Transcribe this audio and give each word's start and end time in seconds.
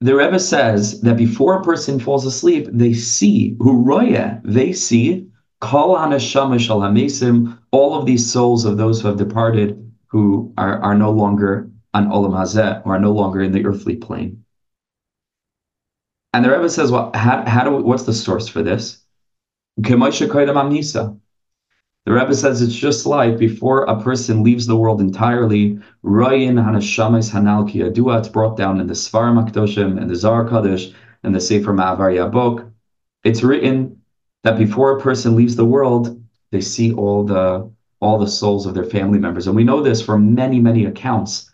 the 0.00 0.14
Rebbe 0.14 0.38
says 0.38 1.00
that 1.00 1.16
before 1.16 1.60
a 1.60 1.64
person 1.64 1.98
falls 1.98 2.26
asleep, 2.26 2.68
they 2.70 2.92
see, 2.92 3.56
huroya, 3.58 4.40
they 4.44 4.72
see, 4.72 5.28
kol 5.60 5.96
hamesim, 5.96 7.58
all 7.70 7.94
of 7.94 8.06
these 8.06 8.30
souls 8.30 8.64
of 8.64 8.76
those 8.76 9.00
who 9.00 9.08
have 9.08 9.16
departed, 9.16 9.90
who 10.06 10.52
are, 10.58 10.78
are 10.82 10.96
no 10.96 11.10
longer 11.10 11.70
on 11.94 12.08
olam 12.08 12.32
hazeh, 12.32 12.84
or 12.84 12.96
are 12.96 13.00
no 13.00 13.12
longer 13.12 13.40
in 13.40 13.52
the 13.52 13.64
earthly 13.64 13.96
plane. 13.96 14.44
And 16.34 16.44
the 16.44 16.50
Rebbe 16.50 16.68
says, 16.68 16.92
well, 16.92 17.10
how, 17.14 17.42
how 17.46 17.64
do 17.64 17.70
we, 17.70 17.82
what's 17.82 18.02
the 18.02 18.12
source 18.12 18.48
for 18.48 18.62
this? 18.62 19.02
The 22.06 22.12
Rebbe 22.12 22.34
says 22.36 22.62
it's 22.62 22.72
just 22.72 23.04
like 23.04 23.36
before 23.36 23.82
a 23.82 24.00
person 24.00 24.44
leaves 24.44 24.64
the 24.64 24.76
world 24.76 25.00
entirely, 25.00 25.80
Royin 26.04 26.54
Hanashamis 26.54 27.32
Hanalki 27.32 27.82
Adua, 27.82 28.20
it's 28.20 28.28
brought 28.28 28.56
down 28.56 28.80
in 28.80 28.86
the 28.86 28.94
Svarim 28.94 29.44
Akdoshim 29.44 30.00
and 30.00 30.08
the 30.08 30.14
Zar 30.14 30.48
Kaddish 30.48 30.92
and 31.24 31.34
the 31.34 31.40
Sefer 31.40 31.72
Ma'avar 31.72 32.14
Yabok. 32.14 32.70
It's 33.24 33.42
written 33.42 34.00
that 34.44 34.56
before 34.56 34.96
a 34.96 35.00
person 35.00 35.34
leaves 35.34 35.56
the 35.56 35.64
world, 35.64 36.22
they 36.52 36.60
see 36.60 36.92
all 36.92 37.24
the 37.24 37.68
all 37.98 38.18
the 38.18 38.28
souls 38.28 38.66
of 38.66 38.74
their 38.74 38.84
family 38.84 39.18
members. 39.18 39.48
And 39.48 39.56
we 39.56 39.64
know 39.64 39.82
this 39.82 40.00
from 40.00 40.32
many, 40.32 40.60
many 40.60 40.84
accounts 40.84 41.50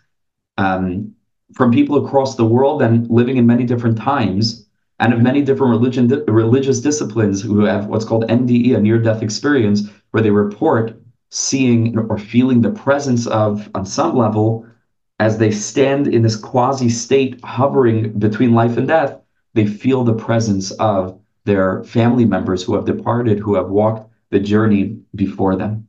um, 0.57 1.15
from 1.55 1.71
people 1.71 2.05
across 2.05 2.35
the 2.35 2.45
world 2.45 2.83
and 2.83 3.09
living 3.09 3.37
in 3.37 3.47
many 3.47 3.63
different 3.63 3.97
times 3.97 4.62
and 5.03 5.13
of 5.13 5.21
many 5.21 5.41
different 5.41 5.71
religion 5.71 6.07
religious 6.27 6.79
disciplines 6.79 7.41
who 7.41 7.65
have 7.65 7.87
what's 7.87 8.05
called 8.05 8.23
NDE, 8.29 8.77
a 8.77 8.79
near-death 8.79 9.21
experience, 9.21 9.89
where 10.11 10.23
they 10.23 10.29
report 10.29 10.97
seeing 11.29 11.97
or 11.97 12.17
feeling 12.17 12.61
the 12.61 12.71
presence 12.71 13.27
of, 13.27 13.69
on 13.75 13.85
some 13.85 14.15
level, 14.15 14.65
as 15.19 15.37
they 15.37 15.51
stand 15.51 16.07
in 16.07 16.21
this 16.21 16.37
quasi 16.37 16.87
state 16.87 17.43
hovering 17.43 18.17
between 18.17 18.53
life 18.53 18.77
and 18.77 18.87
death, 18.87 19.19
they 19.55 19.65
feel 19.65 20.05
the 20.05 20.13
presence 20.13 20.71
of 20.71 21.19
their 21.43 21.83
family 21.83 22.23
members 22.23 22.63
who 22.63 22.73
have 22.73 22.85
departed, 22.85 23.39
who 23.39 23.55
have 23.55 23.67
walked 23.69 24.09
the 24.29 24.39
journey 24.39 24.97
before 25.15 25.57
them. 25.57 25.85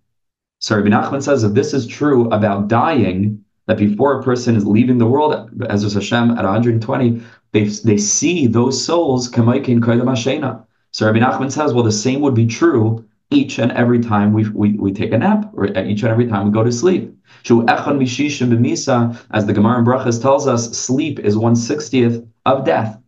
So 0.58 0.76
Rabbi 0.76 0.88
Nachman 0.88 1.22
says 1.22 1.44
if 1.44 1.52
this 1.54 1.72
is 1.72 1.86
true 1.86 2.28
about 2.30 2.66
dying, 2.66 3.44
that 3.66 3.78
before 3.78 4.18
a 4.18 4.22
person 4.22 4.56
is 4.56 4.66
leaving 4.66 4.98
the 4.98 5.06
world, 5.06 5.50
as 5.68 5.84
is 5.84 5.94
Hashem 5.94 6.32
at 6.32 6.44
120, 6.44 7.22
they, 7.54 7.64
they 7.64 7.96
see 7.96 8.48
those 8.48 8.84
souls 8.84 9.30
kamaikin 9.30 9.80
koydam 9.80 10.66
So 10.90 11.06
Rabbi 11.06 11.20
Nachman 11.20 11.50
says, 11.50 11.72
well, 11.72 11.84
the 11.84 11.92
same 11.92 12.20
would 12.20 12.34
be 12.34 12.46
true 12.46 13.04
each 13.30 13.58
and 13.58 13.72
every 13.72 14.00
time 14.00 14.32
we, 14.32 14.48
we, 14.50 14.72
we 14.72 14.92
take 14.92 15.12
a 15.12 15.18
nap, 15.18 15.50
or 15.54 15.76
uh, 15.76 15.84
each 15.84 16.02
and 16.02 16.10
every 16.10 16.26
time 16.26 16.46
we 16.46 16.52
go 16.52 16.62
to 16.62 16.70
sleep. 16.70 17.16
As 17.48 19.46
the 19.46 19.52
Gemara 19.54 19.78
in 19.78 19.84
Brachas 19.84 20.20
tells 20.20 20.46
us, 20.46 20.76
sleep 20.76 21.18
is 21.20 21.36
one 21.36 21.56
sixtieth 21.56 22.24
of 22.44 22.64
death. 22.64 23.00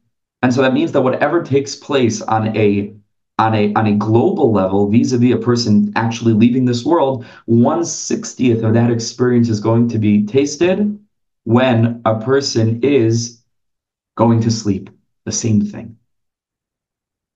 And 0.43 0.55
so 0.55 0.63
that 0.63 0.75
means 0.75 0.93
that 0.93 1.03
whatever 1.03 1.43
takes 1.43 1.75
place 1.75 2.23
on 2.23 2.57
a 2.57 2.95
on 3.39 3.55
a 3.55 3.75
on 3.75 3.87
a 3.87 3.95
global 3.95 4.53
level, 4.53 4.91
vis-a-vis 4.91 5.35
a 5.35 5.39
person 5.39 5.93
actually 5.97 6.33
leaving 6.33 6.65
this 6.65 6.85
world, 6.85 7.27
one 7.47 7.85
sixtieth 7.85 8.63
of 8.63 8.75
that 8.75 8.91
experience 8.91 9.49
is 9.49 9.61
going 9.61 9.89
to 9.89 9.99
be 9.99 10.25
tasted 10.25 10.99
when 11.45 12.01
a 12.05 12.21
person 12.21 12.81
is 12.83 13.43
going 14.17 14.41
to 14.41 14.51
sleep. 14.51 14.91
The 15.25 15.33
same 15.33 15.61
thing. 15.61 15.99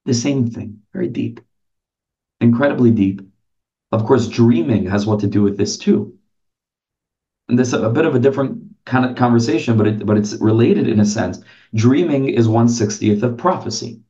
The 0.04 0.14
same 0.14 0.50
thing. 0.50 0.82
Very 0.92 1.08
deep 1.08 1.40
incredibly 2.40 2.90
deep. 2.90 3.22
Of 3.92 4.06
course, 4.06 4.28
dreaming 4.28 4.86
has 4.86 5.06
what 5.06 5.20
to 5.20 5.26
do 5.26 5.42
with 5.42 5.56
this 5.56 5.76
too. 5.76 6.16
And 7.48 7.58
this 7.58 7.68
is 7.68 7.74
a 7.74 7.90
bit 7.90 8.04
of 8.04 8.14
a 8.14 8.20
different 8.20 8.62
kind 8.84 9.04
of 9.04 9.16
conversation, 9.16 9.76
but 9.76 9.86
it, 9.86 10.06
but 10.06 10.16
it's 10.16 10.34
related 10.34 10.88
in 10.88 11.00
a 11.00 11.04
sense. 11.04 11.40
Dreaming 11.74 12.28
is 12.28 12.48
one 12.48 12.68
sixtieth 12.68 13.22
of 13.22 13.36
prophecy. 13.36 14.00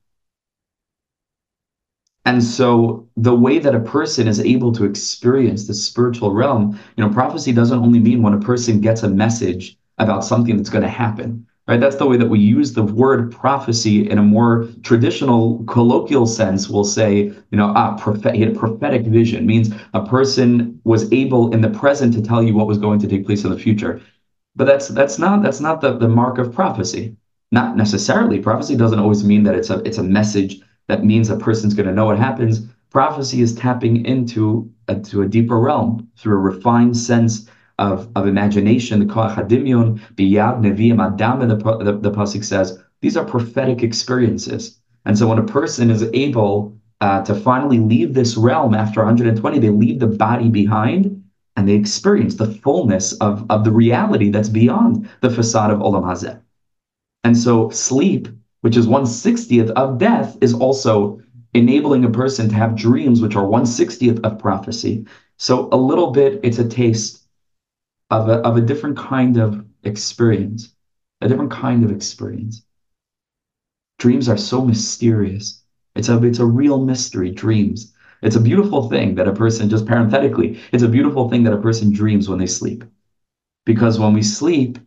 And 2.27 2.45
so 2.45 3.09
the 3.17 3.35
way 3.35 3.59
that 3.59 3.75
a 3.75 3.81
person 3.81 4.29
is 4.29 4.41
able 4.41 4.73
to 4.73 4.85
experience 4.85 5.67
the 5.67 5.75
spiritual 5.75 6.33
realm, 6.33 6.79
you 6.97 7.05
know, 7.05 7.13
prophecy 7.13 7.51
doesn't 7.51 7.79
only 7.79 7.99
mean 7.99 8.23
when 8.23 8.35
a 8.35 8.41
person 8.41 8.81
gets 8.81 9.03
a 9.03 9.09
message 9.09 9.79
about 9.97 10.25
something 10.25 10.57
that's 10.57 10.71
going 10.71 10.85
to 10.85 10.89
happen 10.89 11.47
right? 11.71 11.79
That's 11.79 11.95
the 11.97 12.07
way 12.07 12.17
that 12.17 12.29
we 12.29 12.41
use 12.41 12.73
the 12.73 12.83
word 12.83 13.31
prophecy 13.31 14.11
in 14.11 14.19
a 14.19 14.23
more 14.23 14.67
traditional 14.83 15.63
colloquial 15.69 16.27
sense. 16.27 16.69
We'll 16.69 16.83
say, 16.83 17.27
you 17.27 17.45
know, 17.53 17.73
ah, 17.77 17.97
prophet, 17.97 18.35
he 18.35 18.41
had 18.41 18.57
a 18.57 18.59
prophetic 18.59 19.07
vision 19.07 19.47
means 19.47 19.73
a 19.95 20.05
person 20.05 20.81
was 20.83 21.11
able 21.13 21.55
in 21.55 21.61
the 21.61 21.71
present 21.71 22.13
to 22.15 22.23
tell 22.23 22.43
you 22.43 22.55
what 22.55 22.67
was 22.67 22.79
going 22.79 22.99
to 22.99 23.07
take 23.07 23.25
place 23.25 23.45
in 23.45 23.53
the 23.53 23.59
future. 23.59 24.03
But 24.57 24.65
that's 24.65 24.89
that's 24.89 25.17
not 25.17 25.45
that's 25.45 25.61
not 25.61 25.81
the, 25.81 25.97
the 25.97 26.09
mark 26.09 26.39
of 26.39 26.53
prophecy. 26.53 27.17
Not 27.53 27.77
necessarily. 27.77 28.41
Prophecy 28.41 28.75
doesn't 28.75 28.99
always 28.99 29.23
mean 29.23 29.45
that 29.45 29.55
it's 29.55 29.71
a 29.71 29.79
it's 29.85 29.99
a 29.99 30.03
message 30.03 30.61
that 30.89 31.05
means 31.05 31.31
a 31.31 31.37
person's 31.37 31.75
going 31.75 31.87
to 31.87 31.95
know 31.95 32.07
what 32.07 32.19
happens. 32.19 32.67
Prophecy 32.91 33.43
is 33.43 33.55
tapping 33.55 34.05
into 34.05 34.69
a, 34.89 34.99
to 34.99 35.23
a 35.23 35.29
deeper 35.29 35.61
realm 35.61 36.09
through 36.17 36.35
a 36.35 36.39
refined 36.53 36.97
sense 36.97 37.49
of, 37.81 38.09
of 38.15 38.29
imagination, 38.29 39.01
the 39.01 39.07
koach 39.07 39.35
hadimyon, 39.35 39.99
biyad 40.15 40.61
neviim 40.61 41.03
adam, 41.05 41.49
the, 41.49 41.57
the, 41.57 41.99
the 41.99 42.11
pasuk 42.11 42.45
says, 42.45 42.79
these 43.01 43.17
are 43.17 43.25
prophetic 43.25 43.83
experiences. 43.83 44.79
And 45.07 45.19
so 45.19 45.27
when 45.27 45.39
a 45.39 45.45
person 45.45 45.91
is 45.91 46.05
able 46.13 46.77
uh, 47.01 47.23
to 47.23 47.35
finally 47.35 47.79
leave 47.79 48.13
this 48.13 48.37
realm 48.37 48.75
after 48.75 49.01
120, 49.01 49.59
they 49.59 49.71
leave 49.71 49.99
the 49.99 50.07
body 50.07 50.51
behind 50.51 51.25
and 51.57 51.67
they 51.67 51.75
experience 51.75 52.35
the 52.35 52.47
fullness 52.47 53.15
of, 53.15 53.51
of 53.51 53.65
the 53.65 53.73
reality 53.73 54.31
that's 54.31 54.51
beyond 54.51 55.09
the 55.23 55.31
facade 55.31 55.71
of 55.71 55.79
Olam 55.79 56.05
Hazeh. 56.05 56.41
And 57.25 57.37
so 57.37 57.71
sleep, 57.71 58.29
which 58.61 58.77
is 58.77 58.87
160th 58.87 59.71
of 59.71 59.99
death, 59.99 60.37
is 60.43 60.55
also 60.55 61.21
enabling 61.55 62.05
a 62.05 62.11
person 62.11 62.49
to 62.49 62.55
have 62.55 62.77
dreams, 62.77 63.21
which 63.21 63.37
are 63.37 63.47
160th 63.47 64.21
of 64.23 64.39
prophecy. 64.39 65.07
So 65.39 65.69
a 65.73 65.77
little 65.77 66.11
bit, 66.13 66.41
it's 66.43 66.59
a 66.59 66.69
taste 66.69 67.20
of 68.11 68.29
a, 68.29 68.35
of 68.41 68.57
a 68.57 68.61
different 68.61 68.97
kind 68.97 69.37
of 69.37 69.65
experience, 69.85 70.75
a 71.21 71.29
different 71.29 71.51
kind 71.51 71.85
of 71.85 71.91
experience. 71.93 72.63
Dreams 73.99 74.29
are 74.29 74.37
so 74.37 74.65
mysterious. 74.65 75.63
It's 75.95 76.09
a, 76.09 76.23
it's 76.25 76.39
a 76.39 76.47
real 76.47 76.85
mystery, 76.85 77.31
dreams. 77.31 77.93
It's 78.23 78.37
a 78.37 78.41
beautiful 78.41 78.89
thing 78.89 79.15
that 79.15 79.29
a 79.29 79.33
person, 79.33 79.69
just 79.69 79.87
parenthetically, 79.87 80.59
it's 80.73 80.83
a 80.83 80.89
beautiful 80.89 81.29
thing 81.29 81.43
that 81.45 81.53
a 81.53 81.61
person 81.61 81.93
dreams 81.93 82.29
when 82.29 82.39
they 82.39 82.47
sleep. 82.47 82.85
Because 83.67 83.99
when 83.99 84.15
we 84.15 84.23
sleep, 84.23 84.79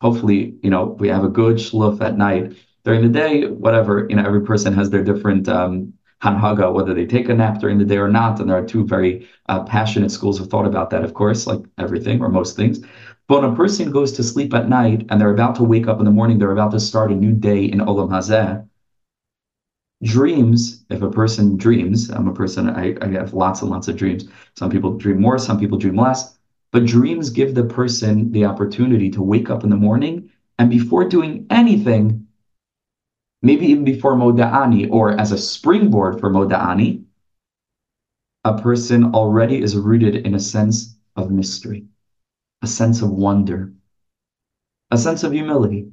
hopefully, 0.00 0.56
you 0.62 0.70
know, 0.70 0.96
we 0.98 1.08
have 1.08 1.24
a 1.24 1.28
good 1.28 1.56
shluf 1.56 2.00
at 2.00 2.18
night. 2.18 2.54
During 2.84 3.02
the 3.02 3.08
day, 3.08 3.46
whatever, 3.46 4.06
you 4.08 4.16
know, 4.16 4.24
every 4.24 4.42
person 4.42 4.72
has 4.74 4.90
their 4.90 5.04
different 5.04 5.48
um, 5.48 5.94
hanhaga, 6.22 6.72
whether 6.72 6.94
they 6.94 7.06
take 7.06 7.28
a 7.28 7.34
nap 7.34 7.60
during 7.60 7.78
the 7.78 7.84
day 7.84 7.98
or 7.98 8.08
not. 8.08 8.40
And 8.40 8.48
there 8.50 8.56
are 8.58 8.66
two 8.66 8.84
very 8.84 9.28
uh, 9.48 9.64
passionate 9.64 10.10
schools 10.10 10.40
of 10.40 10.48
thought 10.48 10.66
about 10.66 10.90
that, 10.90 11.04
of 11.04 11.14
course, 11.14 11.46
like 11.46 11.60
everything 11.78 12.20
or 12.20 12.28
most 12.28 12.56
things. 12.56 12.80
But 13.28 13.42
when 13.42 13.52
a 13.52 13.56
person 13.56 13.90
goes 13.90 14.12
to 14.12 14.22
sleep 14.22 14.54
at 14.54 14.68
night 14.68 15.06
and 15.10 15.20
they're 15.20 15.34
about 15.34 15.54
to 15.56 15.64
wake 15.64 15.86
up 15.86 15.98
in 15.98 16.04
the 16.04 16.10
morning, 16.10 16.38
they're 16.38 16.52
about 16.52 16.70
to 16.72 16.80
start 16.80 17.12
a 17.12 17.14
new 17.14 17.32
day 17.32 17.64
in 17.64 17.80
Olam 17.80 18.08
Hazeh. 18.08 18.66
Dreams, 20.02 20.84
if 20.90 21.02
a 21.02 21.10
person 21.10 21.56
dreams, 21.56 22.08
I'm 22.08 22.28
a 22.28 22.32
person, 22.32 22.70
I, 22.70 22.96
I 23.02 23.08
have 23.08 23.34
lots 23.34 23.62
and 23.62 23.70
lots 23.70 23.88
of 23.88 23.96
dreams. 23.96 24.28
Some 24.56 24.70
people 24.70 24.96
dream 24.96 25.20
more, 25.20 25.38
some 25.38 25.58
people 25.58 25.76
dream 25.76 25.96
less. 25.96 26.38
But 26.70 26.86
dreams 26.86 27.30
give 27.30 27.54
the 27.54 27.64
person 27.64 28.30
the 28.30 28.44
opportunity 28.44 29.10
to 29.10 29.22
wake 29.22 29.50
up 29.50 29.64
in 29.64 29.70
the 29.70 29.76
morning 29.76 30.30
and 30.58 30.70
before 30.70 31.08
doing 31.08 31.46
anything, 31.50 32.27
maybe 33.42 33.66
even 33.66 33.84
before 33.84 34.14
Moda'ani 34.14 34.90
or 34.90 35.18
as 35.18 35.32
a 35.32 35.38
springboard 35.38 36.20
for 36.20 36.30
Moda'ani, 36.30 37.04
a 38.44 38.60
person 38.60 39.14
already 39.14 39.60
is 39.60 39.76
rooted 39.76 40.26
in 40.26 40.34
a 40.34 40.40
sense 40.40 40.96
of 41.16 41.30
mystery, 41.30 41.86
a 42.62 42.66
sense 42.66 43.02
of 43.02 43.10
wonder, 43.10 43.72
a 44.90 44.98
sense 44.98 45.24
of 45.24 45.32
humility. 45.32 45.92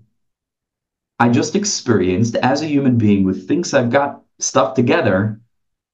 I 1.19 1.29
just 1.29 1.55
experienced 1.55 2.35
as 2.35 2.61
a 2.61 2.67
human 2.67 2.97
being 2.97 3.23
who 3.23 3.33
thinks 3.33 3.73
I've 3.73 3.89
got 3.89 4.21
stuff 4.39 4.73
together, 4.73 5.41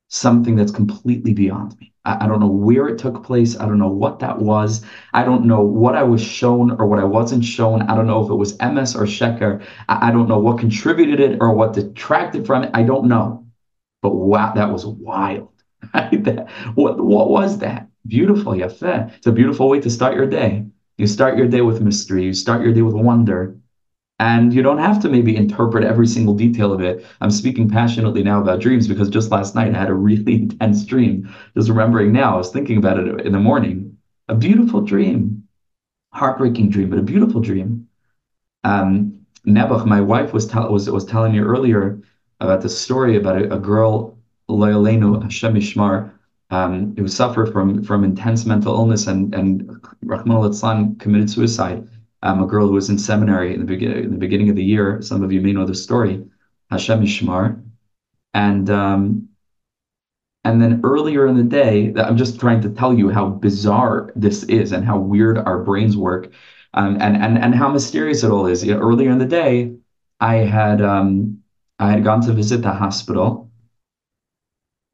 something 0.09 0.56
that's 0.56 0.71
completely 0.71 1.33
beyond 1.33 1.80
me. 1.80 1.91
I, 2.03 2.27
don't 2.27 2.39
know 2.39 2.48
where 2.48 2.88
it 2.88 2.98
took 2.98 3.24
place. 3.24 3.59
I 3.59 3.65
don't 3.65 3.77
know 3.77 3.88
what 3.88 4.19
that 4.19 4.39
was. 4.39 4.83
I 5.13 5.24
don't 5.24 5.45
know 5.45 5.62
what 5.62 5.95
I 5.95 6.03
was 6.03 6.21
shown 6.21 6.71
or 6.71 6.88
what 6.88 7.00
I 7.00 7.03
wasn't 7.03 7.45
shown. 7.45 7.83
I 7.83 7.95
don't 7.95 8.07
know 8.07 8.24
if 8.24 8.31
it 8.31 8.36
was 8.36 8.57
emes 8.57 8.95
or 8.95 9.03
sheker. 9.03 9.63
I, 9.88 10.12
don't 10.12 10.27
know 10.27 10.39
what 10.39 10.57
contributed 10.57 11.19
it 11.19 11.38
or 11.39 11.53
what 11.53 11.74
detracted 11.74 12.48
from 12.48 12.63
it. 12.63 12.71
I 12.74 12.83
don't 12.83 13.07
know. 13.07 13.45
But 14.01 14.15
wow, 14.15 14.53
that 14.53 14.71
was 14.71 14.86
wild. 14.86 15.50
that, 15.94 16.48
what, 16.74 17.03
what 17.03 17.30
was 17.30 17.59
that? 17.59 17.88
Beautiful, 18.07 18.54
yafeh. 18.54 19.15
It's 19.15 19.27
a 19.27 19.31
beautiful 19.31 19.69
way 19.69 19.80
to 19.81 19.89
start 19.89 20.15
your 20.15 20.27
day. 20.27 20.65
You 20.97 21.06
start 21.06 21.38
your 21.38 21.47
day 21.47 21.62
with 21.62 21.81
mystery. 21.81 22.24
You 22.24 22.33
start 22.33 22.63
your 22.63 22.74
day 22.74 22.81
with 22.81 22.95
wonder. 22.95 23.56
And 24.21 24.53
you 24.53 24.62
don't 24.62 24.77
have 24.77 25.01
to 25.01 25.09
maybe 25.09 25.35
interpret 25.35 25.83
every 25.83 26.06
single 26.06 26.35
detail 26.35 26.71
of 26.71 26.79
it. 26.79 27.03
I'm 27.21 27.31
speaking 27.31 27.68
passionately 27.68 28.21
now 28.21 28.39
about 28.39 28.59
dreams 28.59 28.88
because 28.88 29.09
just 29.09 29.31
last 29.31 29.56
night 29.56 29.73
I 29.73 29.79
had 29.79 29.89
a 29.89 29.95
really 29.95 30.35
intense 30.44 30.85
dream. 30.85 31.27
Just 31.56 31.69
remembering 31.69 32.12
now, 32.12 32.35
I 32.35 32.38
was 32.38 32.51
thinking 32.51 32.77
about 32.77 33.00
it 33.00 33.25
in 33.25 33.31
the 33.31 33.39
morning. 33.39 33.97
A 34.27 34.35
beautiful 34.35 34.81
dream, 34.81 35.47
heartbreaking 36.13 36.69
dream, 36.69 36.91
but 36.91 37.00
a 37.00 37.01
beautiful 37.01 37.41
dream. 37.41 37.88
Um, 38.63 39.25
Nebuch, 39.47 39.88
my 39.88 40.01
wife 40.01 40.33
was, 40.33 40.45
tell, 40.45 40.71
was 40.71 40.88
was 40.88 41.03
telling 41.03 41.33
you 41.33 41.44
earlier 41.44 42.00
about 42.41 42.62
the 42.62 42.69
story 42.69 43.18
about 43.18 43.41
a, 43.41 43.56
a 43.56 43.59
girl, 43.59 44.19
Loyalenu 44.47 45.19
Hashem 45.23 46.12
um, 46.51 46.95
who 46.95 47.07
suffered 47.07 47.51
from 47.51 47.83
from 47.83 48.03
intense 48.03 48.45
mental 48.45 48.75
illness 48.75 49.07
and 49.07 49.33
and 49.33 49.83
Rahman 50.03 50.38
al 50.38 50.95
committed 51.00 51.31
suicide. 51.31 51.88
Um, 52.23 52.44
a 52.44 52.45
girl 52.45 52.68
who 52.68 52.73
was 52.73 52.89
in 52.89 53.00
seminary 53.00 53.53
in 53.53 53.59
the 53.59 53.65
beginning 53.65 54.03
in 54.03 54.12
the 54.12 54.18
beginning 54.18 54.50
of 54.50 54.56
the 54.56 54.63
year. 54.63 55.01
Some 55.01 55.23
of 55.23 55.31
you 55.31 55.41
may 55.41 55.53
know 55.53 55.65
the 55.65 55.75
story. 55.75 56.23
Hashem 56.69 57.01
Ishmar, 57.03 57.62
and 58.33 58.69
um, 58.69 59.29
and 60.44 60.62
then 60.62 60.81
earlier 60.83 61.27
in 61.27 61.38
the 61.38 61.44
day, 61.44 61.94
I'm 61.97 62.18
just 62.18 62.39
trying 62.39 62.62
to 62.62 62.69
tell 62.69 62.94
you 62.94 63.09
how 63.09 63.29
bizarre 63.29 64.12
this 64.15 64.44
is 64.44 64.71
and 64.71 64.85
how 64.85 64.97
weird 64.97 65.38
our 65.38 65.63
brains 65.63 65.95
work, 65.95 66.31
um, 66.73 66.97
and 67.00 67.15
and 67.18 67.38
and 67.38 67.53
how 67.53 67.69
mysterious 67.69 68.23
it 68.23 68.31
all 68.31 68.47
is. 68.47 68.63
You 68.63 68.73
know, 68.73 68.79
earlier 68.79 69.12
in 69.12 69.19
the 69.19 69.25
day, 69.25 69.75
I 70.19 70.35
had 70.35 70.81
um, 70.81 71.41
I 71.79 71.91
had 71.91 72.03
gone 72.03 72.21
to 72.21 72.33
visit 72.33 72.62
the 72.62 72.73
hospital. 72.73 73.51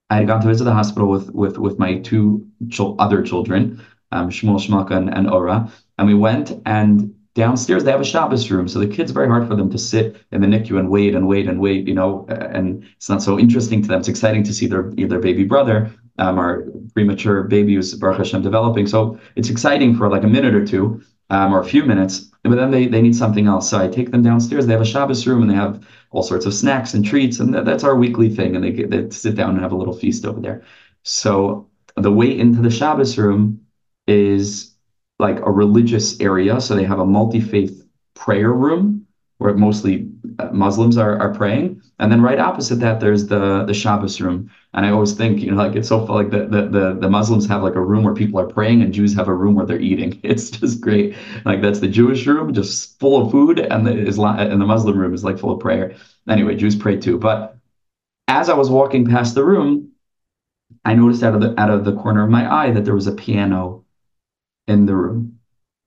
I 0.09 0.17
had 0.17 0.27
gone 0.27 0.41
to 0.41 0.47
visit 0.47 0.63
the 0.63 0.73
hospital 0.73 1.09
with 1.09 1.29
with 1.31 1.57
with 1.57 1.79
my 1.79 1.99
two 1.99 2.47
ch- 2.69 2.81
other 2.99 3.23
children, 3.23 3.81
um, 4.11 4.29
Shmuel, 4.29 4.59
Shmalka, 4.59 4.97
and, 4.97 5.13
and 5.13 5.29
Ora, 5.29 5.71
and 5.97 6.07
we 6.07 6.13
went 6.13 6.51
and 6.65 7.13
downstairs 7.37 7.83
they 7.83 7.91
have 7.91 8.01
a 8.01 8.11
Shabbos 8.13 8.49
room, 8.49 8.67
so 8.67 8.79
the 8.79 8.87
kids 8.87 9.11
very 9.11 9.27
hard 9.27 9.47
for 9.47 9.55
them 9.55 9.69
to 9.69 9.77
sit 9.77 10.17
in 10.31 10.41
the 10.41 10.47
NICU 10.47 10.79
and 10.79 10.89
wait 10.89 11.13
and 11.13 11.27
wait 11.27 11.47
and 11.47 11.61
wait, 11.61 11.87
you 11.87 11.93
know, 11.93 12.25
and 12.29 12.83
it's 12.95 13.09
not 13.09 13.21
so 13.21 13.39
interesting 13.39 13.81
to 13.83 13.87
them. 13.87 13.99
It's 13.99 14.07
exciting 14.09 14.43
to 14.43 14.53
see 14.53 14.65
their 14.65 14.91
their 14.91 15.19
baby 15.19 15.43
brother, 15.43 15.93
um, 16.17 16.39
our 16.39 16.65
premature 16.95 17.43
baby 17.43 17.75
who's 17.75 17.93
Baruch 17.93 18.17
Hashem 18.17 18.41
developing. 18.41 18.87
So 18.87 19.19
it's 19.35 19.51
exciting 19.51 19.95
for 19.95 20.09
like 20.09 20.23
a 20.23 20.27
minute 20.27 20.55
or 20.55 20.65
two, 20.65 21.01
um, 21.29 21.53
or 21.53 21.61
a 21.61 21.65
few 21.65 21.83
minutes, 21.83 22.31
but 22.43 22.55
then 22.55 22.71
they, 22.71 22.87
they 22.87 23.03
need 23.03 23.15
something 23.15 23.45
else. 23.45 23.69
So 23.69 23.77
I 23.77 23.87
take 23.87 24.09
them 24.11 24.23
downstairs. 24.23 24.65
They 24.65 24.73
have 24.73 24.81
a 24.81 24.93
Shabbos 24.93 25.27
room 25.27 25.43
and 25.43 25.51
they 25.51 25.55
have 25.55 25.85
all 26.09 26.23
sorts 26.23 26.47
of 26.47 26.55
snacks 26.55 26.95
and 26.95 27.05
treats, 27.05 27.39
and 27.39 27.53
that, 27.53 27.65
that's 27.65 27.83
our 27.83 27.95
weekly 27.95 28.33
thing. 28.33 28.55
And 28.55 28.63
they 28.63 28.71
get 28.71 28.89
they 28.89 29.09
sit 29.11 29.35
down 29.35 29.51
and 29.51 29.61
have 29.61 29.73
a 29.73 29.77
little 29.77 29.93
feast 29.93 30.25
over 30.25 30.41
there. 30.41 30.63
So 31.03 31.69
the 31.95 32.11
way 32.11 32.37
into 32.37 32.61
the 32.63 32.71
Shabbos 32.71 33.15
room 33.15 33.61
is 34.07 34.76
like 35.19 35.39
a 35.39 35.51
religious 35.51 36.19
area. 36.19 36.61
So 36.61 36.75
they 36.75 36.83
have 36.83 36.99
a 36.99 37.05
multi-faith 37.05 37.83
prayer 38.15 38.51
room 38.51 39.07
where 39.39 39.53
mostly 39.53 40.09
uh, 40.39 40.49
Muslims 40.51 40.97
are, 40.97 41.17
are 41.19 41.33
praying. 41.33 41.81
And 41.99 42.11
then 42.11 42.21
right 42.21 42.39
opposite 42.39 42.79
that, 42.79 42.99
there's 42.99 43.27
the 43.27 43.65
the 43.65 43.73
Shabbos 43.73 44.19
room. 44.19 44.51
And 44.73 44.85
I 44.85 44.91
always 44.91 45.13
think, 45.13 45.41
you 45.41 45.51
know, 45.51 45.57
like 45.57 45.75
it's 45.75 45.89
so 45.89 46.03
like 46.05 46.31
the, 46.31 46.45
the 46.47 46.67
the 46.69 46.97
the 47.01 47.09
Muslims 47.09 47.47
have 47.47 47.63
like 47.63 47.75
a 47.75 47.81
room 47.81 48.03
where 48.03 48.13
people 48.13 48.39
are 48.39 48.47
praying, 48.47 48.81
and 48.81 48.93
Jews 48.93 49.15
have 49.15 49.27
a 49.27 49.33
room 49.33 49.55
where 49.55 49.65
they're 49.65 49.79
eating. 49.79 50.19
It's 50.23 50.49
just 50.49 50.81
great. 50.81 51.15
Like 51.45 51.61
that's 51.61 51.79
the 51.79 51.87
Jewish 51.87 52.25
room, 52.25 52.53
just 52.53 52.99
full 52.99 53.25
of 53.25 53.31
food, 53.31 53.59
and 53.59 53.85
the 53.85 53.95
Islam 54.07 54.39
and 54.39 54.61
the 54.61 54.65
Muslim 54.65 54.97
room 54.97 55.13
is 55.13 55.23
like 55.23 55.39
full 55.39 55.51
of 55.51 55.59
prayer. 55.59 55.95
Anyway, 56.27 56.55
Jews 56.55 56.75
pray 56.75 56.97
too. 56.97 57.17
But 57.17 57.57
as 58.27 58.49
I 58.49 58.55
was 58.55 58.69
walking 58.69 59.05
past 59.05 59.35
the 59.35 59.45
room, 59.45 59.91
I 60.83 60.93
noticed 60.95 61.23
out 61.23 61.35
of 61.35 61.41
the 61.41 61.59
out 61.59 61.69
of 61.69 61.85
the 61.85 61.95
corner 61.95 62.23
of 62.23 62.29
my 62.29 62.51
eye 62.51 62.71
that 62.71 62.85
there 62.85 62.95
was 62.95 63.07
a 63.07 63.11
piano 63.11 63.85
in 64.67 64.85
the 64.85 64.95
room. 64.95 65.39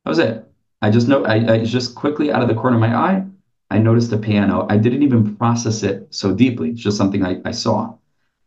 That 0.05 0.11
was 0.11 0.19
it. 0.19 0.47
I 0.83 0.91
just 0.91 1.09
know 1.09 1.25
I, 1.25 1.55
I 1.55 1.65
just 1.65 1.95
quickly 1.95 2.33
out 2.33 2.43
of 2.43 2.49
the 2.49 2.55
corner 2.55 2.77
of 2.77 2.81
my 2.81 2.95
eye, 2.95 3.25
I 3.71 3.79
noticed 3.79 4.13
a 4.13 4.19
piano. 4.19 4.67
I 4.69 4.77
didn't 4.77 5.03
even 5.03 5.37
process 5.37 5.83
it 5.83 6.09
so 6.11 6.35
deeply. 6.35 6.71
It's 6.71 6.81
just 6.81 6.97
something 6.97 7.25
I, 7.25 7.41
I 7.45 7.53
saw. 7.53 7.95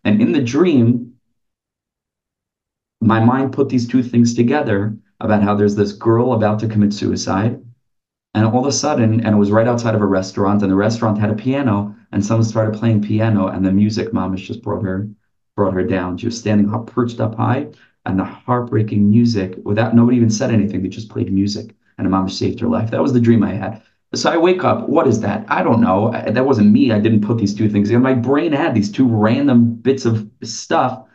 And 0.03 0.21
in 0.21 0.31
the 0.31 0.41
dream, 0.41 1.13
my 2.99 3.23
mind 3.23 3.53
put 3.53 3.69
these 3.69 3.87
two 3.87 4.03
things 4.03 4.33
together 4.33 4.97
about 5.19 5.43
how 5.43 5.55
there's 5.55 5.75
this 5.75 5.93
girl 5.93 6.33
about 6.33 6.59
to 6.59 6.67
commit 6.67 6.93
suicide. 6.93 7.63
And 8.33 8.45
all 8.45 8.61
of 8.61 8.65
a 8.65 8.71
sudden, 8.71 9.25
and 9.25 9.35
it 9.35 9.37
was 9.37 9.51
right 9.51 9.67
outside 9.67 9.95
of 9.95 10.01
a 10.01 10.05
restaurant, 10.05 10.63
and 10.63 10.71
the 10.71 10.75
restaurant 10.75 11.19
had 11.19 11.29
a 11.29 11.35
piano, 11.35 11.95
and 12.11 12.25
someone 12.25 12.43
started 12.43 12.77
playing 12.77 13.03
piano, 13.03 13.47
and 13.47 13.63
the 13.63 13.71
music 13.71 14.11
mom 14.11 14.35
just 14.35 14.63
brought 14.63 14.83
her 14.83 15.07
brought 15.55 15.73
her 15.73 15.83
down. 15.83 16.17
She 16.17 16.25
was 16.25 16.39
standing 16.39 16.73
up, 16.73 16.87
perched 16.87 17.19
up 17.19 17.35
high, 17.35 17.67
and 18.05 18.19
the 18.19 18.23
heartbreaking 18.23 19.09
music 19.09 19.55
without 19.63 19.95
nobody 19.95 20.17
even 20.17 20.29
said 20.29 20.51
anything. 20.51 20.81
They 20.81 20.89
just 20.89 21.09
played 21.09 21.31
music 21.31 21.75
and 21.97 22.07
a 22.07 22.09
mom 22.09 22.29
saved 22.29 22.59
her 22.59 22.67
life. 22.67 22.91
That 22.91 23.01
was 23.01 23.13
the 23.13 23.19
dream 23.19 23.43
I 23.43 23.53
had. 23.53 23.81
So 24.15 24.29
I 24.29 24.37
wake 24.37 24.63
up. 24.63 24.89
What 24.89 25.07
is 25.07 25.21
that? 25.21 25.45
I 25.47 25.63
don't 25.63 25.81
know. 25.81 26.11
That 26.11 26.45
wasn't 26.45 26.71
me. 26.71 26.91
I 26.91 26.99
didn't 26.99 27.25
put 27.25 27.37
these 27.37 27.55
two 27.55 27.69
things 27.69 27.89
in. 27.89 28.01
My 28.01 28.13
brain 28.13 28.51
had 28.51 28.75
these 28.75 28.91
two 28.91 29.07
random 29.07 29.75
bits 29.75 30.05
of 30.05 30.29
stuff. 30.43 31.05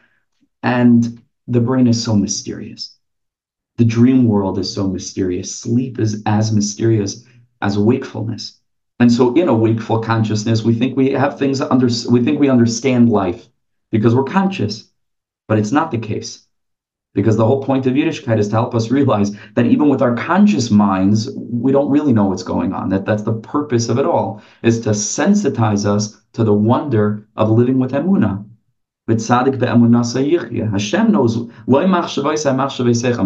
And 0.62 1.22
the 1.46 1.60
brain 1.60 1.86
is 1.86 2.02
so 2.02 2.16
mysterious. 2.16 2.96
The 3.76 3.84
dream 3.84 4.26
world 4.26 4.58
is 4.58 4.72
so 4.72 4.88
mysterious. 4.88 5.54
Sleep 5.54 6.00
is 6.00 6.22
as 6.26 6.50
mysterious 6.52 7.24
as 7.62 7.78
wakefulness. 7.78 8.58
And 8.98 9.12
so 9.12 9.32
in 9.34 9.48
a 9.48 9.54
wakeful 9.54 10.00
consciousness, 10.00 10.64
we 10.64 10.74
think 10.74 10.96
we 10.96 11.10
have 11.12 11.38
things 11.38 11.60
under 11.60 11.88
we 12.10 12.24
think 12.24 12.40
we 12.40 12.48
understand 12.48 13.08
life 13.08 13.48
because 13.92 14.16
we're 14.16 14.24
conscious. 14.24 14.90
But 15.46 15.58
it's 15.60 15.70
not 15.70 15.92
the 15.92 15.98
case. 15.98 16.47
Because 17.18 17.36
the 17.36 17.44
whole 17.44 17.64
point 17.64 17.84
of 17.88 17.94
Yiddishkeit 17.94 18.38
is 18.38 18.46
to 18.50 18.54
help 18.54 18.76
us 18.76 18.92
realize 18.92 19.36
that 19.56 19.66
even 19.66 19.88
with 19.88 20.00
our 20.00 20.14
conscious 20.14 20.70
minds, 20.70 21.28
we 21.36 21.72
don't 21.72 21.90
really 21.90 22.12
know 22.12 22.26
what's 22.26 22.44
going 22.44 22.72
on. 22.72 22.90
That 22.90 23.06
that's 23.06 23.24
the 23.24 23.32
purpose 23.32 23.88
of 23.88 23.98
it 23.98 24.06
all, 24.06 24.40
is 24.62 24.80
to 24.82 24.90
sensitize 24.90 25.84
us 25.84 26.22
to 26.34 26.44
the 26.44 26.54
wonder 26.54 27.26
of 27.34 27.50
living 27.50 27.80
with 27.80 27.90
Emunah. 27.90 28.44
Hashem 30.70 31.10
knows. 31.10 31.34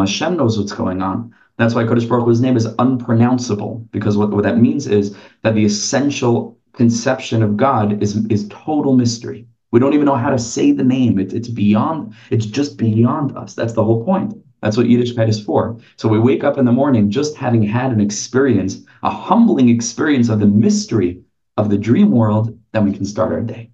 Hashem 0.07 0.37
knows 0.39 0.59
what's 0.59 0.73
going 0.73 1.03
on. 1.03 1.35
That's 1.59 1.75
why 1.75 1.85
Kodesh 1.85 2.09
Baruch 2.09 2.25
Hu's 2.25 2.41
name 2.41 2.57
is 2.57 2.69
unpronounceable, 2.79 3.87
because 3.91 4.17
what, 4.17 4.31
what 4.31 4.45
that 4.45 4.57
means 4.57 4.87
is 4.87 5.15
that 5.43 5.55
the 5.55 5.67
essential 5.67 6.59
conception 6.73 7.43
of 7.43 7.59
God 7.59 8.03
is, 8.03 8.25
is 8.37 8.49
total 8.49 8.97
mystery. 8.97 9.47
We 9.73 9.81
don't 9.81 9.95
even 9.95 10.07
know 10.07 10.17
how 10.17 10.31
to 10.31 10.39
say 10.39 10.71
the 10.71 10.85
name. 10.85 11.19
It, 11.19 11.33
it's 11.33 11.49
beyond, 11.49 12.15
it's 12.31 12.47
just 12.47 12.77
beyond 12.77 13.37
us. 13.37 13.55
That's 13.55 13.73
the 13.73 13.83
whole 13.83 14.05
point. 14.05 14.35
That's 14.61 14.77
what 14.77 14.87
Yiddishkeit 14.87 15.29
is 15.29 15.43
for. 15.43 15.79
So 15.97 16.09
we 16.09 16.21
wake 16.21 16.45
up 16.45 16.57
in 16.57 16.65
the 16.65 16.73
morning 16.73 17.11
just 17.11 17.37
having 17.37 17.63
had 17.63 17.91
an 17.91 18.01
experience, 18.01 18.83
a 19.03 19.11
humbling 19.11 19.69
experience 19.69 20.29
of 20.29 20.39
the 20.39 20.47
mystery 20.47 21.23
of 21.57 21.69
the 21.69 21.79
dream 21.79 22.13
world, 22.13 22.57
then 22.73 22.85
we 22.85 22.93
can 22.93 23.05
start 23.05 23.33
our 23.33 23.41
day. 23.41 23.71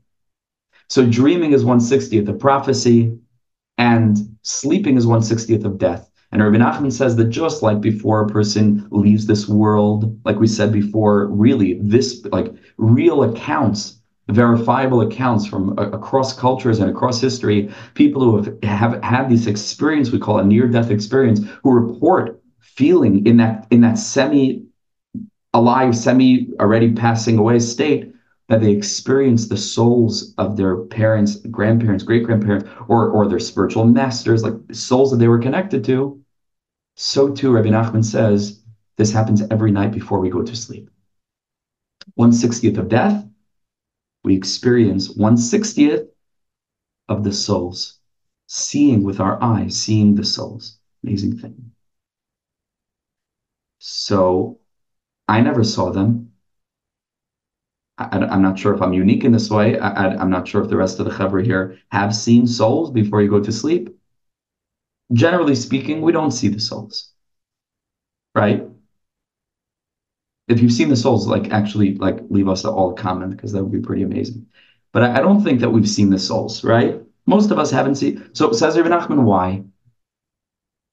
So 0.88 1.04
dreaming 1.04 1.52
is 1.52 1.64
160th 1.64 2.28
of 2.28 2.38
prophecy, 2.38 3.18
and 3.76 4.16
sleeping 4.42 4.96
is 4.96 5.04
160th 5.04 5.64
of 5.64 5.78
death. 5.78 6.10
And 6.32 6.42
Rabbi 6.42 6.56
Nachman 6.56 6.92
says 6.92 7.16
that 7.16 7.26
just 7.26 7.62
like 7.62 7.80
before 7.80 8.22
a 8.22 8.28
person 8.28 8.86
leaves 8.90 9.26
this 9.26 9.48
world, 9.48 10.18
like 10.24 10.38
we 10.38 10.46
said 10.46 10.72
before, 10.72 11.26
really, 11.26 11.78
this 11.80 12.24
like 12.26 12.52
real 12.76 13.22
accounts 13.22 13.97
verifiable 14.30 15.00
accounts 15.00 15.46
from 15.46 15.78
uh, 15.78 15.90
across 15.90 16.38
cultures 16.38 16.80
and 16.80 16.90
across 16.90 17.20
history, 17.20 17.72
people 17.94 18.22
who 18.22 18.36
have, 18.36 18.62
have 18.62 19.02
had 19.02 19.28
this 19.28 19.46
experience 19.46 20.10
we 20.10 20.18
call 20.18 20.38
a 20.38 20.44
near-death 20.44 20.90
experience, 20.90 21.40
who 21.62 21.72
report 21.72 22.40
feeling 22.60 23.26
in 23.26 23.38
that 23.38 23.66
in 23.70 23.80
that 23.80 23.98
semi 23.98 24.64
alive, 25.54 25.96
semi 25.96 26.48
already 26.60 26.92
passing 26.92 27.38
away 27.38 27.58
state 27.58 28.12
that 28.48 28.60
they 28.60 28.70
experience 28.70 29.48
the 29.48 29.56
souls 29.56 30.34
of 30.38 30.56
their 30.56 30.76
parents, 30.76 31.36
grandparents, 31.36 32.04
great 32.04 32.24
grandparents, 32.24 32.68
or 32.88 33.10
or 33.10 33.28
their 33.28 33.38
spiritual 33.38 33.84
masters, 33.84 34.42
like 34.42 34.54
souls 34.72 35.10
that 35.10 35.18
they 35.18 35.28
were 35.28 35.38
connected 35.38 35.84
to. 35.84 36.22
So 36.96 37.32
too, 37.32 37.52
Rabbi 37.52 37.68
Nachman 37.68 38.04
says 38.04 38.62
this 38.96 39.12
happens 39.12 39.42
every 39.50 39.70
night 39.70 39.92
before 39.92 40.18
we 40.18 40.30
go 40.30 40.42
to 40.42 40.56
sleep. 40.56 40.90
One 42.14 42.32
sixtieth 42.32 42.78
of 42.78 42.88
death, 42.88 43.24
we 44.28 44.36
experience 44.36 45.16
160th 45.16 46.06
of 47.08 47.24
the 47.24 47.32
souls, 47.32 47.98
seeing 48.46 49.02
with 49.02 49.20
our 49.20 49.42
eyes, 49.42 49.74
seeing 49.74 50.14
the 50.14 50.24
souls. 50.24 50.78
Amazing 51.02 51.38
thing. 51.38 51.72
So 53.78 54.58
I 55.26 55.40
never 55.40 55.64
saw 55.64 55.92
them. 55.92 56.32
I, 57.96 58.34
am 58.34 58.42
not 58.42 58.58
sure 58.58 58.74
if 58.74 58.82
I'm 58.82 58.92
unique 58.92 59.24
in 59.24 59.32
this 59.32 59.48
way. 59.48 59.78
I, 59.78 60.20
am 60.20 60.28
not 60.28 60.46
sure 60.46 60.62
if 60.62 60.68
the 60.68 60.76
rest 60.76 61.00
of 61.00 61.06
the 61.06 61.10
Chaver 61.10 61.42
here 61.42 61.78
have 61.90 62.14
seen 62.14 62.46
souls 62.46 62.90
before 62.90 63.22
you 63.22 63.30
go 63.30 63.40
to 63.40 63.50
sleep. 63.50 63.88
Generally 65.14 65.54
speaking, 65.54 66.02
we 66.02 66.12
don't 66.12 66.32
see 66.32 66.48
the 66.48 66.60
souls, 66.60 67.12
right? 68.34 68.66
If 70.48 70.60
you've 70.60 70.72
seen 70.72 70.88
the 70.88 70.96
souls, 70.96 71.26
like 71.26 71.50
actually 71.50 71.94
like 71.96 72.18
leave 72.30 72.48
us 72.48 72.64
all 72.64 72.92
a 72.92 72.94
comment 72.94 73.36
because 73.36 73.52
that 73.52 73.62
would 73.62 73.72
be 73.72 73.80
pretty 73.80 74.02
amazing. 74.02 74.46
But 74.92 75.02
I, 75.02 75.18
I, 75.18 75.20
don't 75.20 75.44
think 75.44 75.60
that 75.60 75.70
we've 75.70 75.88
seen 75.88 76.10
the 76.10 76.18
souls, 76.18 76.64
right? 76.64 77.00
Most 77.26 77.50
of 77.50 77.58
us 77.58 77.70
haven't 77.70 77.96
seen. 77.96 78.34
So 78.34 78.52
says 78.52 78.76
Ibn 78.76 78.90
Nachman, 78.90 79.24
why? 79.24 79.64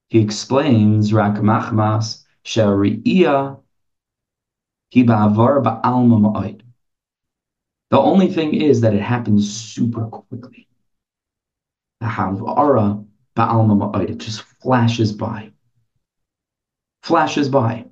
He 0.10 0.20
explains 0.20 1.14
Rak 1.14 1.36
Machmas 1.36 2.26
Shari'iyah 2.44 3.60
The 7.90 7.92
only 7.92 8.28
thing 8.28 8.54
is 8.54 8.82
that 8.82 8.94
it 8.94 9.02
happens 9.02 9.52
super 9.52 10.06
quickly. 10.08 10.68
It 12.02 14.18
just 14.18 14.42
flashes 14.62 15.14
by. 15.14 15.52
Flashes 17.02 17.50
by. 17.50 17.86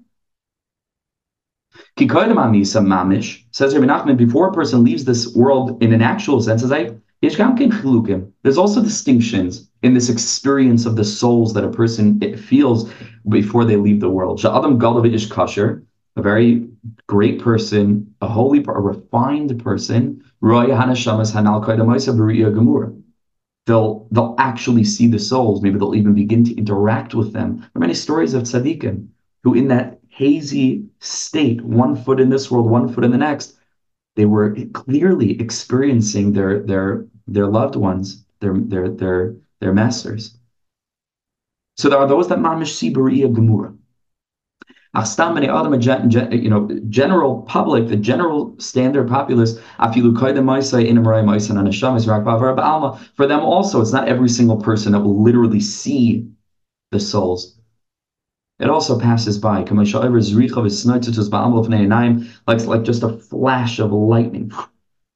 Amisa 1.98 2.82
Mamish 2.82 3.44
says 3.51 3.75
Rabbi 3.75 3.88
Nachman, 3.88 4.18
before 4.18 4.50
a 4.50 4.53
person 4.53 4.84
leaves 4.84 5.06
this 5.06 5.34
world 5.36 5.82
in 5.82 5.94
an 5.94 6.01
actual 6.01 6.42
sense, 6.42 6.63
as 6.63 6.72
I 6.72 6.92
there's 7.24 8.58
also 8.58 8.84
distinctions 8.84 9.70
in 9.82 9.94
this 9.94 10.10
experience 10.10 10.86
of 10.86 10.98
the 10.98 11.06
souls 11.06 11.53
that 11.53 11.63
a 11.63 11.70
person 11.70 12.20
feels 12.38 12.92
before 13.30 13.63
they 13.63 13.77
leave 13.77 14.01
the 14.01 14.10
world. 14.10 14.44
Adam 14.44 14.77
Galavish 14.77 15.30
Kasher, 15.30 15.86
a 16.18 16.22
very 16.22 16.68
great 17.08 17.39
person, 17.39 18.13
a 18.22 18.27
holy, 18.27 18.60
a 18.60 18.72
refined 18.74 19.63
person, 19.63 20.22
They'll, 23.65 24.08
they'll 24.12 24.36
actually 24.38 24.84
see 24.84 25.08
the 25.08 25.20
souls. 25.20 25.62
Maybe 25.62 25.80
they'll 25.80 25.96
even 25.96 26.13
begin 26.13 26.44
to 26.44 26.58
interact 26.58 27.15
with 27.15 27.32
them. 27.32 27.60
There 27.60 27.70
are 27.75 27.80
many 27.80 27.94
stories 27.94 28.34
of 28.34 28.44
tzaddikim 28.44 29.08
who, 29.44 29.53
in 29.53 29.70
that 29.70 30.01
hazy 30.13 30.86
state, 31.00 31.62
one 31.63 31.96
foot 31.96 32.20
in 32.20 32.29
this 32.29 32.51
world, 32.51 32.70
one 32.70 32.88
foot 32.88 33.03
in 33.03 33.12
the 33.12 33.17
next, 33.17 33.58
they 34.15 34.25
were 34.25 34.55
clearly 34.74 35.39
experiencing 35.39 36.34
their 36.34 36.62
their 36.62 37.05
their 37.27 37.48
loved 37.48 37.75
ones, 37.75 38.24
their 38.39 38.53
their 38.53 38.89
their 38.89 39.36
their 39.60 39.74
masters. 39.74 40.38
So 41.77 41.89
there 41.89 41.98
are 41.98 42.08
those 42.08 42.29
that 42.29 42.38
mamish 42.38 42.75
see 42.75 42.93
b'riya 42.93 43.34
gemura. 43.34 43.75
You 46.32 46.50
know, 46.51 46.79
general 46.89 47.41
public, 47.41 47.88
the 47.88 47.96
general 47.96 48.55
standard 48.60 49.08
populace, 49.10 49.60
for 53.15 53.27
them 53.27 53.39
also, 53.39 53.82
it's 53.82 53.91
not 53.91 54.08
every 54.08 54.29
single 54.29 54.58
person 54.58 54.91
that 54.91 55.00
will 55.00 55.24
literally 55.24 55.60
see 55.60 56.29
the 56.91 57.00
souls. 57.00 57.58
It 58.60 58.69
also 58.69 59.00
passes 59.00 59.38
by. 59.38 59.63
Like, 62.48 62.65
like 62.65 62.83
just 62.83 63.03
a 63.03 63.17
flash 63.17 63.79
of 63.79 63.91
lightning. 63.91 64.51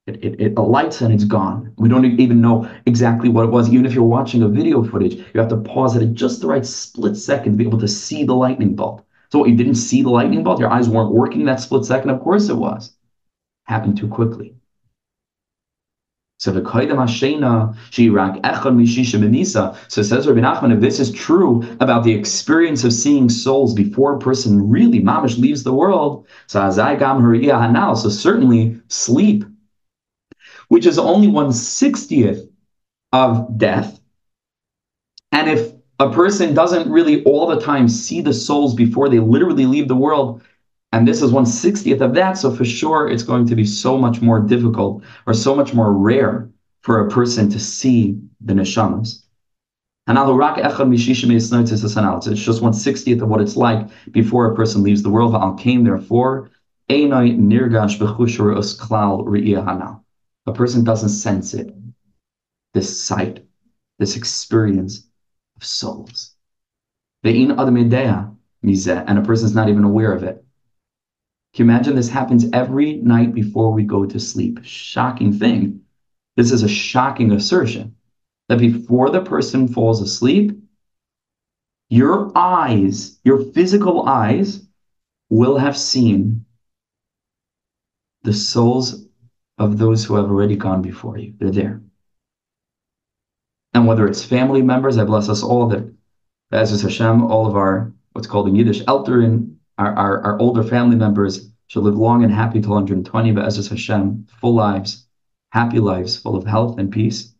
It, 0.08 0.24
it, 0.24 0.40
it 0.40 0.58
alights 0.58 1.02
and 1.02 1.14
it's 1.14 1.26
gone. 1.26 1.74
We 1.78 1.90
don't 1.90 2.06
even 2.06 2.40
know 2.42 2.70
exactly 2.86 3.30
what 3.30 3.44
it 3.44 3.52
was. 3.52 3.70
Even 3.70 3.86
if 3.86 3.94
you're 3.94 4.04
watching 4.04 4.42
a 4.42 4.48
video 4.48 4.84
footage, 4.84 5.16
you 5.16 5.40
have 5.40 5.50
to 5.50 5.58
pause 5.58 5.96
it 5.96 6.02
at 6.02 6.14
just 6.14 6.42
the 6.42 6.48
right 6.48 6.66
split 6.66 7.18
second 7.18 7.52
to 7.54 7.58
be 7.58 7.68
able 7.68 7.80
to 7.80 7.88
see 7.88 8.24
the 8.24 8.34
lightning 8.34 8.76
bolt. 8.76 9.04
So 9.32 9.40
what, 9.40 9.50
you 9.50 9.56
didn't 9.56 9.76
see 9.76 10.02
the 10.02 10.10
lightning 10.10 10.44
bolt? 10.44 10.60
Your 10.60 10.72
eyes 10.72 10.88
weren't 10.88 11.12
working 11.12 11.46
that 11.46 11.60
split 11.60 11.84
second? 11.86 12.10
Of 12.10 12.22
course 12.22 12.48
it 12.48 12.56
was. 12.56 12.96
Happened 13.66 13.98
too 13.98 14.08
quickly. 14.08 14.56
So 16.40 16.52
the 16.52 16.62
Kaidam 16.62 16.98
Hashena, 16.98 17.76
Shirak 17.90 18.42
Echad 18.42 18.76
Mishisha 18.76 19.20
Benisa. 19.20 19.76
So 19.92 20.04
says 20.04 20.28
Rabbi 20.28 20.40
Nachman, 20.40 20.74
if 20.74 20.82
this 20.82 21.00
is 21.00 21.12
true 21.12 21.64
about 21.80 22.04
the 22.04 22.14
experience 22.14 22.84
of 22.84 22.94
seeing 22.94 23.28
souls 23.28 23.74
before 23.74 24.16
a 24.16 24.20
person 24.20 24.70
really 24.70 25.02
mamish 25.02 25.40
leaves 25.40 25.64
the 25.64 25.74
world, 25.74 26.28
so 26.46 26.62
Azai 26.62 27.00
Gam 27.00 27.22
Hanal, 27.22 27.98
so 27.98 28.10
certainly 28.10 28.80
sleep, 28.88 29.46
which 30.68 30.86
is 30.86 31.00
only 31.00 31.28
one 31.28 31.52
sixtieth 31.52 32.48
of 33.12 33.58
death. 33.58 34.00
And 35.32 35.50
if 35.50 35.74
a 36.00 36.12
person 36.12 36.54
doesn't 36.54 36.92
really 36.92 37.24
all 37.24 37.48
the 37.48 37.60
time 37.60 37.90
see 37.90 38.22
the 38.22 38.34
souls 38.34 38.76
before 38.76 39.10
they 39.10 39.20
literally 39.20 39.66
leave 39.66 39.88
the 39.88 39.96
world, 39.96 40.44
and 40.92 41.08
this 41.08 41.22
is 41.22 41.32
160th 41.32 42.02
of 42.02 42.14
that. 42.16 42.38
So 42.38 42.54
for 42.54 42.66
sure, 42.66 43.10
it's 43.10 43.24
going 43.24 43.48
to 43.48 43.56
be 43.56 43.66
so 43.66 43.98
much 43.98 44.22
more 44.22 44.40
difficult 44.40 45.04
or 45.26 45.34
so 45.34 45.56
much 45.56 45.74
more 45.74 45.94
rare 45.94 46.50
for 46.82 47.06
a 47.06 47.10
person 47.10 47.50
to 47.50 47.60
see 47.60 48.20
the 48.40 48.54
neshamas. 48.54 49.24
And 50.08 50.18
it's 50.18 50.32
just 50.32 50.52
160th 52.62 53.22
of 53.22 53.28
what 53.28 53.42
it's 53.42 53.58
like 53.58 53.90
before 54.12 54.50
a 54.50 54.56
person 54.56 54.82
leaves 54.82 55.04
the 55.04 55.10
world. 55.10 55.36
Came 55.60 55.84
therefore, 55.84 56.50
a 56.90 57.10
person 60.54 60.86
doesn't 60.86 61.10
sense 61.10 61.54
it, 61.54 61.76
this 62.74 63.04
sight, 63.04 63.46
this 64.00 64.16
experience 64.16 65.06
of 65.58 65.66
souls. 65.66 66.36
And 67.26 67.60
a 68.64 69.22
person's 69.26 69.56
not 69.56 69.68
even 69.68 69.84
aware 69.84 70.14
of 70.14 70.24
it. 70.24 70.46
Can 71.58 71.66
you 71.66 71.72
imagine 71.72 71.96
this 71.96 72.08
happens 72.08 72.46
every 72.54 72.98
night 72.98 73.34
before 73.34 73.72
we 73.72 73.82
go 73.82 74.06
to 74.06 74.20
sleep? 74.20 74.60
Shocking 74.62 75.34
thing. 75.34 75.82
This 76.36 76.52
is 76.52 76.62
a 76.62 76.68
shocking 76.68 77.32
assertion 77.32 77.96
that 78.48 78.60
before 78.60 79.10
the 79.10 79.24
person 79.24 79.68
falls 79.68 80.00
asleep, 80.00 80.56
your 81.90 82.32
eyes, 82.36 83.18
your 83.24 83.40
physical 83.54 84.08
eyes, 84.08 84.68
will 85.32 85.58
have 85.58 85.76
seen 85.76 86.46
the 88.22 88.34
souls 88.34 89.08
of 89.58 89.80
those 89.80 90.06
who 90.06 90.14
have 90.14 90.26
already 90.26 90.58
gone 90.58 90.84
before 90.84 91.18
you. 91.18 91.34
They're 91.40 91.50
there. 91.50 91.82
And 93.74 93.88
whether 93.88 94.06
it's 94.06 94.24
family 94.24 94.62
members, 94.62 95.00
I 95.00 95.06
bless 95.06 95.28
us 95.28 95.42
all 95.42 95.66
that, 95.70 95.92
as 96.52 96.72
is 96.72 96.84
Hashem, 96.84 97.24
all 97.24 97.48
of 97.48 97.56
our 97.56 97.92
what's 98.12 98.28
called 98.28 98.48
in 98.48 98.56
Yiddish, 98.56 98.84
Elterin, 98.84 99.57
our, 99.78 99.94
our, 99.96 100.22
our 100.24 100.40
older 100.40 100.64
family 100.64 100.96
members 100.96 101.50
shall 101.68 101.84
live 101.84 101.98
long 101.98 102.24
and 102.24 102.34
happy 102.34 102.62
till 102.62 102.72
120, 102.72 103.32
but 103.32 103.46
as 103.46 103.68
Hashem, 103.68 104.28
full 104.40 104.56
lives, 104.56 105.08
happy 105.52 105.80
lives, 105.80 106.18
full 106.18 106.36
of 106.36 106.46
health 106.46 106.80
and 106.80 106.92
peace. 106.92 107.34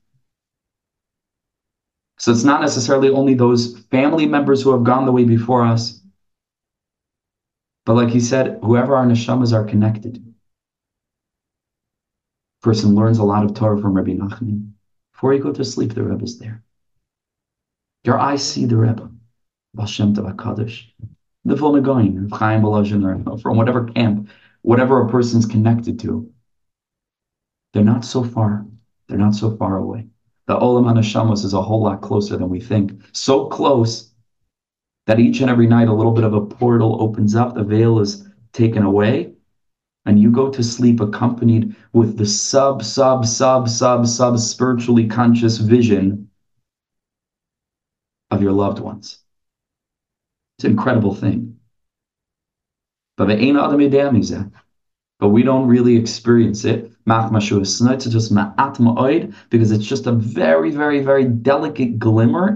So 2.20 2.32
it's 2.32 2.44
not 2.44 2.62
necessarily 2.62 3.10
only 3.10 3.36
those 3.36 3.80
family 3.92 4.26
members 4.26 4.62
who 4.62 4.72
have 4.72 4.84
gone 4.84 5.06
the 5.06 5.12
way 5.12 5.24
before 5.24 5.64
us, 5.64 6.02
but 7.86 7.96
like 7.96 8.10
he 8.10 8.20
said, 8.20 8.60
whoever 8.64 8.96
our 8.96 9.06
neshamas 9.06 9.54
are 9.54 9.64
connected. 9.64 10.24
Person 12.62 12.96
learns 12.96 13.20
a 13.20 13.24
lot 13.24 13.46
of 13.46 13.54
Torah 13.54 13.80
from 13.80 13.94
Rabbi 13.94 14.12
Nachman. 14.12 14.72
Before 15.14 15.34
you 15.34 15.42
go 15.42 15.54
to 15.54 15.64
sleep, 15.64 15.94
the 15.94 16.04
Rebbe 16.04 16.24
is 16.24 16.38
there. 16.38 16.64
Your 18.04 18.20
eyes 18.20 18.46
see 18.46 18.66
the 18.66 18.78
Rebbe. 18.78 19.10
Baal 19.74 19.86
Shem 19.86 20.14
Tov 20.14 20.36
HaKadosh 20.36 20.88
the 21.48 21.56
Vilna 21.56 21.82
Gaon, 21.82 22.30
Chaim 22.30 22.62
Volozhin, 22.62 23.26
or 23.26 23.38
from 23.38 23.56
whatever 23.56 23.86
camp, 23.86 24.30
whatever 24.64 25.02
a 25.02 25.10
person's 25.10 25.46
connected 25.46 25.98
to. 26.00 26.30
They're 27.74 27.84
not 27.84 28.04
so 28.04 28.24
far. 28.24 28.66
They're 29.08 29.18
not 29.18 29.34
so 29.34 29.56
far 29.56 29.78
away. 29.78 30.08
The 30.48 30.58
Olam 30.58 30.86
HaNeshamos 30.86 31.46
is 31.46 31.54
a 31.54 31.62
whole 31.62 31.84
lot 31.84 32.02
closer 32.02 32.38
than 32.38 32.50
we 32.50 32.60
think. 32.60 33.02
So 33.14 33.48
close 33.48 34.12
that 35.06 35.20
each 35.20 35.40
and 35.40 35.50
every 35.50 35.68
night 35.68 35.88
a 35.88 35.94
little 35.94 36.12
bit 36.12 36.26
of 36.26 36.34
a 36.34 36.46
portal 36.46 37.02
opens 37.02 37.34
up, 37.34 37.56
the 37.56 37.64
veil 37.64 38.00
is 38.00 38.28
taken 38.52 38.84
away, 38.84 39.32
and 40.06 40.20
you 40.20 40.32
go 40.32 40.50
to 40.50 40.64
sleep 40.64 41.00
accompanied 41.00 41.76
with 41.94 42.18
the 42.18 42.26
sub, 42.26 42.84
sub, 42.84 43.26
sub, 43.26 43.70
sub, 43.70 44.06
sub 44.06 44.38
spiritually 44.38 45.08
conscious 45.08 45.58
vision 45.58 46.30
of 48.32 48.42
your 48.42 48.52
loved 48.52 48.80
ones. 48.80 49.20
It's 50.58 50.66
an 50.66 50.72
incredible 50.72 51.14
thing. 51.14 51.60
But 53.16 53.28
we 55.30 55.44
don't 55.44 55.68
really 55.68 55.96
experience 55.96 56.66
it 56.66 56.92
because 57.06 57.32
it's 59.72 59.86
just 59.86 60.08
a 60.08 60.12
very, 60.12 60.72
very, 60.72 61.00
very 61.02 61.26
delicate 61.26 62.00
glimmer. 62.00 62.56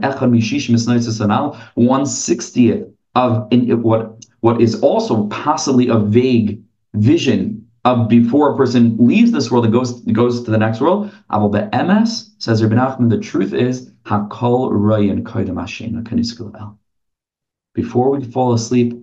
One 1.76 2.06
sixtieth 2.08 2.88
of 3.14 3.48
in 3.52 3.84
what 3.84 4.26
what 4.40 4.62
is 4.62 4.82
also 4.82 5.28
possibly 5.28 5.88
a 5.88 6.00
vague 6.00 6.64
vision 6.96 7.68
of 7.86 8.10
before 8.10 8.54
a 8.54 8.58
person 8.58 8.98
leaves 8.98 9.32
this 9.32 9.52
world 9.52 9.66
and 9.66 9.74
goes 9.74 10.02
goes 10.02 10.44
to 10.44 10.52
the 10.52 10.58
next 10.58 10.82
world. 10.82 11.12
MS 11.32 12.32
says 12.40 12.64
Rabbi 12.64 12.76
Nachman, 12.76 13.12
the 13.12 13.20
truth 13.20 13.54
is 13.54 13.92
hakol 14.06 14.72
rayin 14.72 15.22
koydem 15.24 15.56
ashena 15.56 16.04
kaniskul 16.04 16.52
before 17.74 18.12
we 18.12 18.24
fall 18.24 18.54
asleep, 18.54 18.94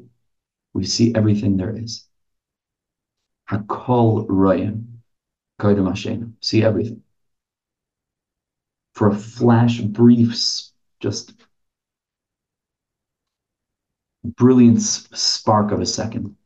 we 0.74 0.84
see 0.84 1.14
everything 1.14 1.56
there 1.56 1.76
is. 1.76 2.06
Hakol 3.50 4.26
royim, 4.26 4.84
koydem 5.60 6.32
See 6.40 6.62
everything. 6.62 7.02
For 8.94 9.08
a 9.08 9.14
flash, 9.14 9.80
brief, 9.80 10.34
just 11.00 11.32
brilliant 14.36 14.82
spark 14.82 15.72
of 15.72 15.80
a 15.80 15.86
second. 15.86 16.36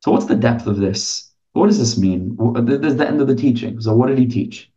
So, 0.00 0.12
what's 0.12 0.26
the 0.26 0.36
depth 0.36 0.66
of 0.66 0.76
this? 0.76 1.32
What 1.52 1.66
does 1.66 1.78
this 1.78 1.98
mean? 1.98 2.36
This 2.64 2.92
is 2.92 2.96
the 2.96 3.08
end 3.08 3.20
of 3.20 3.26
the 3.26 3.34
teaching. 3.34 3.80
So, 3.80 3.94
what 3.94 4.08
did 4.08 4.18
he 4.18 4.26
teach? 4.26 4.70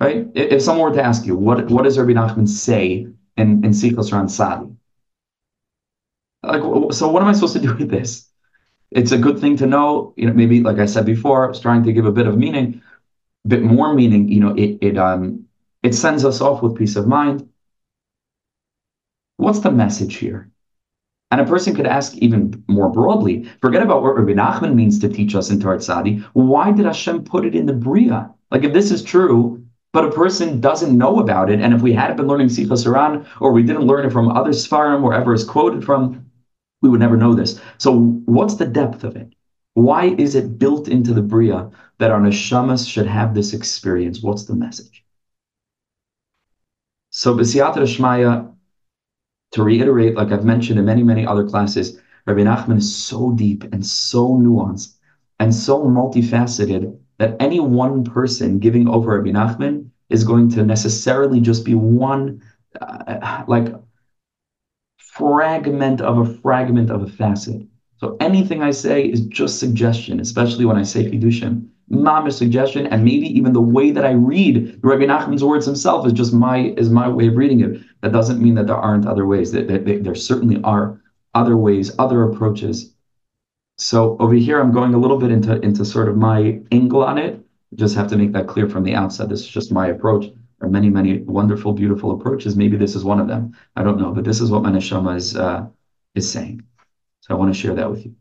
Right? 0.00 0.28
If 0.34 0.62
someone 0.62 0.90
were 0.90 0.96
to 0.96 1.02
ask 1.02 1.26
you, 1.26 1.36
what, 1.36 1.70
what 1.70 1.84
does 1.84 1.98
Rabbi 1.98 2.12
Nachman 2.12 2.48
say 2.48 3.06
in, 3.36 3.64
in 3.64 3.70
Sichos 3.70 4.12
Ran 4.12 4.28
Sadi? 4.28 4.66
Like, 6.46 6.92
so 6.92 7.08
what 7.08 7.22
am 7.22 7.28
I 7.28 7.32
supposed 7.32 7.54
to 7.54 7.60
do 7.60 7.74
with 7.74 7.90
this? 7.90 8.28
It's 8.90 9.12
a 9.12 9.18
good 9.18 9.38
thing 9.38 9.56
to 9.58 9.66
know. 9.66 10.14
You 10.16 10.26
know, 10.26 10.34
maybe 10.34 10.60
like 10.60 10.78
I 10.78 10.86
said 10.86 11.06
before, 11.06 11.44
I 11.44 11.48
was 11.48 11.60
trying 11.60 11.82
to 11.84 11.92
give 11.92 12.06
a 12.06 12.12
bit 12.12 12.26
of 12.26 12.38
meaning, 12.38 12.82
a 13.44 13.48
bit 13.48 13.62
more 13.62 13.94
meaning. 13.94 14.28
You 14.28 14.40
know, 14.40 14.54
it 14.54 14.78
it 14.80 14.98
um 14.98 15.46
it 15.82 15.94
sends 15.94 16.24
us 16.24 16.40
off 16.40 16.62
with 16.62 16.76
peace 16.76 16.96
of 16.96 17.06
mind. 17.06 17.48
What's 19.36 19.60
the 19.60 19.70
message 19.70 20.16
here? 20.16 20.50
And 21.30 21.40
a 21.40 21.44
person 21.44 21.74
could 21.74 21.86
ask 21.86 22.14
even 22.18 22.62
more 22.68 22.88
broadly, 22.88 23.50
forget 23.60 23.82
about 23.82 24.02
what 24.02 24.16
Rabbi 24.16 24.32
Nachman 24.32 24.76
means 24.76 25.00
to 25.00 25.08
teach 25.08 25.34
us 25.34 25.50
in 25.50 25.58
Tartsadi. 25.58 26.22
Why 26.32 26.70
did 26.70 26.86
Hashem 26.86 27.24
put 27.24 27.44
it 27.44 27.56
in 27.56 27.66
the 27.66 27.72
Bria? 27.72 28.30
Like 28.52 28.62
if 28.62 28.72
this 28.72 28.92
is 28.92 29.02
true, 29.02 29.64
but 29.92 30.04
a 30.04 30.12
person 30.12 30.60
doesn't 30.60 30.96
know 30.96 31.18
about 31.18 31.50
it, 31.50 31.60
and 31.60 31.74
if 31.74 31.82
we 31.82 31.92
hadn't 31.92 32.16
been 32.16 32.28
learning 32.28 32.48
Sichos 32.48 32.84
HaRan, 32.84 33.26
or 33.40 33.52
we 33.52 33.62
didn't 33.62 33.86
learn 33.86 34.06
it 34.06 34.12
from 34.12 34.28
other 34.28 34.50
Sfarim, 34.50 35.02
wherever 35.02 35.34
it's 35.34 35.44
quoted 35.44 35.84
from, 35.84 36.24
we 36.84 36.90
would 36.90 37.00
never 37.00 37.16
know 37.16 37.34
this. 37.34 37.58
So 37.78 37.98
what's 38.26 38.56
the 38.56 38.66
depth 38.66 39.04
of 39.04 39.16
it? 39.16 39.32
Why 39.72 40.14
is 40.18 40.34
it 40.34 40.58
built 40.58 40.86
into 40.86 41.14
the 41.14 41.22
Bria 41.22 41.70
that 41.98 42.10
our 42.10 42.20
neshamas 42.20 42.86
should 42.86 43.06
have 43.06 43.34
this 43.34 43.54
experience? 43.54 44.22
What's 44.22 44.44
the 44.44 44.54
message? 44.54 45.02
So 47.08 47.34
B'siyat 47.34 47.74
Shmaya, 47.76 48.54
to 49.52 49.62
reiterate, 49.62 50.14
like 50.14 50.30
I've 50.30 50.44
mentioned 50.44 50.78
in 50.78 50.84
many, 50.84 51.02
many 51.02 51.26
other 51.26 51.48
classes, 51.48 51.98
Rabbi 52.26 52.42
Nachman 52.42 52.76
is 52.76 52.94
so 52.94 53.32
deep 53.32 53.64
and 53.72 53.84
so 53.86 54.28
nuanced 54.28 54.96
and 55.40 55.54
so 55.54 55.84
multifaceted 55.84 56.98
that 57.18 57.36
any 57.40 57.60
one 57.60 58.04
person 58.04 58.58
giving 58.58 58.88
over 58.88 59.16
Rabbi 59.16 59.30
Nachman 59.30 59.88
is 60.10 60.22
going 60.22 60.50
to 60.50 60.64
necessarily 60.64 61.40
just 61.40 61.64
be 61.64 61.74
one, 61.74 62.42
uh, 62.78 63.44
like, 63.48 63.68
fragment 65.16 66.00
of 66.00 66.18
a 66.18 66.34
fragment 66.40 66.90
of 66.90 67.02
a 67.02 67.06
facet. 67.06 67.62
So 67.98 68.16
anything 68.20 68.62
I 68.62 68.70
say 68.70 69.04
is 69.04 69.20
just 69.26 69.58
suggestion, 69.58 70.20
especially 70.20 70.64
when 70.64 70.76
I 70.76 70.82
say 70.82 71.04
Chidushim 71.04 71.68
mamish 71.90 72.32
suggestion, 72.32 72.86
and 72.86 73.04
maybe 73.04 73.26
even 73.26 73.52
the 73.52 73.60
way 73.60 73.90
that 73.90 74.04
I 74.04 74.12
read 74.12 74.80
Rabbi 74.82 75.04
Nachman's 75.04 75.44
words 75.44 75.66
himself 75.66 76.06
is 76.06 76.12
just 76.12 76.32
my 76.32 76.74
is 76.76 76.90
my 76.90 77.08
way 77.08 77.28
of 77.28 77.36
reading 77.36 77.60
it. 77.60 77.80
That 78.00 78.12
doesn't 78.12 78.42
mean 78.42 78.54
that 78.54 78.66
there 78.66 78.76
aren't 78.76 79.06
other 79.06 79.26
ways. 79.26 79.52
That, 79.52 79.68
that, 79.68 79.84
that 79.86 80.04
there 80.04 80.14
certainly 80.14 80.60
are 80.64 81.00
other 81.34 81.56
ways, 81.56 81.94
other 81.98 82.22
approaches. 82.24 82.94
So 83.76 84.16
over 84.18 84.34
here, 84.34 84.60
I'm 84.60 84.72
going 84.72 84.94
a 84.94 84.98
little 84.98 85.18
bit 85.18 85.30
into 85.30 85.60
into 85.60 85.84
sort 85.84 86.08
of 86.08 86.16
my 86.16 86.60
angle 86.72 87.04
on 87.04 87.18
it. 87.18 87.40
Just 87.74 87.96
have 87.96 88.08
to 88.08 88.16
make 88.16 88.32
that 88.32 88.46
clear 88.46 88.68
from 88.68 88.84
the 88.84 88.94
outset. 88.94 89.28
This 89.28 89.40
is 89.40 89.48
just 89.48 89.72
my 89.72 89.88
approach. 89.88 90.26
Are 90.64 90.68
many, 90.68 90.90
many 90.90 91.18
wonderful, 91.18 91.72
beautiful 91.72 92.12
approaches. 92.12 92.56
Maybe 92.56 92.76
this 92.76 92.94
is 92.94 93.04
one 93.04 93.20
of 93.20 93.28
them. 93.28 93.56
I 93.76 93.82
don't 93.82 94.00
know, 94.00 94.12
but 94.12 94.24
this 94.24 94.40
is 94.40 94.50
what 94.50 94.62
my 94.62 94.70
neshama 94.70 95.16
is 95.16 95.36
uh, 95.36 95.66
is 96.14 96.30
saying. 96.30 96.62
So 97.20 97.34
I 97.34 97.38
want 97.38 97.54
to 97.54 97.60
share 97.60 97.74
that 97.74 97.90
with 97.90 98.04
you 98.04 98.14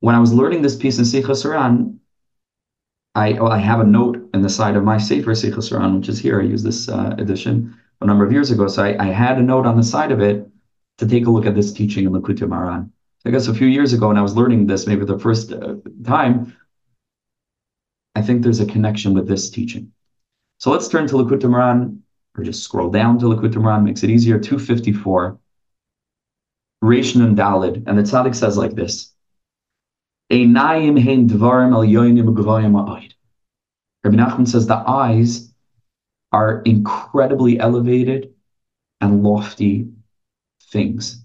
when 0.00 0.14
I 0.14 0.20
was 0.20 0.32
learning 0.32 0.62
this 0.62 0.76
piece 0.76 0.98
in 0.98 1.04
Sichos 1.04 1.44
HaRan, 1.44 1.98
I, 3.14 3.32
well, 3.32 3.52
I 3.52 3.58
have 3.58 3.80
a 3.80 3.84
note 3.84 4.30
in 4.34 4.42
the 4.42 4.48
side 4.48 4.76
of 4.76 4.84
my 4.84 4.98
Sefer 4.98 5.32
Sichos 5.32 5.70
HaRan, 5.70 5.98
which 5.98 6.08
is 6.08 6.18
here. 6.18 6.40
I 6.40 6.44
used 6.44 6.64
this 6.64 6.88
uh, 6.88 7.14
edition 7.18 7.76
a 8.00 8.06
number 8.06 8.24
of 8.24 8.32
years 8.32 8.50
ago. 8.50 8.66
So 8.66 8.82
I, 8.82 8.96
I, 8.98 9.08
had 9.08 9.38
a 9.38 9.42
note 9.42 9.66
on 9.66 9.76
the 9.76 9.82
side 9.82 10.10
of 10.10 10.20
it 10.20 10.48
to 10.98 11.06
take 11.06 11.26
a 11.26 11.30
look 11.30 11.44
at 11.44 11.54
this 11.54 11.72
teaching 11.72 12.06
in 12.06 12.12
Likutei 12.12 12.48
Moharan. 12.48 12.90
I 13.26 13.30
guess 13.30 13.48
a 13.48 13.54
few 13.54 13.66
years 13.66 13.92
ago 13.92 14.08
when 14.08 14.16
I 14.16 14.22
was 14.22 14.36
learning 14.36 14.66
this, 14.66 14.86
maybe 14.86 15.04
the 15.04 15.18
first 15.18 15.52
uh, 15.52 15.74
time, 16.04 16.56
I 18.14 18.22
think 18.22 18.42
there's 18.42 18.60
a 18.60 18.66
connection 18.66 19.12
with 19.12 19.28
this 19.28 19.50
teaching. 19.50 19.92
So 20.60 20.70
let's 20.70 20.88
turn 20.88 21.06
to 21.06 21.14
Likutei 21.14 21.48
Moharan, 21.48 22.00
or 22.36 22.44
just 22.44 22.62
scroll 22.62 22.90
down 22.90 23.18
to 23.18 23.26
Likutei 23.26 23.54
Moharan, 23.54 23.82
makes 23.82 24.02
it 24.02 24.10
easier. 24.10 24.38
254, 24.38 25.38
Reish 26.84 27.16
Nun 27.16 27.34
Dalid, 27.34 27.82
and 27.86 27.98
the 27.98 28.02
tzaddik 28.02 28.34
says 28.34 28.58
like 28.58 28.74
this. 28.74 29.14
Einayim 30.30 31.00
hein 31.00 31.26
dvarim 31.28 31.72
al 31.72 31.82
yoinim 31.82 32.34
gvayim 32.34 33.10
Rabbi 34.04 34.16
Nachman 34.16 34.46
says 34.46 34.66
the 34.66 34.76
eyes 34.76 35.52
are 36.30 36.60
incredibly 36.62 37.58
elevated 37.58 38.34
and 39.00 39.22
lofty 39.22 39.88
things. 40.70 41.24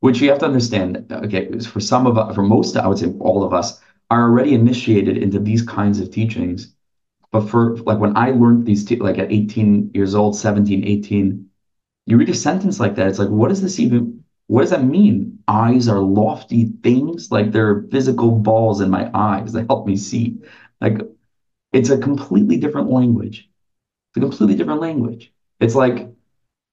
Which 0.00 0.20
you 0.20 0.28
have 0.28 0.38
to 0.40 0.46
understand, 0.46 1.10
okay, 1.10 1.58
for 1.60 1.80
some 1.80 2.06
of 2.06 2.18
us, 2.18 2.34
for 2.34 2.42
most, 2.42 2.76
I 2.76 2.86
would 2.86 2.98
say 2.98 3.12
all 3.18 3.42
of 3.42 3.52
us, 3.52 3.80
are 4.10 4.22
already 4.22 4.54
initiated 4.54 5.18
into 5.18 5.38
these 5.38 5.62
kinds 5.62 6.00
of 6.00 6.10
teachings. 6.10 6.74
But 7.32 7.48
for 7.48 7.76
like 7.78 7.98
when 7.98 8.16
I 8.16 8.30
learned 8.30 8.66
these, 8.66 8.84
te- 8.84 8.96
like 8.96 9.18
at 9.18 9.32
18 9.32 9.90
years 9.94 10.14
old, 10.14 10.36
17, 10.36 10.84
18, 10.84 11.46
you 12.06 12.16
read 12.16 12.30
a 12.30 12.34
sentence 12.34 12.80
like 12.80 12.94
that, 12.96 13.08
it's 13.08 13.18
like, 13.18 13.28
what 13.28 13.48
does 13.48 13.62
this 13.62 13.80
even, 13.80 14.24
what 14.46 14.62
does 14.62 14.70
that 14.70 14.84
mean? 14.84 15.38
Eyes 15.48 15.88
are 15.88 16.00
lofty 16.00 16.72
things, 16.82 17.30
like 17.30 17.52
they're 17.52 17.82
physical 17.90 18.30
balls 18.32 18.80
in 18.80 18.90
my 18.90 19.10
eyes 19.14 19.52
that 19.52 19.66
help 19.68 19.86
me 19.86 19.96
see. 19.96 20.38
Like 20.80 21.00
it's 21.72 21.90
a 21.90 21.98
completely 21.98 22.56
different 22.56 22.90
language. 22.90 23.48
It's 24.10 24.18
a 24.18 24.20
completely 24.20 24.56
different 24.56 24.80
language. 24.80 25.32
It's 25.60 25.74
like 25.74 26.08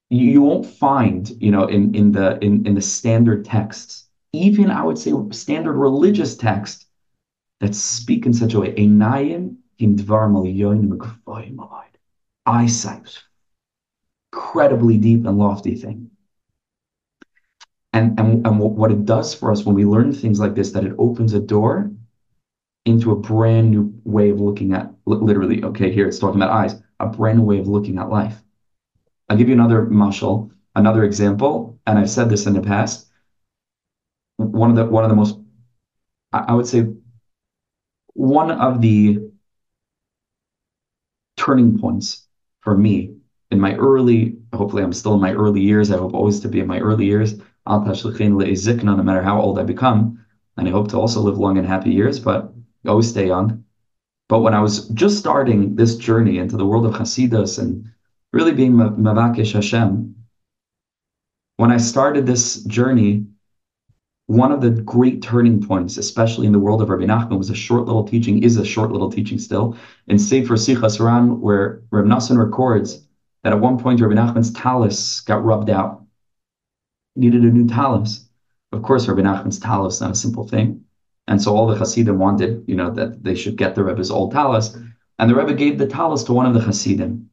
you, 0.10 0.26
you 0.32 0.42
won't 0.42 0.66
find, 0.66 1.30
you 1.42 1.52
know, 1.52 1.66
in 1.66 1.94
in 1.96 2.12
the 2.12 2.38
in 2.44 2.66
in 2.66 2.76
the 2.76 2.82
standard 2.82 3.46
texts, 3.46 4.08
even 4.34 4.70
I 4.72 4.84
would 4.84 4.98
say 4.98 5.14
standard 5.32 5.74
religious 5.74 6.36
text 6.36 6.85
that 7.60 7.76
speak 7.76 8.26
in 8.26 8.34
such 8.34 8.54
a 8.54 8.60
way. 8.60 8.74
Einayim 8.74 9.58
in 9.80 9.96
dvar 9.96 10.30
Eyesight, 12.48 13.24
incredibly 14.32 14.98
deep 14.98 15.26
and 15.26 15.38
lofty 15.38 15.76
thing. 15.76 16.12
And, 17.92 18.20
and, 18.20 18.46
and 18.46 18.60
what 18.60 18.92
it 18.92 19.06
does 19.06 19.34
for 19.34 19.52
us 19.52 19.66
when 19.66 19.74
we 19.74 19.86
learn 19.86 20.14
things 20.14 20.40
like 20.40 20.54
this, 20.54 20.72
that 20.74 20.84
it 20.84 20.94
opens 21.00 21.34
a 21.34 21.40
door 21.40 21.92
into 22.86 23.12
a 23.12 23.16
brand 23.16 23.72
new 23.72 24.00
way 24.04 24.30
of 24.30 24.40
looking 24.40 24.74
at 24.74 24.94
literally, 25.06 25.64
okay, 25.64 25.92
here 25.92 26.08
it's 26.08 26.20
talking 26.20 26.42
about 26.42 26.52
eyes, 26.52 26.76
a 27.00 27.08
brand 27.08 27.40
new 27.40 27.46
way 27.46 27.58
of 27.58 27.68
looking 27.68 27.98
at 27.98 28.10
life. 28.10 28.36
I'll 29.28 29.38
give 29.38 29.48
you 29.48 29.56
another 29.56 29.88
mashal, 29.88 30.52
another 30.76 31.04
example, 31.04 31.80
and 31.88 31.98
I've 31.98 32.10
said 32.10 32.30
this 32.30 32.46
in 32.46 32.54
the 32.54 32.62
past. 32.62 33.10
One 34.38 34.70
of 34.70 34.76
the 34.76 34.86
one 34.86 35.04
of 35.04 35.10
the 35.10 35.16
most 35.16 35.40
I 36.34 36.54
would 36.54 36.68
say 36.68 36.86
one 38.16 38.50
of 38.50 38.82
the 38.82 39.30
turning 41.38 41.78
points 41.78 42.28
for 42.62 42.76
me 42.76 43.16
in 43.52 43.60
my 43.60 43.76
early, 43.76 44.38
hopefully 44.54 44.82
I'm 44.82 44.94
still 44.94 45.14
in 45.14 45.22
my 45.22 45.34
early 45.34 45.62
years. 45.62 45.92
I 45.92 45.98
hope 45.98 46.14
always 46.14 46.40
to 46.40 46.50
be 46.50 46.60
in 46.60 46.68
my 46.68 46.80
early 46.80 47.06
years 47.06 47.36
no 47.68 49.04
matter 49.04 49.22
how 49.22 49.40
old 49.40 49.60
I 49.60 49.64
become. 49.64 50.26
And 50.58 50.68
I 50.68 50.72
hope 50.72 50.90
to 50.90 50.98
also 50.98 51.22
live 51.22 51.38
long 51.38 51.58
and 51.58 51.68
happy 51.68 51.92
years, 51.92 52.20
but 52.20 52.54
always 52.88 53.10
stay 53.10 53.28
young. 53.28 53.64
But 54.30 54.40
when 54.40 54.54
I 54.54 54.62
was 54.62 54.88
just 54.90 55.18
starting 55.18 55.76
this 55.76 55.98
journey 55.98 56.38
into 56.38 56.58
the 56.58 56.66
world 56.66 56.86
of 56.86 56.94
Hasidus 56.94 57.60
and 57.60 57.92
really 58.32 58.54
being 58.54 58.74
Mavakesh 58.74 59.54
Hashem, 59.54 60.16
when 61.58 61.72
I 61.72 61.78
started 61.78 62.26
this 62.26 62.64
journey, 62.64 63.26
one 64.28 64.52
of 64.52 64.62
the 64.62 64.72
great 64.72 65.22
turning 65.22 65.66
points, 65.66 65.98
especially 65.98 66.48
in 66.48 66.54
the 66.54 66.60
world 66.60 66.82
of 66.82 66.90
Rabbi 66.90 67.06
Nachman, 67.06 67.38
was 67.38 67.50
a 67.50 67.56
short 67.56 67.86
little 67.86 68.04
teaching, 68.04 68.42
is 68.42 68.58
a 68.58 68.66
short 68.66 68.92
little 68.92 69.12
teaching 69.12 69.38
still, 69.38 69.78
in 70.08 70.18
Sefer 70.18 70.56
Sichos 70.56 70.98
HaRan, 70.98 71.40
where 71.40 71.84
Rabbi 71.92 72.08
Nassan 72.08 72.38
records 72.38 73.06
that 73.44 73.54
at 73.54 73.60
one 73.60 73.78
point 73.78 74.02
Rabbi 74.02 74.16
Nachman's 74.16 74.52
talus 74.52 75.22
got 75.22 75.46
rubbed 75.46 75.70
out 75.70 76.02
needed 77.16 77.44
a 77.44 77.48
new 77.48 77.68
talus. 77.68 78.28
Of 78.72 78.82
course, 78.82 79.08
Rabbi 79.08 79.22
Nachman's 79.22 79.60
talus 79.60 80.02
not 80.02 80.12
a 80.12 80.16
simple 80.16 80.48
thing. 80.48 80.84
And 81.28 81.42
so 81.42 81.56
all 81.56 81.68
the 81.68 81.78
Hasidim 81.78 82.20
wanted, 82.20 82.66
you 82.68 82.76
know, 82.76 82.92
that 82.92 83.24
they 83.24 83.36
should 83.36 83.56
get 83.56 83.76
the 83.76 83.84
Rebbe's 83.84 84.12
old 84.12 84.32
talus. 84.32 84.78
And 85.18 85.30
the 85.30 85.36
Rebbe 85.36 85.54
gave 85.54 85.78
the 85.78 85.88
talus 85.88 86.24
to 86.24 86.34
one 86.34 86.46
of 86.46 86.54
the 86.54 86.60
Hasidim. 86.60 87.30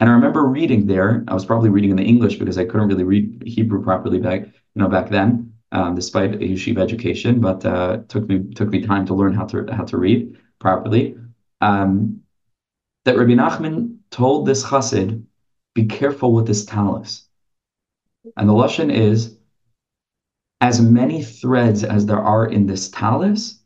And 0.00 0.10
I 0.10 0.12
remember 0.12 0.44
reading 0.44 0.86
there, 0.86 1.24
I 1.28 1.34
was 1.34 1.44
probably 1.44 1.70
reading 1.70 1.90
in 1.90 1.96
the 1.96 2.04
English 2.04 2.36
because 2.36 2.58
I 2.58 2.64
couldn't 2.64 2.88
really 2.88 3.04
read 3.04 3.42
Hebrew 3.46 3.82
properly 3.82 4.20
back, 4.20 4.42
you 4.42 4.52
know, 4.74 4.88
back 4.88 5.08
then, 5.08 5.53
um, 5.74 5.94
despite 5.94 6.34
a 6.34 6.38
yeshiva 6.38 6.78
education, 6.78 7.40
but 7.40 7.66
uh, 7.66 7.98
took 8.08 8.28
me 8.28 8.44
took 8.54 8.68
me 8.68 8.80
time 8.80 9.04
to 9.06 9.14
learn 9.14 9.34
how 9.34 9.44
to 9.46 9.66
how 9.72 9.84
to 9.84 9.98
read 9.98 10.38
properly. 10.60 11.16
Um, 11.60 12.20
that 13.04 13.18
Rabbi 13.18 13.32
Nachman 13.32 13.98
told 14.10 14.46
this 14.46 14.64
Chassid, 14.64 15.24
be 15.74 15.84
careful 15.84 16.32
with 16.32 16.46
this 16.46 16.64
talus. 16.64 17.26
And 18.36 18.48
the 18.48 18.54
Lashon 18.54 18.90
is, 18.90 19.36
as 20.60 20.80
many 20.80 21.22
threads 21.22 21.84
as 21.84 22.06
there 22.06 22.22
are 22.22 22.46
in 22.46 22.66
this 22.66 22.88
talus, 22.88 23.60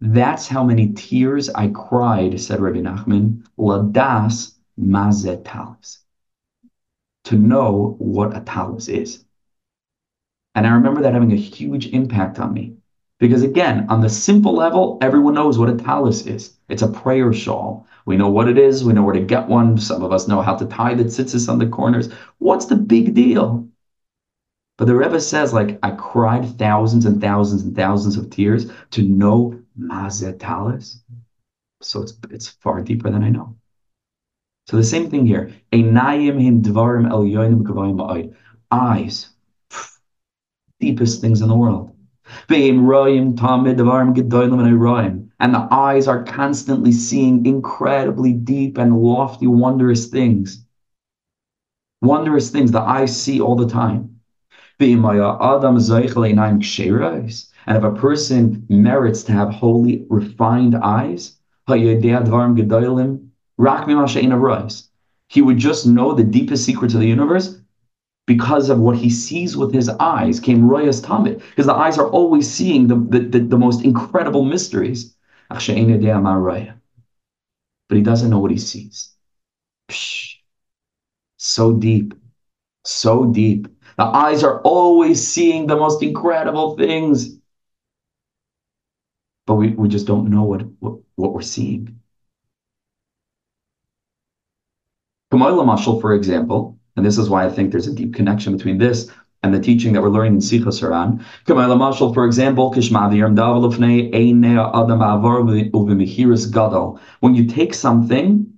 that's 0.00 0.46
how 0.46 0.62
many 0.62 0.92
tears 0.92 1.48
I 1.48 1.68
cried, 1.68 2.38
said 2.38 2.60
Rabbi 2.60 2.80
Nachman, 2.80 3.46
ladas 3.58 4.56
mazet 4.78 5.44
talus, 5.44 6.00
to 7.24 7.36
know 7.36 7.94
what 7.98 8.36
a 8.36 8.40
talus 8.40 8.88
is. 8.88 9.25
And 10.56 10.66
I 10.66 10.70
remember 10.70 11.02
that 11.02 11.12
having 11.12 11.32
a 11.32 11.36
huge 11.36 11.88
impact 11.88 12.40
on 12.40 12.54
me. 12.54 12.76
Because 13.20 13.42
again, 13.42 13.86
on 13.90 14.00
the 14.00 14.08
simple 14.08 14.54
level, 14.54 14.98
everyone 15.02 15.34
knows 15.34 15.58
what 15.58 15.68
a 15.68 15.76
talus 15.76 16.26
is. 16.26 16.56
It's 16.70 16.82
a 16.82 16.88
prayer 16.88 17.32
shawl. 17.32 17.86
We 18.06 18.16
know 18.16 18.30
what 18.30 18.48
it 18.48 18.56
is. 18.56 18.82
We 18.82 18.94
know 18.94 19.02
where 19.02 19.14
to 19.14 19.20
get 19.20 19.48
one. 19.48 19.76
Some 19.76 20.02
of 20.02 20.12
us 20.12 20.26
know 20.28 20.40
how 20.40 20.56
to 20.56 20.66
tie 20.66 20.94
the 20.94 21.04
tzitzis 21.04 21.50
on 21.50 21.58
the 21.58 21.66
corners. 21.66 22.10
What's 22.38 22.66
the 22.66 22.76
big 22.76 23.14
deal? 23.14 23.68
But 24.78 24.86
the 24.86 24.94
Rebbe 24.94 25.20
says, 25.20 25.52
like, 25.52 25.78
I 25.82 25.90
cried 25.90 26.58
thousands 26.58 27.04
and 27.04 27.20
thousands 27.20 27.62
and 27.62 27.76
thousands 27.76 28.16
of 28.16 28.30
tears 28.30 28.70
to 28.92 29.02
know 29.02 29.60
Mazet 29.78 30.38
Talus. 30.38 31.02
So 31.82 32.02
it's 32.02 32.14
it's 32.30 32.48
far 32.48 32.80
deeper 32.80 33.10
than 33.10 33.22
I 33.22 33.28
know. 33.28 33.56
So 34.68 34.76
the 34.76 34.84
same 34.84 35.10
thing 35.10 35.26
here. 35.26 35.52
Eyes, 38.72 39.35
deepest 40.80 41.20
things 41.20 41.40
in 41.40 41.48
the 41.48 41.56
world. 41.56 41.92
And 45.38 45.54
the 45.54 45.68
eyes 45.70 46.08
are 46.08 46.24
constantly 46.24 46.90
seeing 46.92 47.44
incredibly 47.46 48.32
deep 48.32 48.78
and 48.78 48.96
lofty, 48.96 49.46
wondrous 49.46 50.08
things. 50.08 50.64
Wondrous 52.02 52.50
things 52.50 52.72
the 52.72 52.80
eyes 52.80 53.20
see 53.20 53.40
all 53.40 53.54
the 53.56 53.68
time. 53.68 54.16
And 54.78 55.02
if 57.78 57.84
a 57.84 57.92
person 57.92 58.66
merits 58.68 59.22
to 59.24 59.32
have 59.32 59.50
holy, 59.50 60.06
refined 60.10 60.76
eyes, 60.76 61.38
he 61.68 61.96
would 65.42 65.58
just 65.58 65.86
know 65.86 66.12
the 66.12 66.24
deepest 66.24 66.64
secrets 66.64 66.94
of 66.94 67.00
the 67.00 67.08
universe 67.08 67.55
because 68.26 68.68
of 68.70 68.78
what 68.80 68.96
he 68.96 69.08
sees 69.08 69.56
with 69.56 69.72
his 69.72 69.88
eyes 69.88 70.40
came 70.40 70.68
royas 70.68 71.00
tamid 71.00 71.38
because 71.50 71.66
the 71.66 71.74
eyes 71.74 71.96
are 71.98 72.10
always 72.10 72.50
seeing 72.50 72.88
the, 72.88 72.96
the, 72.96 73.20
the, 73.20 73.38
the 73.38 73.58
most 73.58 73.84
incredible 73.84 74.44
mysteries. 74.44 75.14
But 75.48 75.62
he 77.96 78.02
doesn't 78.02 78.30
know 78.30 78.38
what 78.40 78.50
he 78.50 78.58
sees. 78.58 79.14
So 81.36 81.72
deep. 81.72 82.14
So 82.84 83.26
deep. 83.26 83.68
The 83.96 84.04
eyes 84.04 84.42
are 84.42 84.60
always 84.62 85.26
seeing 85.26 85.66
the 85.66 85.76
most 85.76 86.02
incredible 86.02 86.76
things. 86.76 87.38
But 89.46 89.54
we, 89.54 89.70
we 89.70 89.88
just 89.88 90.06
don't 90.06 90.28
know 90.30 90.42
what, 90.42 90.62
what, 90.80 90.98
what 91.14 91.32
we're 91.32 91.42
seeing. 91.42 92.00
Kamoila 95.32 95.64
Mashal, 95.64 96.00
for 96.00 96.14
example, 96.14 96.78
and 96.96 97.04
this 97.04 97.18
is 97.18 97.28
why 97.28 97.44
I 97.44 97.50
think 97.50 97.70
there's 97.70 97.86
a 97.86 97.94
deep 97.94 98.14
connection 98.14 98.56
between 98.56 98.78
this 98.78 99.10
and 99.42 99.54
the 99.54 99.60
teaching 99.60 99.92
that 99.92 100.02
we're 100.02 100.08
learning 100.08 100.34
in 100.34 100.40
Sichos 100.40 100.80
HaRan. 100.80 101.22
For 102.14 102.24
example, 102.24 102.72
when 107.20 107.34
you 107.34 107.46
take 107.46 107.74
something, 107.74 108.52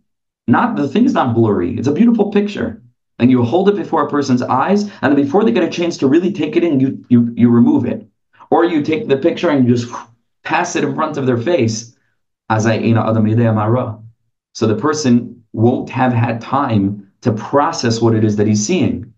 not 0.46 0.76
the 0.76 0.88
thing 0.88 1.04
is 1.04 1.12
not 1.12 1.34
blurry, 1.34 1.76
it's 1.76 1.88
a 1.88 1.92
beautiful 1.92 2.30
picture. 2.30 2.80
And 3.18 3.30
you 3.30 3.42
hold 3.42 3.68
it 3.68 3.74
before 3.74 4.06
a 4.06 4.10
person's 4.10 4.42
eyes, 4.42 4.88
and 5.02 5.16
before 5.16 5.42
they 5.44 5.50
get 5.50 5.64
a 5.64 5.68
chance 5.68 5.96
to 5.98 6.06
really 6.06 6.32
take 6.32 6.54
it 6.56 6.62
in, 6.62 6.78
you 6.78 7.04
you 7.08 7.34
you 7.36 7.50
remove 7.50 7.84
it. 7.84 8.06
Or 8.50 8.64
you 8.64 8.80
take 8.80 9.08
the 9.08 9.16
picture 9.16 9.50
and 9.50 9.66
you 9.66 9.74
just 9.74 9.92
pass 10.44 10.76
it 10.76 10.84
in 10.84 10.94
front 10.94 11.16
of 11.16 11.26
their 11.26 11.36
face. 11.36 11.96
So 12.48 12.68
the 14.66 14.78
person 14.80 15.44
won't 15.52 15.90
have 15.90 16.12
had 16.12 16.40
time 16.40 17.07
to 17.22 17.32
process 17.32 18.00
what 18.00 18.14
it 18.14 18.24
is 18.24 18.36
that 18.36 18.46
he's 18.46 18.64
seeing. 18.66 19.12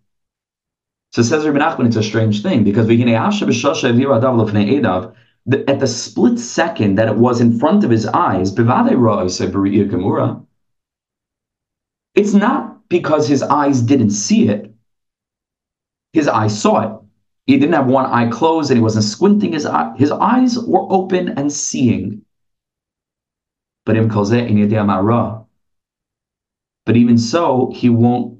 So 1.13 1.23
says 1.23 1.47
Rabbi 1.47 1.59
Nachman, 1.59 1.87
it's 1.87 1.97
a 1.97 2.03
strange 2.03 2.43
thing 2.43 2.63
because 2.65 2.89
at 5.69 5.81
the 5.81 5.87
split 5.87 6.39
second 6.39 6.95
that 6.97 7.09
it 7.09 7.17
was 7.17 7.41
in 7.41 7.59
front 7.59 7.85
of 7.85 7.91
his 7.91 8.07
eyes, 8.07 8.55
it's 12.15 12.35
not 12.35 12.89
because 12.89 13.29
his 13.29 13.43
eyes 13.43 13.83
didn't 13.83 14.11
see 14.11 14.49
it. 14.49 14.73
His 16.13 16.29
eyes 16.29 16.61
saw 16.61 16.81
it. 16.81 17.01
He 17.47 17.59
didn't 17.59 17.75
have 17.75 17.87
one 17.87 18.07
eye 18.07 18.29
closed 18.31 18.71
and 18.71 18.79
he 18.79 18.83
wasn't 18.83 19.05
squinting 19.05 19.53
his 19.53 19.67
eye. 19.67 19.95
His 19.97 20.13
eyes 20.13 20.59
were 20.59 20.87
open 20.93 21.31
and 21.31 21.53
seeing. 21.53 22.23
But 23.85 23.97
im 23.97 24.09
but 26.87 26.97
even 26.97 27.19
so, 27.19 27.73
he 27.75 27.88
won't 27.88 28.38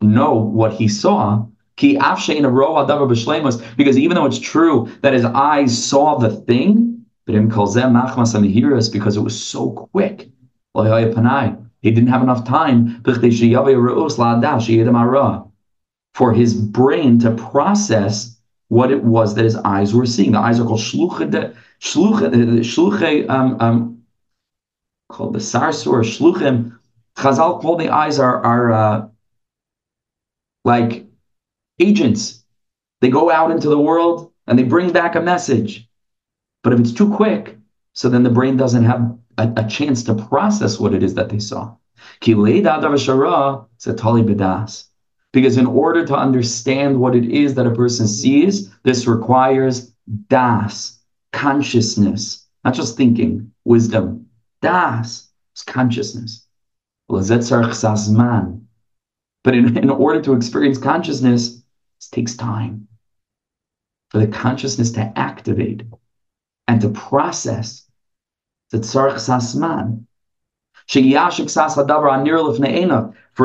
know 0.00 0.34
what 0.34 0.72
he 0.72 0.88
saw. 0.88 1.46
Because 1.76 2.28
even 2.28 4.14
though 4.14 4.26
it's 4.26 4.38
true 4.38 4.88
that 5.02 5.12
his 5.12 5.24
eyes 5.24 5.86
saw 5.86 6.16
the 6.16 6.30
thing, 6.30 7.04
but 7.26 7.34
because 7.34 7.76
it 7.76 9.20
was 9.20 9.44
so 9.44 9.70
quick. 9.92 10.30
He 10.74 11.90
didn't 11.90 12.08
have 12.08 12.22
enough 12.22 12.44
time 12.44 13.02
for 16.14 16.32
his 16.32 16.54
brain 16.54 17.18
to 17.18 17.30
process 17.32 18.38
what 18.68 18.90
it 18.90 19.04
was 19.04 19.34
that 19.34 19.44
his 19.44 19.56
eyes 19.56 19.94
were 19.94 20.06
seeing. 20.06 20.32
The 20.32 20.38
eyes 20.38 20.58
are 20.58 20.64
called 20.64 20.80
shluche, 20.80 21.54
shluche, 21.78 23.28
um, 23.30 23.56
um, 23.60 24.02
called 25.08 25.34
the 25.34 25.38
sarsur, 25.38 26.02
shluchim, 26.02 26.78
Chazal 27.16 27.60
call 27.60 27.76
the 27.76 27.88
eyes 27.88 28.18
are, 28.18 28.42
are 28.44 28.72
uh, 28.72 29.08
like 30.64 31.06
agents. 31.78 32.44
They 33.00 33.08
go 33.08 33.30
out 33.30 33.50
into 33.50 33.68
the 33.68 33.78
world 33.78 34.32
and 34.46 34.58
they 34.58 34.64
bring 34.64 34.92
back 34.92 35.14
a 35.14 35.20
message. 35.20 35.88
But 36.62 36.72
if 36.72 36.80
it's 36.80 36.92
too 36.92 37.14
quick, 37.14 37.56
so 37.92 38.08
then 38.08 38.22
the 38.22 38.30
brain 38.30 38.56
doesn't 38.56 38.84
have 38.84 39.16
a, 39.38 39.52
a 39.56 39.68
chance 39.68 40.02
to 40.04 40.14
process 40.14 40.78
what 40.78 40.94
it 40.94 41.02
is 41.02 41.14
that 41.14 41.28
they 41.28 41.38
saw. 41.38 41.74
Because 45.32 45.56
in 45.56 45.66
order 45.66 46.06
to 46.06 46.16
understand 46.16 47.00
what 47.00 47.14
it 47.16 47.24
is 47.24 47.54
that 47.54 47.66
a 47.66 47.74
person 47.74 48.08
sees, 48.08 48.70
this 48.82 49.06
requires 49.06 49.92
das, 50.28 51.00
consciousness, 51.32 52.46
not 52.64 52.74
just 52.74 52.96
thinking, 52.96 53.52
wisdom. 53.64 54.26
Das 54.62 55.28
is 55.54 55.62
consciousness. 55.62 56.45
But 57.08 57.30
in, 59.54 59.76
in 59.76 59.90
order 59.90 60.20
to 60.22 60.34
experience 60.34 60.78
consciousness, 60.78 61.56
it 61.56 61.62
takes 62.10 62.34
time 62.34 62.88
for 64.10 64.18
the 64.18 64.26
consciousness 64.26 64.90
to 64.92 65.12
activate 65.16 65.82
and 66.66 66.80
to 66.80 66.88
process. 66.90 67.84
For 68.70 68.78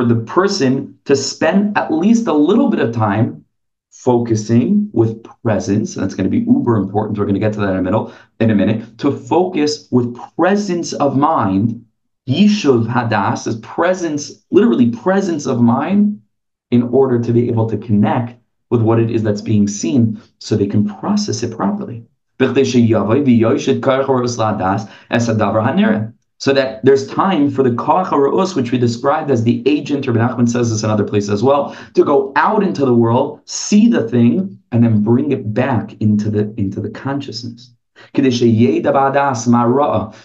the 0.06 0.24
person 0.26 1.00
to 1.06 1.16
spend 1.16 1.78
at 1.78 1.94
least 1.94 2.28
a 2.28 2.34
little 2.34 2.70
bit 2.70 2.80
of 2.80 2.94
time 2.94 3.46
focusing 3.92 4.90
with 4.94 5.24
presence, 5.44 5.96
that's 5.96 6.16
going 6.16 6.30
to 6.30 6.30
be 6.30 6.46
uber 6.46 6.78
important. 6.78 7.20
We're 7.20 7.26
going 7.26 7.36
to 7.36 7.40
get 7.40 7.54
to 7.54 7.60
that 7.60 7.72
in 7.72 7.78
a 7.78 7.82
minute. 7.82 8.14
In 8.40 8.50
a 8.50 8.56
minute, 8.56 8.98
to 9.00 9.12
focus 9.12 9.88
with 9.92 10.18
presence 10.36 10.94
of 10.94 11.18
mind 11.18 11.86
Yishuv 12.32 12.88
Hadas 12.88 13.46
is 13.46 13.58
presence, 13.58 14.32
literally 14.52 14.90
presence 14.90 15.46
of 15.46 15.62
mind, 15.62 16.22
in 16.72 16.82
order 16.84 17.20
to 17.20 17.34
be 17.34 17.50
able 17.50 17.70
to 17.70 17.78
connect 17.78 18.40
with 18.70 18.82
what 18.82 19.00
it 19.00 19.12
is 19.12 19.22
that's 19.22 19.42
being 19.42 19.68
seen 19.68 20.20
so 20.40 20.56
they 20.56 20.66
can 20.66 20.88
process 20.88 21.44
it 21.44 21.56
properly. 21.56 22.04
So 22.40 22.54
that 26.54 26.80
there's 26.84 27.08
time 27.08 27.52
for 27.52 27.64
the 27.64 27.70
HaRa'us, 27.70 28.56
which 28.56 28.72
we 28.72 28.78
described 28.78 29.30
as 29.30 29.44
the 29.44 29.62
agent, 29.66 30.08
Rabbi 30.08 30.20
Nachman 30.20 30.50
says 30.50 30.72
this 30.72 30.84
in 30.84 30.90
other 30.90 31.04
places 31.04 31.30
as 31.30 31.44
well, 31.44 31.76
to 31.94 32.04
go 32.04 32.32
out 32.36 32.64
into 32.64 32.86
the 32.86 32.96
world, 32.96 33.42
see 33.46 33.88
the 33.90 34.10
thing, 34.10 34.58
and 34.72 34.84
then 34.84 35.04
bring 35.04 35.32
it 35.32 35.54
back 35.54 35.94
into 36.00 36.32
the, 36.32 36.52
into 36.58 36.80
the 36.80 36.90
consciousness. 36.90 37.72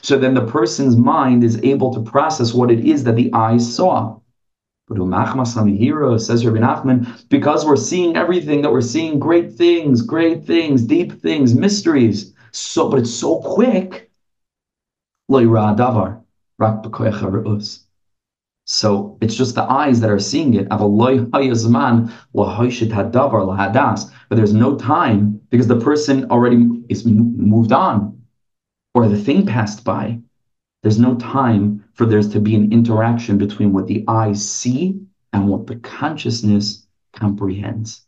So 0.03 0.19
then 0.19 0.35
the 0.35 0.47
person's 0.47 0.97
mind 0.97 1.45
is 1.45 1.61
able 1.63 1.93
to 1.95 2.01
process 2.01 2.55
what 2.55 2.71
it 2.71 2.81
is 2.81 3.05
that 3.05 3.17
the 3.17 3.33
eyes 3.33 3.75
saw. 3.75 4.19
But 4.89 4.99
Umachmas 4.99 5.55
says 6.25 6.47
Rabbi 6.47 6.59
Nachman, 6.59 7.29
because 7.29 7.67
we're 7.67 7.77
seeing 7.77 8.17
everything, 8.17 8.63
that 8.63 8.73
we're 8.73 8.81
seeing 8.81 9.19
great 9.19 9.53
things, 9.53 10.03
great 10.03 10.45
things, 10.47 10.83
deep 10.83 11.13
things, 11.21 11.55
mysteries. 11.55 12.33
So, 12.53 12.89
but 12.89 13.01
it's 13.01 13.13
so 13.13 13.41
quick. 13.41 14.11
So 18.69 19.17
it's 19.21 19.37
just 19.37 19.55
the 19.55 19.63
eyes 19.63 20.01
that 20.01 20.11
are 20.11 20.19
seeing 20.19 20.55
it. 20.55 20.67
But 20.69 20.79
there's 24.37 24.55
no 24.55 24.77
time 24.77 25.41
because 25.51 25.69
the 25.69 25.81
person 25.81 26.31
already 26.33 26.83
is 26.89 27.07
moved 27.07 27.71
on 27.71 28.21
or 28.93 29.09
the 29.09 29.17
thing 29.17 29.47
passed 29.47 29.85
by. 29.85 30.19
There's 30.83 30.99
no 30.99 31.15
time 31.15 31.85
for 31.95 32.07
there 32.07 32.21
to 32.21 32.41
be 32.41 32.57
an 32.57 32.73
interaction 32.73 33.39
between 33.39 33.73
what 33.73 33.87
the 33.87 34.05
eyes 34.09 34.45
see 34.45 35.01
and 35.33 35.49
what 35.49 35.69
the 35.69 35.77
consciousness 35.77 36.89
comprehends. 37.13 38.05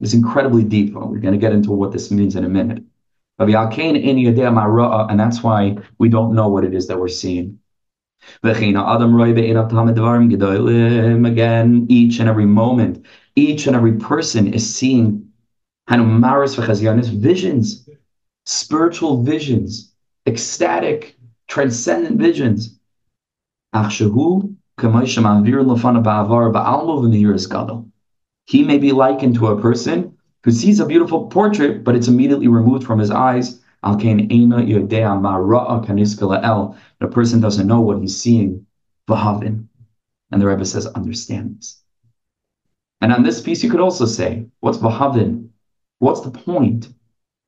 It's 0.00 0.12
incredibly 0.12 0.64
deep. 0.64 0.92
We're 0.92 1.18
going 1.18 1.32
to 1.32 1.38
get 1.38 1.52
into 1.52 1.72
what 1.72 1.92
this 1.92 2.10
means 2.10 2.36
in 2.36 2.44
a 2.44 2.48
minute. 2.48 2.82
And 3.38 3.48
that's 5.18 5.42
why 5.42 5.78
we 5.98 6.08
don't 6.10 6.34
know 6.34 6.48
what 6.48 6.64
it 6.64 6.74
is 6.74 6.86
that 6.88 7.00
we're 7.00 7.08
seeing. 7.08 7.58
Again, 11.26 11.86
each 11.88 12.20
and 12.20 12.28
every 12.28 12.46
moment, 12.46 13.04
each 13.34 13.66
and 13.66 13.76
every 13.76 13.92
person 13.92 14.52
is 14.52 14.74
seeing 14.74 15.28
visions, 15.88 17.88
spiritual 18.44 19.22
visions, 19.22 19.92
ecstatic, 20.26 21.16
transcendent 21.48 22.18
visions. 22.18 22.78
He 28.48 28.62
may 28.62 28.78
be 28.78 28.92
likened 28.92 29.34
to 29.34 29.48
a 29.48 29.60
person 29.60 30.16
who 30.44 30.50
sees 30.50 30.80
a 30.80 30.86
beautiful 30.86 31.26
portrait, 31.26 31.84
but 31.84 31.96
it's 31.96 32.08
immediately 32.08 32.48
removed 32.48 32.84
from 32.84 32.98
his 32.98 33.10
eyes. 33.10 33.60
The 33.82 33.96
person 37.10 37.40
doesn't 37.40 37.66
know 37.66 37.80
what 37.80 38.00
he's 38.00 38.16
seeing. 38.16 38.66
And 39.08 39.68
the 40.30 40.46
Rebbe 40.46 40.64
says, 40.64 40.86
understand 40.86 41.58
this. 41.58 41.82
And 43.00 43.12
on 43.12 43.22
this 43.22 43.40
piece, 43.40 43.62
you 43.62 43.70
could 43.70 43.80
also 43.80 44.06
say, 44.06 44.46
what's 44.60 44.78
Vahavin? 44.78 45.50
What's 45.98 46.20
the 46.20 46.30
point? 46.30 46.88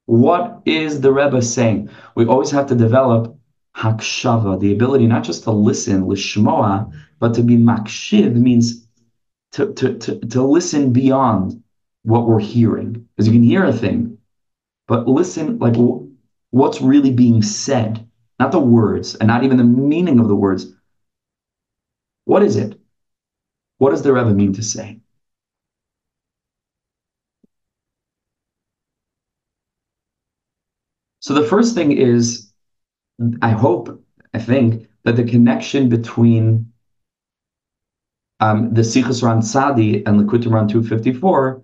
What 0.06 0.62
is 0.64 1.00
the 1.00 1.12
Rebbe 1.12 1.42
saying? 1.42 1.90
We 2.14 2.26
always 2.26 2.50
have 2.50 2.66
to 2.68 2.74
develop 2.74 3.36
hakshava, 3.76 4.58
the 4.60 4.72
ability 4.72 5.06
not 5.06 5.24
just 5.24 5.44
to 5.44 5.50
listen, 5.50 6.04
lishmoa, 6.04 6.92
but 7.18 7.34
to 7.34 7.42
be 7.42 7.56
makshiv 7.56 8.34
means 8.34 8.86
to, 9.52 9.72
to, 9.74 9.98
to, 9.98 10.20
to 10.20 10.42
listen 10.42 10.92
beyond 10.92 11.62
what 12.02 12.26
we're 12.26 12.40
hearing. 12.40 13.08
Because 13.16 13.26
you 13.26 13.32
can 13.32 13.42
hear 13.42 13.64
a 13.64 13.72
thing, 13.72 14.18
but 14.86 15.08
listen, 15.08 15.58
like 15.58 15.74
what's 16.50 16.80
really 16.80 17.10
being 17.10 17.42
said, 17.42 18.06
not 18.38 18.52
the 18.52 18.60
words, 18.60 19.14
and 19.16 19.26
not 19.26 19.44
even 19.44 19.56
the 19.56 19.64
meaning 19.64 20.20
of 20.20 20.28
the 20.28 20.36
words. 20.36 20.72
What 22.24 22.42
is 22.42 22.56
it? 22.56 22.78
What 23.78 23.90
does 23.90 24.02
the 24.02 24.12
Rebbe 24.12 24.34
mean 24.34 24.52
to 24.54 24.62
say? 24.62 25.00
So 31.20 31.34
the 31.34 31.46
first 31.46 31.74
thing 31.74 31.92
is, 31.92 32.52
I 33.42 33.50
hope, 33.50 34.02
I 34.34 34.38
think, 34.38 34.88
that 35.04 35.16
the 35.16 35.24
connection 35.24 35.88
between 35.88 36.72
um, 38.40 38.72
the 38.72 38.82
Sichos 38.82 39.22
Ran 39.22 39.42
Sadi 39.42 40.04
and 40.06 40.18
the 40.18 40.24
Likutei 40.24 40.46
Moharan 40.46 40.68
254 40.68 41.62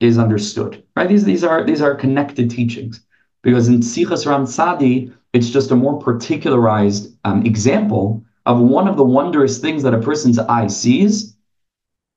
is 0.00 0.18
understood. 0.18 0.82
Right? 0.96 1.08
These, 1.08 1.24
these 1.24 1.44
are 1.44 1.64
these 1.64 1.80
are 1.80 1.94
connected 1.94 2.50
teachings. 2.50 3.04
Because 3.44 3.68
in 3.68 3.80
Sichos 3.80 4.26
Ran 4.26 4.46
Sadi, 4.46 5.12
it's 5.34 5.50
just 5.50 5.70
a 5.70 5.76
more 5.76 6.00
particularized 6.00 7.14
um, 7.24 7.44
example 7.44 8.24
of 8.46 8.58
one 8.58 8.88
of 8.88 8.96
the 8.96 9.04
wondrous 9.04 9.58
things 9.58 9.82
that 9.82 9.92
a 9.92 10.00
person's 10.00 10.38
eye 10.38 10.66
sees 10.66 11.36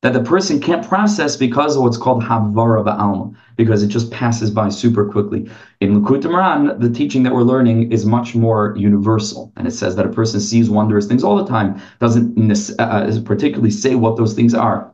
that 0.03 0.13
the 0.13 0.23
person 0.23 0.61
can't 0.61 0.87
process 0.87 1.35
because 1.35 1.75
of 1.75 1.83
what's 1.83 1.97
called 1.97 2.23
Havara 2.23 2.83
Ba'alma, 2.83 3.35
because 3.57 3.83
it 3.83 3.87
just 3.87 4.09
passes 4.11 4.51
by 4.51 4.69
super 4.69 5.09
quickly. 5.09 5.49
In 5.81 6.01
Moharan, 6.01 6.79
the 6.79 6.89
teaching 6.89 7.23
that 7.23 7.33
we're 7.33 7.41
learning 7.41 7.91
is 7.91 8.05
much 8.05 8.33
more 8.33 8.73
universal, 8.77 9.51
and 9.57 9.67
it 9.67 9.71
says 9.71 9.95
that 9.95 10.05
a 10.05 10.13
person 10.13 10.39
sees 10.39 10.69
wondrous 10.69 11.07
things 11.07 11.23
all 11.23 11.35
the 11.35 11.49
time, 11.49 11.81
doesn't 11.99 12.79
uh, 12.79 12.83
uh 12.83 13.21
particularly 13.25 13.71
say 13.71 13.95
what 13.95 14.15
those 14.15 14.33
things 14.33 14.53
are. 14.53 14.93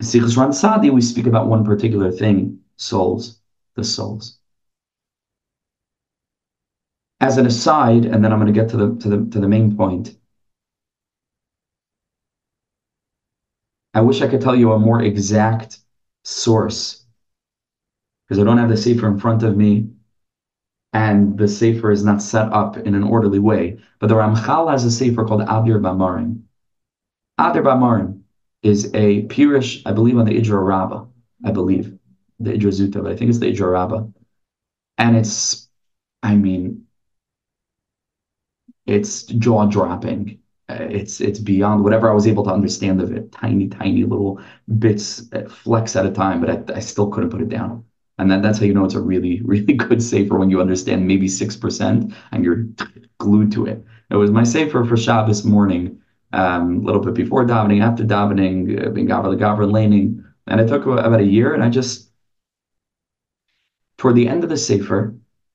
In 0.00 0.26
Ran 0.36 0.52
Sadi, 0.52 0.90
we 0.90 1.00
speak 1.00 1.26
about 1.26 1.46
one 1.46 1.64
particular 1.64 2.10
thing, 2.10 2.58
souls, 2.76 3.40
the 3.76 3.84
souls 3.84 4.40
as 7.22 7.38
an 7.38 7.46
aside, 7.46 8.04
and 8.04 8.22
then 8.22 8.32
I'm 8.32 8.40
going 8.40 8.52
to 8.52 8.60
get 8.60 8.68
to 8.70 8.76
the 8.76 8.96
to 8.96 9.08
the 9.08 9.30
to 9.30 9.40
the 9.40 9.48
main 9.48 9.76
point. 9.76 10.16
I 13.94 14.00
wish 14.00 14.20
I 14.20 14.28
could 14.28 14.40
tell 14.40 14.56
you 14.56 14.72
a 14.72 14.78
more 14.78 15.02
exact 15.02 15.78
source 16.24 17.04
because 18.26 18.40
I 18.40 18.44
don't 18.44 18.58
have 18.58 18.70
the 18.70 18.76
sefer 18.76 19.06
in 19.06 19.20
front 19.20 19.44
of 19.44 19.56
me, 19.56 19.90
and 20.92 21.38
the 21.38 21.46
sefer 21.46 21.92
is 21.92 22.04
not 22.04 22.22
set 22.22 22.52
up 22.52 22.76
in 22.76 22.94
an 22.94 23.04
orderly 23.04 23.38
way. 23.38 23.78
But 24.00 24.08
the 24.08 24.14
Ramchal 24.16 24.70
has 24.70 24.84
a 24.84 24.90
sefer 24.90 25.24
called 25.24 25.42
Adir 25.42 25.80
Bamarom. 25.80 26.42
Adir 27.38 27.62
Bamarom 27.62 28.22
is 28.62 28.86
a 28.94 29.22
Pirish, 29.26 29.82
I 29.86 29.92
believe, 29.92 30.18
on 30.18 30.24
the 30.24 30.36
Idra 30.36 30.64
Rabbah. 30.66 31.04
I 31.44 31.52
believe 31.52 31.96
the 32.40 32.52
Idra 32.52 32.72
Zuta, 32.72 33.02
but 33.02 33.12
I 33.12 33.16
think 33.16 33.28
it's 33.28 33.38
the 33.38 33.52
Idra 33.52 33.72
Rabbah, 33.72 34.06
and 34.98 35.16
it's, 35.16 35.68
I 36.22 36.34
mean, 36.34 36.86
it's 38.86 39.24
jaw 39.24 39.66
dropping. 39.66 40.38
Uh, 40.68 40.86
it's 40.90 41.20
it's 41.20 41.38
beyond 41.38 41.82
whatever 41.84 42.10
I 42.10 42.14
was 42.14 42.26
able 42.26 42.44
to 42.44 42.52
understand 42.52 43.00
of 43.00 43.12
it. 43.12 43.32
Tiny, 43.32 43.68
tiny 43.68 44.04
little 44.04 44.40
bits, 44.78 45.28
flex 45.48 45.96
at 45.96 46.06
a 46.06 46.10
time, 46.10 46.40
but 46.40 46.70
I, 46.70 46.76
I 46.76 46.80
still 46.80 47.10
couldn't 47.10 47.30
put 47.30 47.42
it 47.42 47.48
down. 47.48 47.84
And 48.18 48.30
then 48.30 48.42
that's 48.42 48.58
how 48.58 48.64
you 48.66 48.74
know 48.74 48.84
it's 48.84 48.94
a 48.94 49.00
really, 49.00 49.40
really 49.44 49.74
good 49.74 50.02
sefer 50.02 50.38
when 50.38 50.50
you 50.50 50.60
understand 50.60 51.06
maybe 51.06 51.28
six 51.28 51.56
percent 51.56 52.14
and 52.32 52.44
you're 52.44 52.66
glued 53.18 53.52
to 53.52 53.66
it. 53.66 53.84
It 54.10 54.16
was 54.16 54.30
my 54.30 54.44
sefer 54.44 54.84
for 54.84 54.96
Shabbos 54.96 55.44
morning, 55.44 56.00
um, 56.32 56.78
a 56.78 56.80
little 56.82 57.02
bit 57.02 57.14
before 57.14 57.44
davening, 57.46 57.82
after 57.82 58.04
davening, 58.04 58.86
uh, 58.86 58.90
being 58.90 59.08
gavra 59.08 59.36
gavra 59.38 59.70
laning, 59.70 60.24
and 60.46 60.60
it 60.60 60.68
took 60.68 60.86
about 60.86 61.20
a 61.20 61.24
year. 61.24 61.54
And 61.54 61.62
I 61.62 61.68
just 61.70 62.10
toward 63.96 64.16
the 64.16 64.28
end 64.28 64.44
of 64.44 64.50
the 64.50 64.56
sefer, 64.56 65.14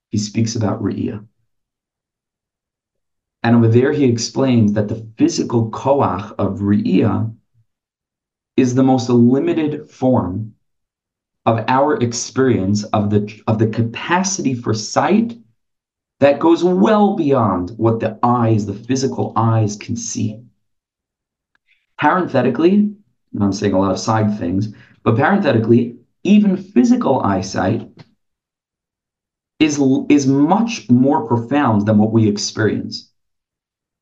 he 0.09 0.17
speaks 0.17 0.55
about 0.55 0.81
Re'iyah. 0.81 1.25
And 3.47 3.55
over 3.55 3.69
there, 3.69 3.93
he 3.93 4.03
explains 4.03 4.73
that 4.73 4.89
the 4.89 5.09
physical 5.17 5.71
koach 5.71 6.33
of 6.37 6.59
Re'iyah 6.59 7.33
is 8.57 8.75
the 8.75 8.83
most 8.83 9.07
limited 9.09 9.89
form 9.89 10.53
of 11.45 11.63
our 11.69 11.95
experience 11.95 12.83
of 12.83 13.09
the, 13.09 13.41
of 13.47 13.57
the 13.57 13.67
capacity 13.67 14.53
for 14.53 14.73
sight 14.73 15.37
that 16.19 16.41
goes 16.41 16.61
well 16.65 17.15
beyond 17.15 17.69
what 17.77 18.01
the 18.01 18.19
eyes, 18.21 18.65
the 18.65 18.73
physical 18.73 19.31
eyes, 19.37 19.77
can 19.77 19.95
see. 19.95 20.43
Parenthetically, 21.97 22.73
and 23.33 23.41
I'm 23.41 23.53
saying 23.53 23.71
a 23.71 23.79
lot 23.79 23.91
of 23.91 23.99
side 23.99 24.37
things, 24.37 24.75
but 25.03 25.15
parenthetically, 25.15 25.95
even 26.25 26.57
physical 26.57 27.21
eyesight 27.21 27.89
is, 29.57 29.81
is 30.09 30.27
much 30.27 30.89
more 30.89 31.25
profound 31.25 31.85
than 31.85 31.97
what 31.97 32.11
we 32.11 32.27
experience 32.27 33.06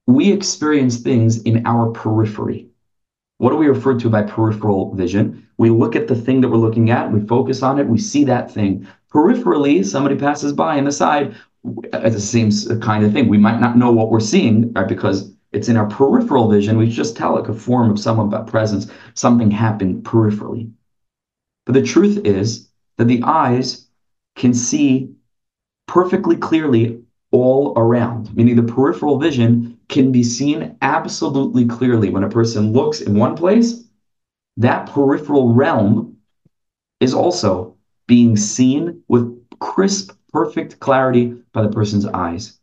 we 0.07 0.31
experience 0.31 0.97
things 0.97 1.41
in 1.43 1.65
our 1.65 1.91
periphery. 1.91 2.67
What 3.37 3.49
do 3.49 3.57
we 3.57 3.67
refer 3.67 3.99
to 3.99 4.09
by 4.09 4.23
peripheral 4.23 4.93
vision? 4.93 5.47
We 5.57 5.69
look 5.69 5.95
at 5.95 6.07
the 6.07 6.15
thing 6.15 6.41
that 6.41 6.49
we're 6.49 6.57
looking 6.57 6.89
at, 6.89 7.11
we 7.11 7.25
focus 7.25 7.63
on 7.63 7.79
it, 7.79 7.87
we 7.87 7.97
see 7.97 8.23
that 8.25 8.51
thing. 8.51 8.87
Peripherally, 9.11 9.85
somebody 9.85 10.15
passes 10.15 10.53
by 10.53 10.77
on 10.77 10.85
the 10.85 10.91
side, 10.91 11.35
it's 11.93 12.15
the 12.15 12.21
same 12.21 12.49
uh, 12.69 12.79
kind 12.79 13.03
of 13.03 13.13
thing. 13.13 13.27
We 13.27 13.37
might 13.37 13.59
not 13.59 13.77
know 13.77 13.91
what 13.91 14.11
we're 14.11 14.19
seeing, 14.19 14.71
right? 14.73 14.87
Because 14.87 15.33
it's 15.51 15.69
in 15.69 15.77
our 15.77 15.87
peripheral 15.87 16.49
vision. 16.49 16.77
We 16.77 16.89
just 16.89 17.17
tell 17.17 17.33
like 17.33 17.49
a 17.49 17.53
form 17.53 17.89
of 17.89 17.99
someone 17.99 18.29
by 18.29 18.41
presence, 18.43 18.87
something 19.13 19.49
happened 19.49 20.03
peripherally. 20.03 20.71
But 21.65 21.73
the 21.73 21.81
truth 21.81 22.25
is 22.25 22.69
that 22.97 23.05
the 23.05 23.23
eyes 23.23 23.87
can 24.35 24.53
see 24.53 25.15
perfectly 25.87 26.35
clearly 26.35 27.01
all 27.31 27.73
around, 27.77 28.35
meaning 28.35 28.55
the 28.55 28.63
peripheral 28.63 29.17
vision 29.17 29.74
can 29.87 30.11
be 30.11 30.23
seen 30.23 30.77
absolutely 30.81 31.65
clearly. 31.65 32.09
When 32.09 32.23
a 32.23 32.29
person 32.29 32.73
looks 32.73 33.01
in 33.01 33.15
one 33.15 33.35
place, 33.35 33.83
that 34.57 34.89
peripheral 34.89 35.53
realm 35.53 36.17
is 36.99 37.13
also 37.13 37.75
being 38.07 38.37
seen 38.37 39.03
with 39.07 39.43
crisp, 39.59 40.11
perfect 40.31 40.79
clarity 40.79 41.35
by 41.53 41.61
the 41.61 41.69
person's 41.69 42.05
eyes. 42.05 42.59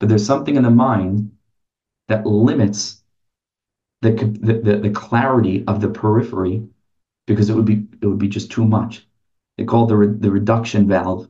But 0.00 0.08
there's 0.08 0.26
something 0.26 0.56
in 0.56 0.62
the 0.62 0.70
mind 0.70 1.32
that 2.08 2.26
limits 2.26 3.02
the, 4.00 4.12
the, 4.12 4.78
the, 4.78 4.90
clarity 4.90 5.64
of 5.66 5.80
the 5.80 5.88
periphery 5.88 6.62
because 7.26 7.50
it 7.50 7.54
would 7.54 7.64
be 7.64 7.86
it 8.00 8.06
would 8.06 8.18
be 8.18 8.28
just 8.28 8.50
too 8.50 8.64
much. 8.64 9.06
They 9.56 9.64
call 9.64 9.84
it 9.84 9.88
the, 9.88 9.96
re, 9.96 10.06
the 10.06 10.30
reduction 10.30 10.86
valve 10.86 11.28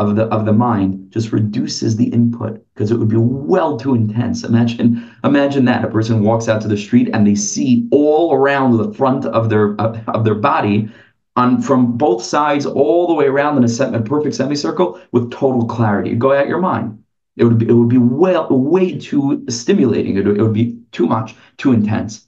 of 0.00 0.16
the 0.16 0.24
of 0.26 0.46
the 0.46 0.52
mind 0.52 1.12
just 1.12 1.30
reduces 1.30 1.96
the 1.96 2.08
input 2.08 2.64
because 2.72 2.90
it 2.90 2.96
would 2.96 3.08
be 3.08 3.18
well 3.18 3.76
too 3.76 3.94
intense. 3.94 4.44
Imagine 4.44 5.10
imagine 5.24 5.66
that 5.66 5.84
a 5.84 5.88
person 5.88 6.24
walks 6.24 6.48
out 6.48 6.62
to 6.62 6.68
the 6.68 6.76
street 6.76 7.10
and 7.12 7.26
they 7.26 7.34
see 7.34 7.86
all 7.92 8.32
around 8.32 8.78
the 8.78 8.92
front 8.94 9.26
of 9.26 9.50
their 9.50 9.78
of, 9.80 10.08
of 10.08 10.24
their 10.24 10.34
body 10.34 10.90
on 11.36 11.60
from 11.60 11.98
both 11.98 12.22
sides 12.22 12.64
all 12.64 13.06
the 13.06 13.14
way 13.14 13.26
around 13.26 13.58
in 13.58 13.64
a, 13.64 13.68
set, 13.68 13.94
a 13.94 14.00
perfect 14.00 14.34
semicircle 14.34 15.00
with 15.12 15.30
total 15.30 15.66
clarity. 15.66 16.14
go 16.14 16.32
out 16.32 16.48
your 16.48 16.60
mind. 16.60 17.02
It 17.36 17.44
would 17.44 17.58
be 17.58 17.68
it 17.68 17.72
would 17.72 17.88
be 17.88 17.98
well 17.98 18.48
way 18.48 18.98
too 18.98 19.44
stimulating. 19.48 20.16
It, 20.16 20.26
it 20.26 20.42
would 20.42 20.54
be 20.54 20.78
too 20.92 21.06
much, 21.06 21.36
too 21.58 21.72
intense. 21.72 22.26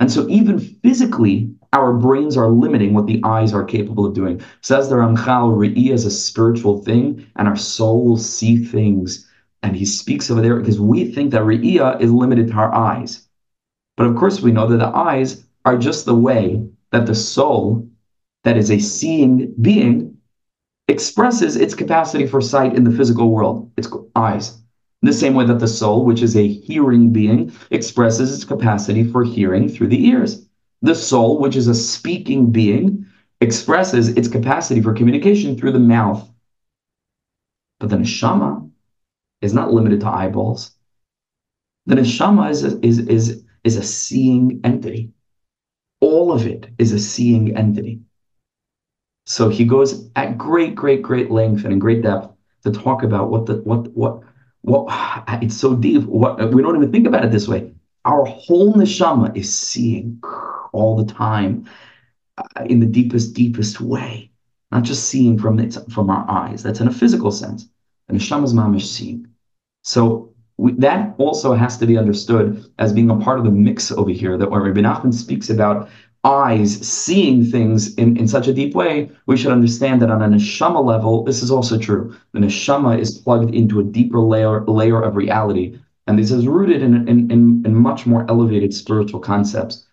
And 0.00 0.10
so 0.10 0.28
even 0.28 0.58
physically, 0.58 1.54
our 1.72 1.92
brains 1.92 2.36
are 2.36 2.48
limiting 2.48 2.94
what 2.94 3.06
the 3.06 3.20
eyes 3.24 3.52
are 3.52 3.64
capable 3.64 4.04
of 4.04 4.14
doing. 4.14 4.40
Says 4.60 4.88
the 4.88 4.96
Ramchal, 4.96 5.56
Re'i 5.56 5.90
is 5.90 6.04
a 6.04 6.10
spiritual 6.10 6.82
thing, 6.82 7.26
and 7.36 7.46
our 7.46 7.56
souls 7.56 8.28
see 8.28 8.64
things. 8.64 9.28
And 9.62 9.76
he 9.76 9.84
speaks 9.84 10.30
over 10.30 10.40
there 10.40 10.56
because 10.56 10.80
we 10.80 11.12
think 11.12 11.30
that 11.30 11.42
Re'iyah 11.42 12.00
is 12.00 12.10
limited 12.10 12.48
to 12.48 12.54
our 12.54 12.74
eyes. 12.74 13.28
But 13.96 14.06
of 14.06 14.16
course, 14.16 14.40
we 14.40 14.52
know 14.52 14.66
that 14.66 14.78
the 14.78 14.88
eyes 14.88 15.44
are 15.64 15.76
just 15.76 16.06
the 16.06 16.14
way 16.14 16.66
that 16.90 17.06
the 17.06 17.14
soul, 17.14 17.88
that 18.44 18.56
is 18.56 18.70
a 18.70 18.78
seeing 18.78 19.54
being, 19.60 20.16
expresses 20.88 21.54
its 21.54 21.74
capacity 21.74 22.26
for 22.26 22.40
sight 22.40 22.74
in 22.74 22.82
the 22.82 22.90
physical 22.90 23.30
world. 23.30 23.70
Its 23.76 23.88
eyes. 24.16 24.58
The 25.02 25.12
same 25.12 25.34
way 25.34 25.46
that 25.46 25.60
the 25.60 25.68
soul, 25.68 26.04
which 26.04 26.20
is 26.20 26.36
a 26.36 26.48
hearing 26.48 27.12
being, 27.12 27.52
expresses 27.70 28.34
its 28.34 28.44
capacity 28.44 29.04
for 29.04 29.22
hearing 29.22 29.68
through 29.68 29.88
the 29.88 30.06
ears. 30.08 30.46
The 30.82 30.94
soul, 30.94 31.38
which 31.38 31.56
is 31.56 31.68
a 31.68 31.74
speaking 31.74 32.50
being, 32.50 33.06
expresses 33.40 34.08
its 34.08 34.28
capacity 34.28 34.80
for 34.80 34.94
communication 34.94 35.56
through 35.56 35.72
the 35.72 35.78
mouth. 35.78 36.28
But 37.78 37.90
the 37.90 37.96
neshama 37.96 38.70
is 39.40 39.54
not 39.54 39.72
limited 39.72 40.00
to 40.00 40.08
eyeballs. 40.08 40.72
The 41.86 41.96
neshama 41.96 42.50
is 42.50 42.64
a, 42.64 42.86
is, 42.86 42.98
is, 42.98 43.44
is 43.64 43.76
a 43.76 43.82
seeing 43.82 44.60
entity. 44.64 45.12
All 46.00 46.32
of 46.32 46.46
it 46.46 46.68
is 46.78 46.92
a 46.92 46.98
seeing 46.98 47.56
entity. 47.56 48.00
So 49.26 49.48
he 49.48 49.64
goes 49.64 50.10
at 50.16 50.38
great, 50.38 50.74
great, 50.74 51.02
great 51.02 51.30
length 51.30 51.64
and 51.64 51.72
in 51.72 51.78
great 51.78 52.02
depth 52.02 52.34
to 52.64 52.72
talk 52.72 53.02
about 53.02 53.30
what 53.30 53.46
the 53.46 53.56
what 53.62 53.88
what 53.92 54.22
what 54.62 54.86
it's 55.42 55.56
so 55.56 55.74
deep. 55.74 56.04
What 56.04 56.52
we 56.52 56.62
don't 56.62 56.76
even 56.76 56.92
think 56.92 57.06
about 57.06 57.24
it 57.24 57.30
this 57.30 57.48
way. 57.48 57.72
Our 58.04 58.24
whole 58.24 58.74
neshama 58.74 59.36
is 59.36 59.54
seeing 59.54 60.20
all 60.72 60.96
the 60.96 61.12
time 61.12 61.66
uh, 62.38 62.64
in 62.66 62.80
the 62.80 62.86
deepest, 62.86 63.34
deepest 63.34 63.80
way, 63.80 64.30
not 64.70 64.82
just 64.82 65.08
seeing 65.08 65.38
from 65.38 65.58
its, 65.58 65.78
from 65.92 66.10
our 66.10 66.28
eyes. 66.30 66.62
That's 66.62 66.80
in 66.80 66.88
a 66.88 66.92
physical 66.92 67.30
sense. 67.30 67.68
And 68.08 68.18
neshama 68.18 68.76
is 68.76 68.90
seeing. 68.90 69.26
So 69.82 70.32
we, 70.56 70.72
that 70.72 71.14
also 71.18 71.54
has 71.54 71.78
to 71.78 71.86
be 71.86 71.96
understood 71.96 72.70
as 72.78 72.92
being 72.92 73.10
a 73.10 73.16
part 73.16 73.38
of 73.38 73.44
the 73.44 73.50
mix 73.50 73.90
over 73.90 74.10
here. 74.10 74.36
That 74.36 74.50
when 74.50 74.62
Rabbi 74.62 74.80
Nachman 74.80 75.14
speaks 75.14 75.48
about 75.48 75.88
eyes 76.22 76.86
seeing 76.86 77.44
things 77.44 77.94
in, 77.94 78.16
in 78.18 78.28
such 78.28 78.46
a 78.46 78.52
deep 78.52 78.74
way, 78.74 79.10
we 79.26 79.36
should 79.38 79.52
understand 79.52 80.02
that 80.02 80.10
on 80.10 80.22
a 80.22 80.28
neshama 80.28 80.84
level, 80.84 81.24
this 81.24 81.42
is 81.42 81.50
also 81.50 81.78
true. 81.78 82.14
The 82.32 82.40
neshama 82.40 82.98
is 82.98 83.16
plugged 83.16 83.54
into 83.54 83.80
a 83.80 83.84
deeper 83.84 84.20
layer 84.20 84.62
layer 84.66 85.02
of 85.02 85.16
reality, 85.16 85.78
and 86.06 86.18
this 86.18 86.30
is 86.30 86.46
rooted 86.46 86.82
in 86.82 87.08
in, 87.08 87.30
in, 87.30 87.62
in 87.64 87.74
much 87.74 88.06
more 88.06 88.26
elevated 88.28 88.74
spiritual 88.74 89.20
concepts, 89.20 89.86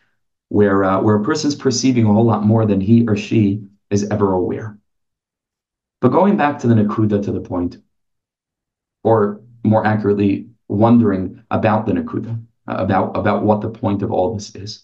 where 0.49 0.83
uh, 0.83 1.01
where 1.01 1.15
a 1.15 1.23
person's 1.23 1.55
perceiving 1.55 2.05
a 2.05 2.13
whole 2.13 2.25
lot 2.25 2.45
more 2.45 2.65
than 2.65 2.81
he 2.81 3.07
or 3.07 3.15
she 3.15 3.67
is 3.89 4.09
ever 4.09 4.33
aware. 4.33 4.77
But 6.01 6.09
going 6.09 6.37
back 6.37 6.59
to 6.59 6.67
the 6.67 6.75
nakuda 6.75 7.23
to 7.23 7.31
the 7.31 7.41
point, 7.41 7.77
or 9.03 9.41
more 9.63 9.85
accurately, 9.85 10.49
wondering 10.67 11.43
about 11.51 11.85
the 11.85 11.93
nakuda, 11.93 12.41
uh, 12.67 12.75
about 12.77 13.15
about 13.17 13.43
what 13.43 13.61
the 13.61 13.69
point 13.69 14.01
of 14.03 14.11
all 14.11 14.33
this 14.33 14.55
is. 14.55 14.83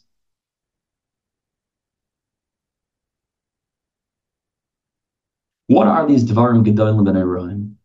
What 5.67 5.87
are 5.87 6.07
these 6.07 6.25
Dvarim 6.25 6.65
Gedolim 6.65 7.05
Ben 7.05 7.77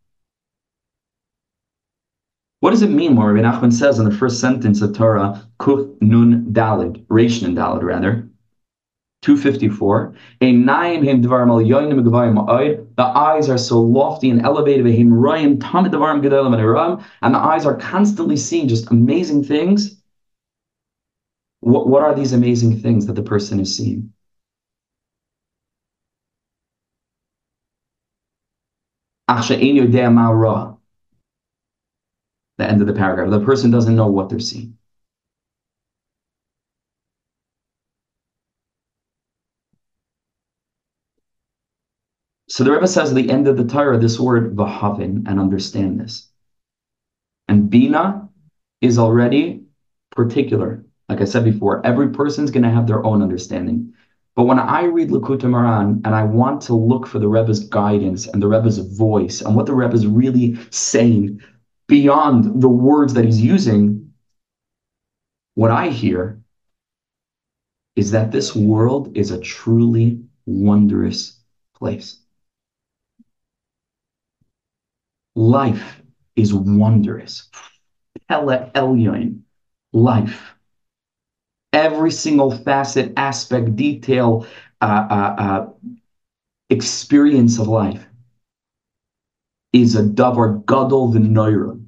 What 2.69 2.73
does 2.73 2.83
it 2.83 2.91
mean 2.91 3.15
when 3.15 3.25
Rabbi 3.25 3.41
Nachman 3.41 3.73
says 3.73 3.97
in 3.97 4.05
the 4.05 4.15
first 4.15 4.39
sentence 4.39 4.83
of 4.83 4.95
Torah, 4.95 5.43
Kuch 5.59 5.99
Nun 6.03 6.45
Dalid, 6.51 7.03
Reish 7.07 7.41
Nun 7.41 7.55
Dalid 7.55 7.81
rather, 7.81 8.29
254, 9.23 10.13
the 12.95 13.03
eyes 13.03 13.49
are 13.49 13.57
so 13.57 13.81
lofty 13.81 14.29
and 14.29 14.43
elevated, 14.43 14.85
and 14.85 15.11
the 17.33 17.39
eyes 17.39 17.65
are 17.65 17.75
constantly 17.75 18.37
seeing 18.37 18.67
just 18.67 18.91
amazing 18.91 19.43
things. 19.43 19.99
What, 21.61 21.87
what 21.87 22.03
are 22.03 22.13
these 22.13 22.33
amazing 22.33 22.81
things 22.81 23.07
that 23.07 23.13
the 23.13 23.23
person 23.23 23.59
is 23.59 23.75
seeing? 23.75 24.13
The 32.59 32.69
end 32.69 32.81
of 32.81 32.87
the 32.87 32.93
paragraph. 32.93 33.29
The 33.29 33.39
person 33.39 33.71
doesn't 33.71 33.95
know 33.95 34.07
what 34.07 34.27
they're 34.27 34.37
seeing. 34.37 34.75
So 42.49 42.65
the 42.65 42.73
Rebbe 42.73 42.85
says 42.85 43.11
at 43.11 43.15
the 43.15 43.31
end 43.31 43.47
of 43.47 43.55
the 43.55 43.63
Torah 43.63 43.97
this 43.97 44.19
word 44.19 44.57
vahavin 44.57 45.23
and 45.25 45.39
understand 45.39 46.01
this. 46.01 46.27
And 47.47 47.69
bina 47.69 48.27
is 48.81 48.99
already 48.99 49.63
particular. 50.11 50.83
Like 51.07 51.21
I 51.21 51.25
said 51.25 51.45
before, 51.45 51.85
every 51.85 52.09
person's 52.09 52.51
going 52.51 52.63
to 52.63 52.69
have 52.69 52.87
their 52.87 53.05
own 53.05 53.21
understanding. 53.21 53.93
But 54.35 54.43
when 54.43 54.59
I 54.59 54.83
read 54.83 55.11
Likutei 55.11 55.43
Moharan 55.43 56.01
and 56.03 56.13
I 56.13 56.23
want 56.23 56.61
to 56.63 56.73
look 56.73 57.07
for 57.07 57.19
the 57.19 57.29
Rebbe's 57.29 57.65
guidance 57.69 58.27
and 58.27 58.43
the 58.43 58.49
Rebbe's 58.49 58.79
voice 58.79 59.39
and 59.39 59.55
what 59.55 59.65
the 59.65 59.73
Rebbe 59.73 59.93
is 59.93 60.07
really 60.07 60.59
saying 60.71 61.41
beyond 61.89 62.61
the 62.61 62.69
words 62.69 63.13
that 63.15 63.25
he's 63.25 63.41
using, 63.41 64.13
what 65.55 65.71
I 65.71 65.89
hear 65.89 66.41
is 67.95 68.11
that 68.11 68.31
this 68.31 68.55
world 68.55 69.17
is 69.17 69.31
a 69.31 69.41
truly 69.41 70.21
wondrous 70.45 71.41
place. 71.75 72.21
Life 75.35 76.01
is 76.35 76.53
wondrous. 76.53 77.49
Pele 78.29 78.71
life 79.91 80.55
every 81.73 82.11
single 82.11 82.51
facet, 82.51 83.13
aspect, 83.17 83.75
detail, 83.75 84.45
uh, 84.81 85.07
uh, 85.09 85.35
uh, 85.37 85.69
experience 86.69 87.59
of 87.59 87.67
life 87.67 88.08
is 89.73 89.95
a 89.95 90.03
davar 90.03 90.65
gadol 90.65 91.13
v'noira. 91.13 91.79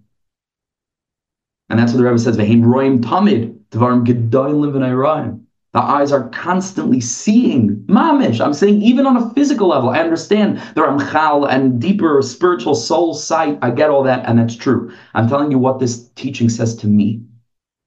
And 1.70 1.80
that's 1.80 1.94
what 1.94 2.00
the 2.00 2.04
Rebbe 2.04 2.20
says, 2.20 2.38
V'heim 2.38 2.64
roim 2.64 3.00
tamid, 3.00 3.58
dvarim 3.72 4.06
gedolim 4.06 4.74
v'noirayim. 4.74 5.42
The 5.74 5.80
eyes 5.80 6.12
are 6.12 6.28
constantly 6.30 7.00
seeing 7.00 7.78
mamish. 7.88 8.42
I'm 8.44 8.54
saying 8.54 8.82
even 8.82 9.06
on 9.06 9.16
a 9.16 9.34
physical 9.34 9.70
level. 9.70 9.90
I 9.90 10.00
understand 10.00 10.58
the 10.76 10.82
Ramchal 10.82 11.50
and 11.50 11.80
deeper 11.80 12.22
spiritual 12.22 12.76
soul 12.76 13.14
sight. 13.14 13.58
I 13.62 13.72
get 13.72 13.90
all 13.90 14.04
that, 14.04 14.28
and 14.28 14.38
that's 14.38 14.56
true. 14.56 14.92
I'm 15.14 15.30
telling 15.30 15.50
you 15.50 15.58
what 15.58 15.80
this 15.80 16.10
teaching 16.16 16.50
says 16.50 16.76
to 16.78 16.88
me, 16.88 17.22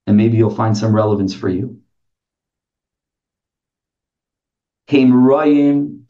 and 0.07 0.17
maybe 0.17 0.39
you'll 0.39 0.49
find 0.49 0.75
some 0.75 0.95
relevance 0.97 1.35
for 1.35 1.51
you. 1.51 1.79
Tamid 4.89 6.05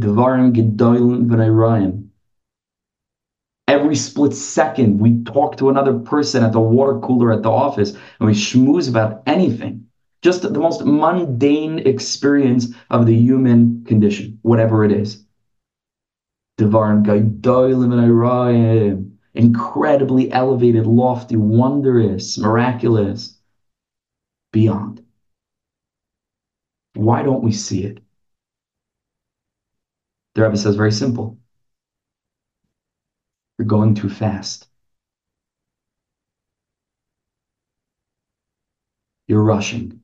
Dvarim 0.00 0.54
Gedolim 0.54 2.09
Every 3.70 3.94
split 3.94 4.34
second, 4.34 4.98
we 4.98 5.22
talk 5.22 5.56
to 5.58 5.70
another 5.70 5.96
person 6.00 6.42
at 6.42 6.50
the 6.50 6.58
water 6.58 6.98
cooler 6.98 7.32
at 7.32 7.44
the 7.44 7.52
office 7.52 7.92
and 8.18 8.26
we 8.26 8.32
schmooze 8.32 8.88
about 8.88 9.22
anything. 9.26 9.86
Just 10.22 10.42
the 10.42 10.50
most 10.50 10.84
mundane 10.84 11.78
experience 11.78 12.74
of 12.90 13.06
the 13.06 13.14
human 13.14 13.84
condition, 13.84 14.40
whatever 14.42 14.84
it 14.84 14.90
is. 14.90 15.24
Incredibly 19.34 20.32
elevated, 20.32 20.86
lofty, 20.86 21.36
wondrous, 21.36 22.38
miraculous, 22.38 23.38
beyond. 24.52 25.00
Why 26.94 27.22
don't 27.22 27.44
we 27.44 27.52
see 27.52 27.84
it? 27.84 28.00
The 30.34 30.42
Rebbe 30.42 30.56
says 30.56 30.74
very 30.74 30.90
simple. 30.90 31.39
You're 33.60 33.66
going 33.66 33.94
too 33.94 34.08
fast. 34.08 34.66
You're 39.28 39.42
rushing. 39.42 40.00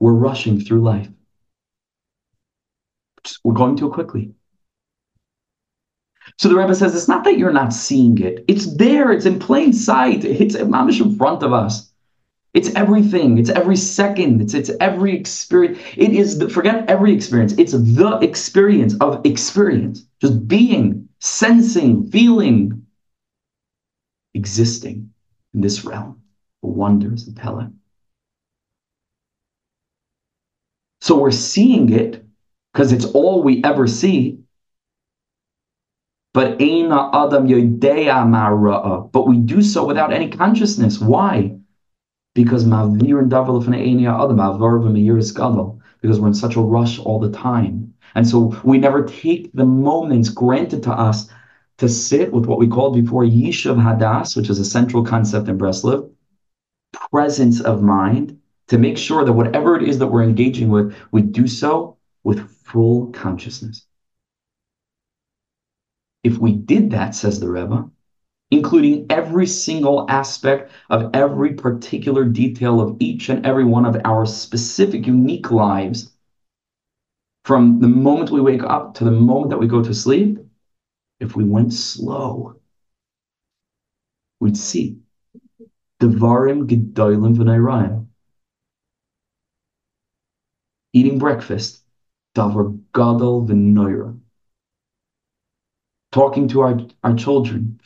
We're 0.00 0.14
rushing 0.14 0.60
through 0.60 0.80
life. 0.80 1.08
We're 3.44 3.54
going 3.54 3.76
too 3.76 3.88
quickly. 3.90 4.34
So 6.38 6.48
the 6.48 6.56
Rebbe 6.56 6.74
says 6.74 6.92
it's 6.96 7.06
not 7.06 7.22
that 7.22 7.38
you're 7.38 7.52
not 7.52 7.72
seeing 7.72 8.18
it. 8.18 8.44
It's 8.48 8.76
there. 8.76 9.12
It's 9.12 9.24
in 9.24 9.38
plain 9.38 9.72
sight. 9.72 10.24
It's 10.24 10.56
mamish 10.56 11.00
in 11.00 11.16
front 11.16 11.44
of 11.44 11.52
us. 11.52 11.92
It's 12.52 12.74
everything. 12.74 13.38
It's 13.38 13.50
every 13.50 13.76
second. 13.76 14.42
It's 14.42 14.54
it's 14.54 14.72
every 14.80 15.16
experience. 15.16 15.78
It 15.96 16.10
is 16.10 16.40
the, 16.40 16.48
forget 16.48 16.90
every 16.90 17.14
experience. 17.14 17.52
It's 17.58 17.74
the 17.74 18.18
experience 18.22 18.96
of 19.00 19.24
experience. 19.24 20.04
Just 20.20 20.48
being, 20.48 21.08
sensing, 21.22 22.10
feeling, 22.10 22.86
existing 24.34 25.10
in 25.54 25.60
this 25.60 25.84
realm. 25.84 26.20
The 26.62 26.68
wonders 26.68 27.28
of 27.28 27.36
Pele. 27.36 27.68
So 31.00 31.18
we're 31.18 31.30
seeing 31.30 31.92
it 31.92 32.24
because 32.72 32.92
it's 32.92 33.04
all 33.04 33.42
we 33.42 33.62
ever 33.64 33.86
see. 33.86 34.40
But 36.34 36.60
Adam 36.60 37.46
But 39.12 39.26
we 39.26 39.38
do 39.38 39.62
so 39.62 39.86
without 39.86 40.12
any 40.12 40.28
consciousness. 40.28 40.98
Why? 40.98 41.58
because 42.34 42.64
because 46.02 46.20
we're 46.20 46.28
in 46.28 46.34
such 46.34 46.56
a 46.56 46.60
rush 46.60 46.98
all 46.98 47.18
the 47.18 47.30
time. 47.30 47.94
And 48.14 48.28
so 48.28 48.60
we 48.64 48.76
never 48.76 49.04
take 49.04 49.50
the 49.54 49.64
moments 49.64 50.28
granted 50.28 50.82
to 50.82 50.92
us 50.92 51.30
to 51.78 51.88
sit 51.88 52.32
with 52.32 52.46
what 52.46 52.58
we 52.58 52.68
called 52.68 52.94
before 52.94 53.24
Yishuv 53.24 53.76
Hadas, 53.76 54.36
which 54.36 54.50
is 54.50 54.58
a 54.58 54.64
central 54.64 55.04
concept 55.04 55.48
in 55.48 55.56
Breslov, 55.56 56.10
presence 57.10 57.60
of 57.60 57.82
mind, 57.82 58.38
to 58.68 58.78
make 58.78 58.98
sure 58.98 59.24
that 59.24 59.32
whatever 59.32 59.76
it 59.76 59.88
is 59.88 59.98
that 59.98 60.08
we're 60.08 60.22
engaging 60.22 60.68
with, 60.68 60.94
we 61.12 61.22
do 61.22 61.46
so 61.46 61.96
with 62.24 62.50
full 62.64 63.10
consciousness. 63.12 63.86
If 66.22 66.38
we 66.38 66.52
did 66.52 66.90
that, 66.90 67.14
says 67.14 67.40
the 67.40 67.50
Rebbe, 67.50 67.90
including 68.52 69.06
every 69.08 69.46
single 69.46 70.04
aspect 70.10 70.70
of 70.90 71.10
every 71.14 71.54
particular 71.54 72.22
detail 72.22 72.82
of 72.82 72.94
each 73.00 73.30
and 73.30 73.46
every 73.46 73.64
one 73.64 73.86
of 73.86 73.96
our 74.04 74.26
specific, 74.26 75.06
unique 75.06 75.50
lives, 75.50 76.12
from 77.46 77.80
the 77.80 77.88
moment 77.88 78.30
we 78.30 78.42
wake 78.42 78.62
up 78.62 78.92
to 78.94 79.04
the 79.04 79.10
moment 79.10 79.48
that 79.48 79.58
we 79.58 79.66
go 79.66 79.82
to 79.82 79.94
sleep, 79.94 80.38
if 81.18 81.34
we 81.34 81.44
went 81.44 81.72
slow, 81.72 82.56
we'd 84.38 84.58
see 84.58 84.98
Devarim 85.98 86.68
Gedolim 86.68 87.34
V'Nairayim. 87.34 88.06
Eating 90.92 91.18
breakfast, 91.18 91.82
Davar 92.36 92.78
Gadol 92.92 93.46
V'Noira. 93.46 94.18
Talking 96.10 96.48
to 96.48 96.60
our, 96.60 96.80
our 97.02 97.14
children. 97.14 97.80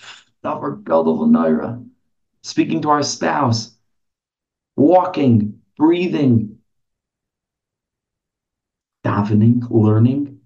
Speaking 2.42 2.82
to 2.82 2.90
our 2.90 3.02
spouse, 3.02 3.76
walking, 4.76 5.60
breathing, 5.76 6.58
davening, 9.04 9.66
learning, 9.70 10.38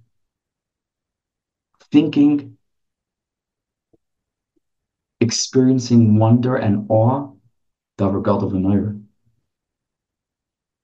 thinking, 1.93 2.57
experiencing 5.21 6.19
wonder 6.19 6.57
and 6.57 6.87
awe. 6.89 7.33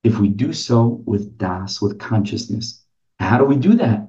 If 0.04 0.18
we 0.18 0.28
do 0.28 0.52
so 0.52 1.02
with 1.06 1.38
das, 1.38 1.80
with 1.80 1.98
consciousness, 1.98 2.84
how 3.18 3.38
do 3.38 3.44
we 3.44 3.56
do 3.56 3.74
that? 3.76 4.05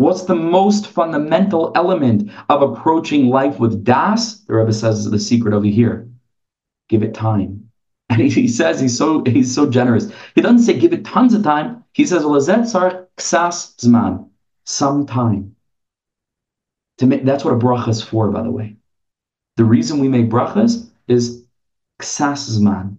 What's 0.00 0.22
the 0.22 0.34
most 0.34 0.86
fundamental 0.86 1.72
element 1.74 2.30
of 2.48 2.62
approaching 2.62 3.28
life 3.28 3.60
with 3.60 3.84
das? 3.84 4.38
The 4.38 4.54
Rebbe 4.54 4.72
says 4.72 5.04
the 5.04 5.18
secret 5.18 5.52
over 5.52 5.66
here. 5.66 6.08
Give 6.88 7.02
it 7.02 7.12
time. 7.12 7.70
And 8.08 8.22
he, 8.22 8.48
says 8.48 8.80
he's 8.80 8.96
so 8.96 9.22
he's 9.24 9.54
so 9.54 9.68
generous. 9.68 10.10
He 10.34 10.40
doesn't 10.40 10.60
say 10.60 10.78
give 10.78 10.94
it 10.94 11.04
tons 11.04 11.34
of 11.34 11.42
time. 11.42 11.84
He 11.92 12.06
says 12.06 12.24
ksas 12.24 13.76
zman, 13.76 14.30
some 14.64 15.04
time. 15.04 15.54
To 16.96 17.06
make, 17.06 17.26
that's 17.26 17.44
what 17.44 17.52
a 17.52 17.58
bracha 17.58 17.88
is 17.88 18.02
for, 18.02 18.30
by 18.30 18.42
the 18.42 18.50
way. 18.50 18.76
The 19.58 19.64
reason 19.64 19.98
we 19.98 20.08
make 20.08 20.30
brachas 20.30 20.88
is 21.08 21.44
ksas 22.00 22.58
zman. 22.58 22.96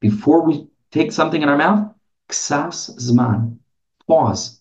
Before 0.00 0.46
we 0.46 0.66
take 0.92 1.12
something 1.12 1.42
in 1.42 1.50
our 1.50 1.58
mouth, 1.58 1.92
ksas 2.30 2.96
zman, 2.96 3.58
pause. 4.06 4.59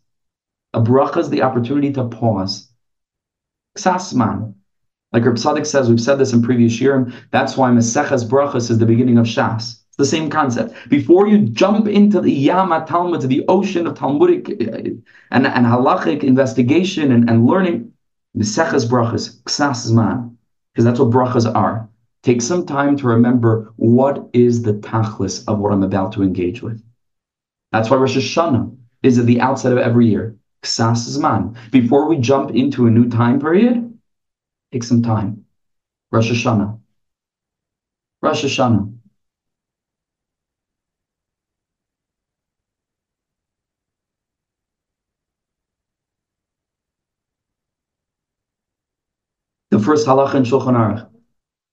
A 0.74 0.82
bracha 0.82 1.18
is 1.18 1.30
the 1.30 1.42
opportunity 1.42 1.92
to 1.94 2.08
pause. 2.08 2.70
Ksas 3.78 4.14
zman. 4.14 4.54
Like 5.12 5.26
Reb 5.26 5.36
Tzadok 5.36 5.66
says, 5.66 5.90
we've 5.90 6.00
said 6.00 6.18
this 6.18 6.34
in 6.34 6.44
previous 6.44 6.80
year. 6.80 7.12
That's 7.32 7.58
why 7.58 7.72
Maseches 7.72 8.28
Brachas 8.30 8.70
is 8.70 8.78
the 8.78 8.86
beginning 8.86 9.18
of 9.18 9.26
Shas. 9.26 9.80
It's 9.88 9.98
the 9.98 10.06
same 10.06 10.30
concept. 10.30 10.76
Before 10.90 11.28
you 11.28 11.50
jump 11.50 11.88
into 11.88 12.22
the 12.22 12.32
Yama 12.32 12.86
Talmud, 12.88 13.22
to 13.22 13.28
the 13.28 13.44
ocean 13.48 13.88
of 13.88 13.96
Talmudic 13.96 14.50
uh, 14.50 14.78
and, 15.32 15.48
and 15.48 15.66
halachic 15.66 16.24
investigation 16.24 17.12
and, 17.12 17.28
and 17.28 17.48
learning, 17.48 17.92
Maseches 18.38 18.88
Brachas, 18.88 19.42
Ksas 19.44 19.92
Zman, 19.92 20.36
because 20.74 20.86
that's 20.86 21.00
what 21.00 21.10
brachas 21.10 21.52
are. 21.56 21.90
Take 22.22 22.42
some 22.42 22.66
time 22.66 22.96
to 22.98 23.08
remember 23.08 23.74
what 23.78 24.30
is 24.34 24.62
the 24.62 24.74
tachlis 24.74 25.44
of 25.48 25.58
what 25.60 25.72
I'm 25.72 25.84
about 25.84 26.12
to 26.14 26.22
engage 26.22 26.62
with. 26.62 26.84
That's 27.72 27.90
why 27.90 27.98
Rosh 27.98 28.18
Hashanah 28.18 28.78
is 29.04 29.18
at 29.18 29.26
the 29.26 29.42
outset 29.42 29.72
of 29.72 29.78
every 29.78 30.08
year. 30.08 30.36
Ksas 30.64 31.18
Zman. 31.18 31.56
Before 31.72 32.08
we 32.08 32.18
jump 32.18 32.52
into 32.52 32.88
a 32.88 32.90
new 32.90 33.10
time 33.10 33.40
period, 33.40 33.90
Take 34.72 34.84
some 34.84 35.02
time. 35.02 35.46
Rosh 36.12 36.32
Hashanah. 36.32 36.80
Rosh 38.22 38.46
Hashanah. 38.46 38.96
The 49.72 49.80
first 49.80 50.08
halach 50.08 50.36
in 50.36 50.44
Shulchan 50.44 50.76
Aruch. 50.76 51.10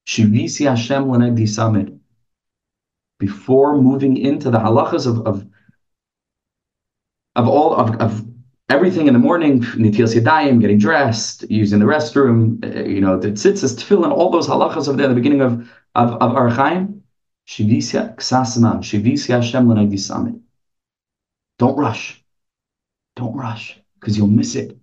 Shivisi 0.07 0.68
Hashem 0.68 1.11
l'negdi 1.11 1.43
samid. 1.43 1.99
Before 3.18 3.80
moving 3.80 4.16
into 4.16 4.51
the 4.51 4.59
halachas 4.59 5.07
of, 5.07 5.26
of, 5.26 5.47
of 7.34 7.49
all 7.49 7.74
of, 7.74 7.97
of 7.97 8.26
everything 8.69 9.07
in 9.07 9.12
the 9.12 9.19
morning, 9.19 9.61
nitilas 9.61 10.14
yadayim, 10.14 10.61
getting 10.61 10.79
dressed, 10.79 11.49
using 11.51 11.79
the 11.79 11.87
restroom, 11.87 12.64
uh, 12.64 12.89
you 12.89 13.01
know, 13.01 13.19
the 13.19 13.29
tzitzis, 13.29 13.77
tefillin, 13.77 14.11
all 14.11 14.31
those 14.31 14.49
halachas 14.49 14.89
over 14.89 14.97
there 14.97 15.09
the 15.09 15.14
beginning 15.14 15.41
of 15.41 15.69
of, 15.95 16.12
of 16.14 16.33
Orach 16.33 16.57
Chaim. 16.57 17.03
Shivisya 17.47 18.17
ksasman, 18.17 18.79
shivisya 18.79 19.37
Hashem 19.37 19.69
l'nagdi 19.69 20.41
Don't 21.59 21.77
rush. 21.77 22.25
Don't 23.14 23.37
rush, 23.37 23.81
because 24.01 24.19
you'll 24.19 24.27
miss 24.27 24.57
it. 24.57 24.77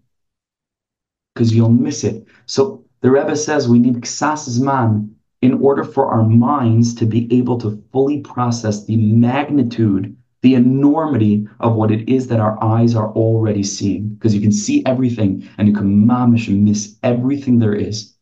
Because 1.33 1.53
you'll 1.53 1.69
miss 1.69 2.05
it. 2.05 2.25
So 2.45 2.85
the 3.01 3.11
Rebbe 3.11 3.35
says 3.35 3.67
we 3.67 3.79
need 3.79 3.95
ksasman 3.95 5.13
in 5.41 5.55
order 5.55 5.83
for 5.83 6.07
our 6.07 6.23
minds 6.23 6.95
to 6.95 7.05
be 7.05 7.27
able 7.37 7.59
to 7.59 7.83
fully 7.91 8.21
process 8.21 8.85
the 8.85 8.95
magnitude 8.95 10.15
the 10.43 10.55
enormity 10.55 11.47
of 11.61 11.75
what 11.75 11.89
it 11.89 12.07
is 12.09 12.27
that 12.27 12.41
our 12.41 12.61
eyes 12.61 12.95
are 12.95 13.11
already 13.13 13.63
seeing. 13.63 14.09
Because 14.09 14.35
you 14.35 14.41
can 14.41 14.51
see 14.51 14.85
everything 14.85 15.49
and 15.57 15.67
you 15.67 15.73
can 15.73 16.05
mamish 16.05 16.49
miss 16.49 16.97
everything 17.01 17.57
there 17.57 17.73
is. 17.73 18.13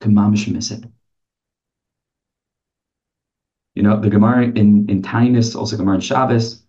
You 0.00 0.06
can 0.06 0.14
mamish 0.14 0.52
miss 0.52 0.72
it. 0.72 0.84
You 3.76 3.84
know, 3.84 4.00
the 4.00 4.10
Gemara 4.10 4.46
in, 4.46 4.90
in 4.90 5.00
Taanis, 5.00 5.54
also 5.54 5.76
Gemara 5.76 5.94
in 5.94 6.00
Shabbos, 6.00 6.64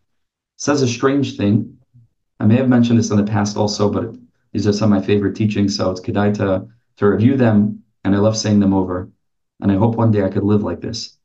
says 0.57 0.83
a 0.83 0.87
strange 0.87 1.35
thing. 1.35 1.75
I 2.39 2.45
may 2.45 2.57
have 2.57 2.69
mentioned 2.69 2.99
this 2.99 3.09
in 3.09 3.17
the 3.17 3.23
past 3.23 3.57
also, 3.57 3.91
but 3.91 4.15
these 4.53 4.67
are 4.67 4.73
some 4.73 4.93
of 4.93 4.99
my 4.99 5.05
favorite 5.05 5.35
teachings, 5.35 5.75
so 5.75 5.89
it's 5.89 5.99
kedai 5.99 6.35
to, 6.37 6.67
to 6.97 7.07
review 7.07 7.37
them, 7.37 7.83
and 8.03 8.15
I 8.15 8.19
love 8.19 8.37
saying 8.37 8.59
them 8.59 8.75
over. 8.75 9.09
And 9.61 9.71
I 9.71 9.75
hope 9.75 9.95
one 9.95 10.11
day 10.11 10.23
I 10.23 10.29
could 10.29 10.43
live 10.43 10.61
like 10.61 10.79
this. 10.79 11.18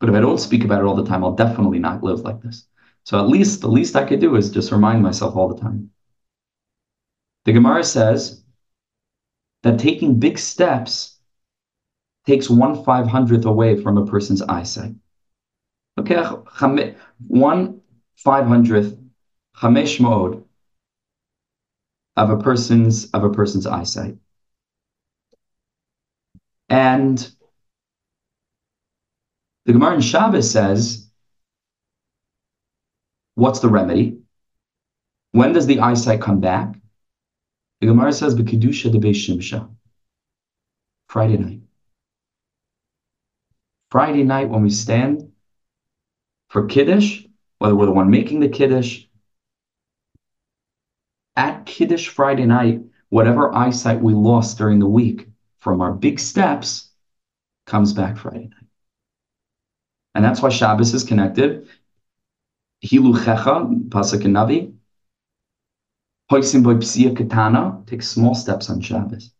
But 0.00 0.08
if 0.08 0.14
I 0.14 0.20
don't 0.20 0.40
speak 0.40 0.64
about 0.64 0.80
it 0.80 0.86
all 0.86 0.96
the 0.96 1.04
time, 1.04 1.22
I'll 1.22 1.34
definitely 1.34 1.78
not 1.78 2.02
live 2.02 2.20
like 2.20 2.40
this. 2.40 2.66
So 3.04 3.18
at 3.18 3.28
least 3.28 3.60
the 3.60 3.68
least 3.68 3.96
I 3.96 4.04
could 4.04 4.20
do 4.20 4.36
is 4.36 4.50
just 4.50 4.72
remind 4.72 5.02
myself 5.02 5.36
all 5.36 5.48
the 5.48 5.60
time. 5.60 5.90
The 7.44 7.52
Gemara 7.52 7.84
says 7.84 8.42
that 9.62 9.78
taking 9.78 10.18
big 10.18 10.38
steps 10.38 11.18
takes 12.26 12.50
one 12.50 12.84
five 12.84 13.06
hundredth 13.06 13.44
away 13.44 13.80
from 13.82 13.98
a 13.98 14.06
person's 14.06 14.42
eyesight. 14.42 14.94
Okay, 15.98 16.16
one 17.26 17.80
five 18.16 18.46
hundredth 18.46 18.98
chamesh 19.56 20.00
mode 20.00 20.44
of 22.16 22.30
a 22.30 22.36
person's 22.36 23.10
of 23.10 23.24
a 23.24 23.30
person's 23.30 23.66
eyesight. 23.66 24.16
And 26.68 27.30
the 29.66 29.72
Gemara 29.72 29.94
in 29.94 30.00
Shabbos 30.00 30.50
says, 30.50 31.10
what's 33.34 33.60
the 33.60 33.68
remedy? 33.68 34.18
When 35.32 35.52
does 35.52 35.66
the 35.66 35.80
eyesight 35.80 36.20
come 36.20 36.40
back? 36.40 36.74
The 37.80 37.86
Gemara 37.86 38.12
says, 38.12 38.34
B'kedusha 38.34 38.92
de 38.92 38.98
Shimsha. 38.98 39.68
Friday 41.08 41.38
night. 41.38 41.60
Friday 43.90 44.22
night 44.22 44.48
when 44.48 44.62
we 44.62 44.70
stand 44.70 45.32
for 46.48 46.66
Kiddush, 46.66 47.24
whether 47.58 47.74
we're 47.74 47.86
the 47.86 47.92
one 47.92 48.10
making 48.10 48.40
the 48.40 48.48
Kiddush, 48.48 49.04
at 51.36 51.64
Kiddush 51.64 52.08
Friday 52.08 52.44
night, 52.44 52.82
whatever 53.08 53.54
eyesight 53.54 54.00
we 54.00 54.14
lost 54.14 54.58
during 54.58 54.78
the 54.78 54.86
week 54.86 55.28
from 55.58 55.80
our 55.80 55.92
big 55.92 56.18
steps 56.18 56.90
comes 57.66 57.92
back 57.92 58.16
Friday 58.16 58.48
night. 58.48 58.59
And 60.14 60.24
that's 60.24 60.42
why 60.42 60.48
Shabbos 60.48 60.92
is 60.94 61.04
connected. 61.04 61.68
Hiluchecha, 62.84 63.88
Pasuk 63.88 64.24
and 64.24 64.34
Navi. 64.34 64.74
Hoisim 66.30 66.62
boipsia 66.62 67.16
katana, 67.16 67.82
take 67.86 68.02
small 68.02 68.34
steps 68.34 68.70
on 68.70 68.80
Shabbos. 68.80 69.32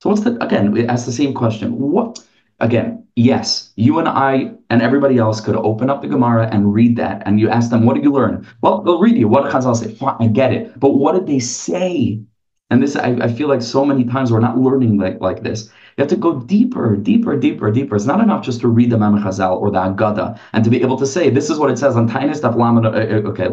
So 0.00 0.08
what's 0.08 0.22
the, 0.22 0.42
again, 0.42 0.74
it 0.76 0.88
asks 0.88 1.04
the 1.04 1.12
same 1.12 1.34
question. 1.34 1.78
What, 1.78 2.26
again, 2.58 3.06
yes, 3.16 3.72
you 3.76 3.98
and 3.98 4.08
I 4.08 4.52
and 4.70 4.80
everybody 4.80 5.18
else 5.18 5.42
could 5.42 5.56
open 5.56 5.90
up 5.90 6.00
the 6.00 6.08
Gemara 6.08 6.48
and 6.50 6.72
read 6.72 6.96
that. 6.96 7.22
And 7.26 7.38
you 7.38 7.50
ask 7.50 7.68
them, 7.68 7.84
what 7.84 7.94
did 7.94 8.04
you 8.04 8.12
learn? 8.12 8.46
Well, 8.62 8.82
they'll 8.82 8.98
read 8.98 9.16
you. 9.16 9.28
What 9.28 9.44
did 9.44 9.52
Chazal 9.52 9.76
say? 9.76 9.96
I 10.18 10.26
get 10.28 10.54
it. 10.54 10.80
But 10.80 10.94
what 10.94 11.12
did 11.12 11.26
they 11.26 11.38
say? 11.38 12.22
And 12.70 12.82
this, 12.82 12.96
I, 12.96 13.10
I 13.20 13.32
feel 13.32 13.48
like 13.48 13.60
so 13.60 13.84
many 13.84 14.04
times 14.04 14.32
we're 14.32 14.40
not 14.40 14.56
learning 14.58 14.96
like, 14.96 15.20
like 15.20 15.42
this. 15.42 15.70
You 16.00 16.04
have 16.04 16.08
to 16.12 16.16
go 16.16 16.40
deeper, 16.40 16.96
deeper, 16.96 17.36
deeper, 17.36 17.70
deeper. 17.70 17.94
It's 17.94 18.06
not 18.06 18.20
enough 18.20 18.42
just 18.42 18.62
to 18.62 18.68
read 18.68 18.88
the 18.88 18.96
Mam 18.96 19.22
Chazal 19.22 19.60
or 19.60 19.70
the 19.70 19.80
Agada 19.80 20.40
and 20.54 20.64
to 20.64 20.70
be 20.70 20.80
able 20.80 20.96
to 20.96 21.06
say, 21.06 21.28
this 21.28 21.50
is 21.50 21.58
what 21.58 21.70
it 21.70 21.78
says 21.78 21.94
on 21.94 22.08
Taanis 22.08 22.40
Daf 22.40 22.56
Lamed. 22.56 22.86
Uh, 22.86 22.88
uh, 22.88 23.30
okay, 23.30 23.48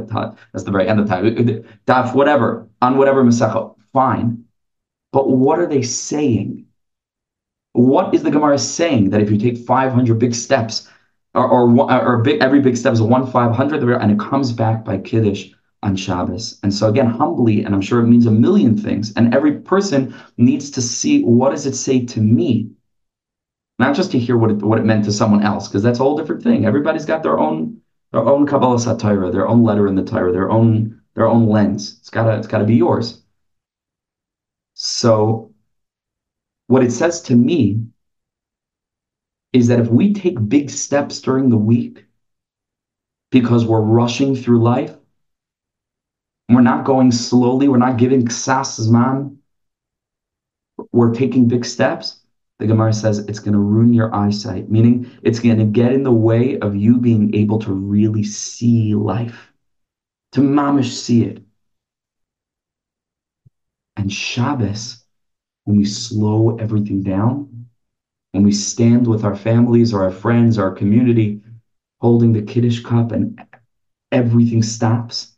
that's 0.53 0.63
the 0.63 0.71
very 0.71 0.87
end 0.87 1.01
of 1.01 1.09
time. 1.09 1.25
Daf, 1.87 2.15
whatever, 2.15 2.69
on 2.81 2.97
whatever 2.97 3.21
Masecha. 3.21 3.75
Fine. 3.91 4.45
But 5.11 5.29
what 5.29 5.59
are 5.59 5.65
they 5.65 5.81
saying? 5.81 6.67
What 7.73 8.15
is 8.15 8.23
the 8.23 8.31
Gemara 8.31 8.57
saying 8.59 9.09
that 9.09 9.19
if 9.19 9.29
you 9.29 9.37
take 9.37 9.57
500 9.57 10.17
big 10.17 10.33
steps, 10.33 10.87
or, 11.33 11.45
or, 11.49 11.91
or 11.91 12.17
big, 12.19 12.41
every 12.41 12.61
big 12.61 12.77
step 12.77 12.93
is 12.93 13.01
one 13.01 13.29
500, 13.29 14.01
and 14.01 14.09
it 14.09 14.19
comes 14.19 14.53
back 14.53 14.85
by 14.85 14.99
Kiddush, 14.99 15.49
on 15.83 15.95
Shabbos. 15.95 16.59
And 16.63 16.73
so 16.73 16.87
again, 16.89 17.05
humbly, 17.07 17.63
and 17.63 17.73
I'm 17.73 17.81
sure 17.81 18.01
it 18.01 18.07
means 18.07 18.25
a 18.25 18.31
million 18.31 18.77
things. 18.77 19.13
And 19.13 19.33
every 19.33 19.59
person 19.59 20.13
needs 20.37 20.71
to 20.71 20.81
see 20.81 21.23
what 21.23 21.51
does 21.51 21.65
it 21.65 21.75
say 21.75 22.05
to 22.05 22.21
me, 22.21 22.71
not 23.79 23.95
just 23.95 24.11
to 24.11 24.19
hear 24.19 24.37
what 24.37 24.51
it, 24.51 24.57
what 24.63 24.79
it 24.79 24.85
meant 24.85 25.05
to 25.05 25.11
someone 25.11 25.43
else, 25.43 25.67
because 25.67 25.83
that's 25.83 25.99
a 25.99 26.03
whole 26.03 26.17
different 26.17 26.43
thing. 26.43 26.65
Everybody's 26.65 27.05
got 27.05 27.23
their 27.23 27.39
own 27.39 27.81
their 28.11 28.21
own 28.21 28.47
Kabbalah 28.47 28.77
Satira, 28.77 29.31
their 29.31 29.47
own 29.47 29.63
letter 29.63 29.87
in 29.87 29.95
the 29.95 30.03
Torah, 30.03 30.31
their 30.31 30.49
own 30.49 31.01
their 31.13 31.27
own 31.27 31.47
lens. 31.47 31.97
It's 31.99 32.09
gotta 32.09 32.37
it's 32.37 32.47
gotta 32.47 32.65
be 32.65 32.75
yours. 32.75 33.23
So 34.73 35.51
what 36.67 36.83
it 36.83 36.91
says 36.91 37.21
to 37.23 37.35
me 37.35 37.83
is 39.53 39.67
that 39.67 39.79
if 39.79 39.87
we 39.87 40.13
take 40.13 40.49
big 40.49 40.69
steps 40.69 41.19
during 41.21 41.49
the 41.49 41.57
week 41.57 42.05
because 43.31 43.65
we're 43.65 43.81
rushing 43.81 44.35
through 44.35 44.61
life, 44.61 44.95
we're 46.49 46.61
not 46.61 46.85
going 46.85 47.11
slowly. 47.11 47.67
We're 47.67 47.77
not 47.77 47.97
giving 47.97 48.25
ksas 48.25 48.79
zman. 48.79 49.37
We're 50.91 51.13
taking 51.13 51.47
big 51.47 51.65
steps. 51.65 52.21
The 52.59 52.67
Gemara 52.67 52.93
says 52.93 53.19
it's 53.19 53.39
going 53.39 53.53
to 53.53 53.59
ruin 53.59 53.93
your 53.93 54.13
eyesight, 54.15 54.69
meaning 54.71 55.11
it's 55.21 55.39
going 55.39 55.59
to 55.59 55.65
get 55.65 55.91
in 55.91 56.03
the 56.03 56.11
way 56.11 56.57
of 56.59 56.75
you 56.75 56.97
being 56.97 57.35
able 57.35 57.59
to 57.59 57.71
really 57.71 58.23
see 58.23 58.95
life, 58.95 59.51
to 60.31 60.41
mamish 60.41 60.93
see 60.93 61.23
it. 61.23 61.43
And 63.95 64.11
Shabbos, 64.11 65.03
when 65.65 65.77
we 65.77 65.85
slow 65.85 66.57
everything 66.57 67.03
down, 67.03 67.67
when 68.31 68.43
we 68.43 68.51
stand 68.51 69.05
with 69.05 69.23
our 69.23 69.35
families 69.35 69.93
or 69.93 70.03
our 70.03 70.11
friends, 70.11 70.57
or 70.57 70.63
our 70.63 70.75
community, 70.75 71.41
holding 71.99 72.33
the 72.33 72.41
Kiddush 72.41 72.81
cup 72.83 73.11
and 73.11 73.39
everything 74.11 74.63
stops, 74.63 75.36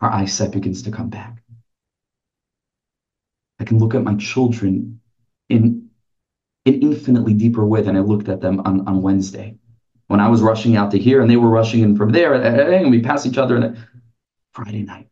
our 0.00 0.10
eyesight 0.10 0.52
begins 0.52 0.82
to 0.82 0.90
come 0.90 1.10
back. 1.10 1.42
I 3.58 3.64
can 3.64 3.78
look 3.78 3.94
at 3.94 4.02
my 4.02 4.14
children 4.14 5.00
in 5.48 5.90
an 6.66 6.82
infinitely 6.82 7.34
deeper 7.34 7.64
way 7.66 7.82
than 7.82 7.96
I 7.96 8.00
looked 8.00 8.28
at 8.28 8.40
them 8.40 8.60
on, 8.60 8.86
on 8.88 9.02
Wednesday. 9.02 9.56
When 10.06 10.20
I 10.20 10.28
was 10.28 10.42
rushing 10.42 10.76
out 10.76 10.90
to 10.92 10.98
here 10.98 11.20
and 11.20 11.30
they 11.30 11.36
were 11.36 11.50
rushing 11.50 11.82
in 11.82 11.96
from 11.96 12.10
there, 12.10 12.34
eh, 12.34 12.48
eh, 12.48 12.74
eh, 12.74 12.80
and 12.80 12.90
we 12.90 13.02
pass 13.02 13.26
each 13.26 13.38
other. 13.38 13.56
And 13.56 13.76
Friday 14.52 14.82
night, 14.82 15.08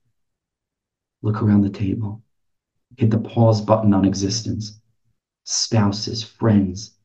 look 1.23 1.43
around 1.43 1.63
the 1.63 1.71
table, 1.71 2.23
hit 2.97 3.11
the 3.11 3.19
pause 3.19 3.61
button 3.61 3.93
on 3.95 4.05
existence. 4.05 4.81
Spouses, 5.45 6.23
friends, 6.23 6.97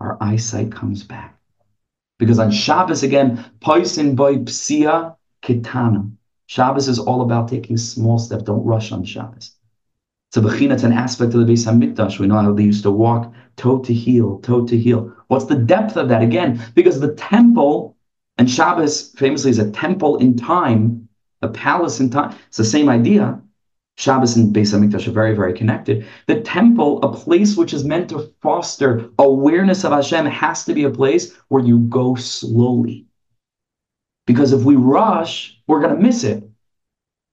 our 0.00 0.16
eyesight 0.20 0.72
comes 0.72 1.02
back. 1.02 1.38
Because 2.18 2.38
on 2.38 2.50
Shabbos 2.50 3.02
again, 3.02 3.44
poisin 3.60 4.14
boy 4.14 4.36
psia 4.38 5.16
kitana. 5.42 6.10
Shabbos 6.52 6.86
is 6.86 6.98
all 6.98 7.22
about 7.22 7.48
taking 7.48 7.78
small 7.78 8.18
steps. 8.18 8.42
Don't 8.42 8.62
rush 8.62 8.92
on 8.92 9.04
Shabbos. 9.04 9.52
It's 10.28 10.36
a 10.36 10.70
it's 10.70 10.82
an 10.82 10.92
aspect 10.92 11.32
of 11.32 11.40
the 11.40 11.50
Beis 11.50 11.64
Hamikdash. 11.64 12.18
We 12.18 12.26
know 12.26 12.42
how 12.42 12.52
they 12.52 12.64
used 12.64 12.82
to 12.82 12.90
walk 12.90 13.32
toe 13.56 13.78
to 13.78 13.94
heel, 13.94 14.38
toe 14.40 14.66
to 14.66 14.76
heel. 14.76 15.10
What's 15.28 15.46
the 15.46 15.54
depth 15.54 15.96
of 15.96 16.10
that? 16.10 16.20
Again, 16.20 16.62
because 16.74 17.00
the 17.00 17.14
temple, 17.14 17.96
and 18.36 18.50
Shabbos 18.50 19.12
famously 19.12 19.50
is 19.50 19.60
a 19.60 19.70
temple 19.70 20.18
in 20.18 20.36
time, 20.36 21.08
a 21.40 21.48
palace 21.48 22.00
in 22.00 22.10
time. 22.10 22.36
It's 22.48 22.58
the 22.58 22.66
same 22.66 22.90
idea. 22.90 23.40
Shabbos 23.96 24.36
and 24.36 24.54
Beis 24.54 24.74
Hamikdash 24.74 25.08
are 25.08 25.12
very, 25.12 25.34
very 25.34 25.54
connected. 25.54 26.04
The 26.26 26.42
temple, 26.42 27.02
a 27.02 27.16
place 27.16 27.56
which 27.56 27.72
is 27.72 27.82
meant 27.82 28.10
to 28.10 28.30
foster 28.42 29.08
awareness 29.18 29.84
of 29.84 29.92
Hashem, 29.92 30.26
has 30.26 30.66
to 30.66 30.74
be 30.74 30.84
a 30.84 30.90
place 30.90 31.34
where 31.48 31.64
you 31.64 31.78
go 31.78 32.14
slowly. 32.14 33.06
Because 34.26 34.52
if 34.52 34.62
we 34.62 34.76
rush, 34.76 35.60
we're 35.66 35.80
going 35.80 35.96
to 35.96 36.02
miss 36.02 36.24
it. 36.24 36.48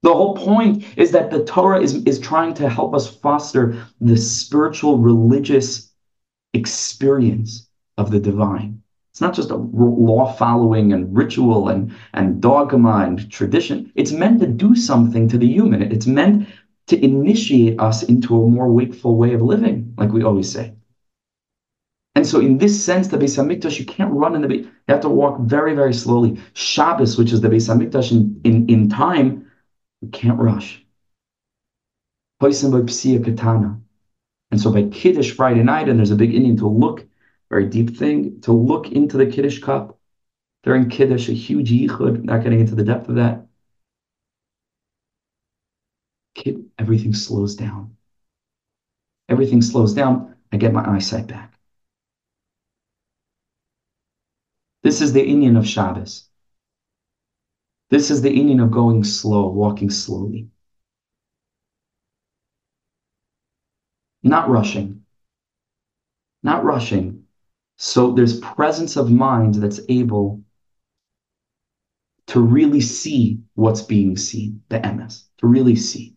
The 0.02 0.14
whole 0.14 0.36
point 0.36 0.86
is 0.98 1.12
that 1.12 1.30
the 1.30 1.44
Torah 1.44 1.82
is, 1.82 1.96
is 2.06 2.20
trying 2.20 2.54
to 2.56 2.70
help 2.70 2.96
us 2.96 3.14
foster 3.14 3.86
the 4.00 4.16
spiritual, 4.16 4.98
religious 4.98 5.92
experience 6.54 7.68
of 7.98 8.12
the 8.12 8.20
divine. 8.20 8.82
It's 9.12 9.22
not 9.22 9.34
just 9.34 9.52
a 9.52 9.58
law 9.58 10.32
following 10.34 10.94
and 10.94 11.16
ritual 11.16 11.68
and, 11.68 11.94
and 12.14 12.42
dogma 12.42 13.04
and 13.06 13.30
tradition. 13.30 13.92
It's 13.96 14.14
meant 14.14 14.40
to 14.40 14.48
do 14.48 14.76
something 14.76 15.28
to 15.28 15.38
the 15.38 15.48
human. 15.48 15.82
It's 15.82 16.08
meant 16.08 16.48
to 16.88 17.04
initiate 17.04 17.80
us 17.80 18.04
into 18.04 18.42
a 18.42 18.48
more 18.48 18.72
wakeful 18.72 19.18
way 19.18 19.34
of 19.34 19.42
living, 19.42 19.94
like 19.98 20.12
we 20.12 20.24
always 20.24 20.50
say. 20.50 20.74
And 22.20 22.28
so, 22.28 22.42
in 22.42 22.58
this 22.58 22.84
sense, 22.84 23.08
the 23.08 23.18
Beis 23.18 23.38
Hamikdash, 23.38 23.80
you 23.80 23.86
can't 23.86 24.12
run 24.12 24.36
in 24.36 24.42
the 24.42 24.50
Beis. 24.50 24.66
You 24.66 24.72
have 24.90 25.00
to 25.04 25.08
walk 25.08 25.40
very, 25.40 25.74
very 25.74 25.94
slowly. 25.94 26.38
Shabbos, 26.52 27.18
which 27.18 27.32
is 27.32 27.40
the 27.40 27.48
Beis 27.48 27.70
Hamikdash 27.70 28.12
in, 28.12 28.42
in, 28.44 28.70
in 28.70 28.90
time, 28.90 29.50
you 30.02 30.10
can't 30.10 30.38
rush. 30.38 30.86
And 32.42 32.54
so 32.54 32.70
by 34.74 34.84
Kiddush 34.92 35.32
Friday 35.32 35.64
night, 35.64 35.88
and 35.88 35.98
there's 35.98 36.12
a 36.12 36.18
big 36.18 36.36
Indian 36.36 36.58
to 36.58 36.68
look, 36.68 37.08
very 37.50 37.68
deep 37.68 37.96
thing, 37.96 38.42
to 38.42 38.52
look 38.52 38.92
into 38.92 39.16
the 39.16 39.26
Kiddush 39.26 39.60
cup 39.60 39.98
during 40.64 40.90
Kiddush, 40.90 41.30
a 41.30 41.32
huge 41.32 41.72
yichud, 41.72 42.26
not 42.26 42.44
getting 42.44 42.60
into 42.60 42.76
the 42.76 42.84
depth 42.84 43.08
of 43.08 43.16
that. 43.16 43.48
Kid, 46.36 46.66
everything 46.78 47.14
slows 47.14 47.56
down. 47.56 47.96
Everything 49.30 49.62
slows 49.62 49.94
down. 49.94 50.36
I 50.52 50.58
get 50.58 50.74
my 50.74 50.86
eyesight 50.86 51.28
back. 51.28 51.49
This 54.82 55.02
is 55.02 55.14
the 55.14 55.22
inyan 55.22 55.58
of 55.58 55.68
Shabbos. 55.68 56.30
This 57.90 58.12
is 58.12 58.22
the 58.22 58.30
inyan 58.30 58.64
of 58.64 58.72
going 58.72 59.04
slow, 59.04 59.50
walking 59.50 59.90
slowly. 59.90 60.48
Not 64.24 64.50
rushing. 64.50 65.04
Not 66.44 66.64
rushing. 66.64 67.24
So 67.78 68.12
there's 68.12 68.40
presence 68.40 68.96
of 68.96 69.10
mind 69.10 69.56
that's 69.56 69.80
able 69.90 70.44
to 72.28 72.40
really 72.42 72.82
see 72.82 73.40
what's 73.56 73.82
being 73.82 74.16
seen, 74.16 74.62
the 74.70 74.80
emes, 74.80 75.24
to 75.40 75.48
really 75.48 75.76
see. 75.76 76.16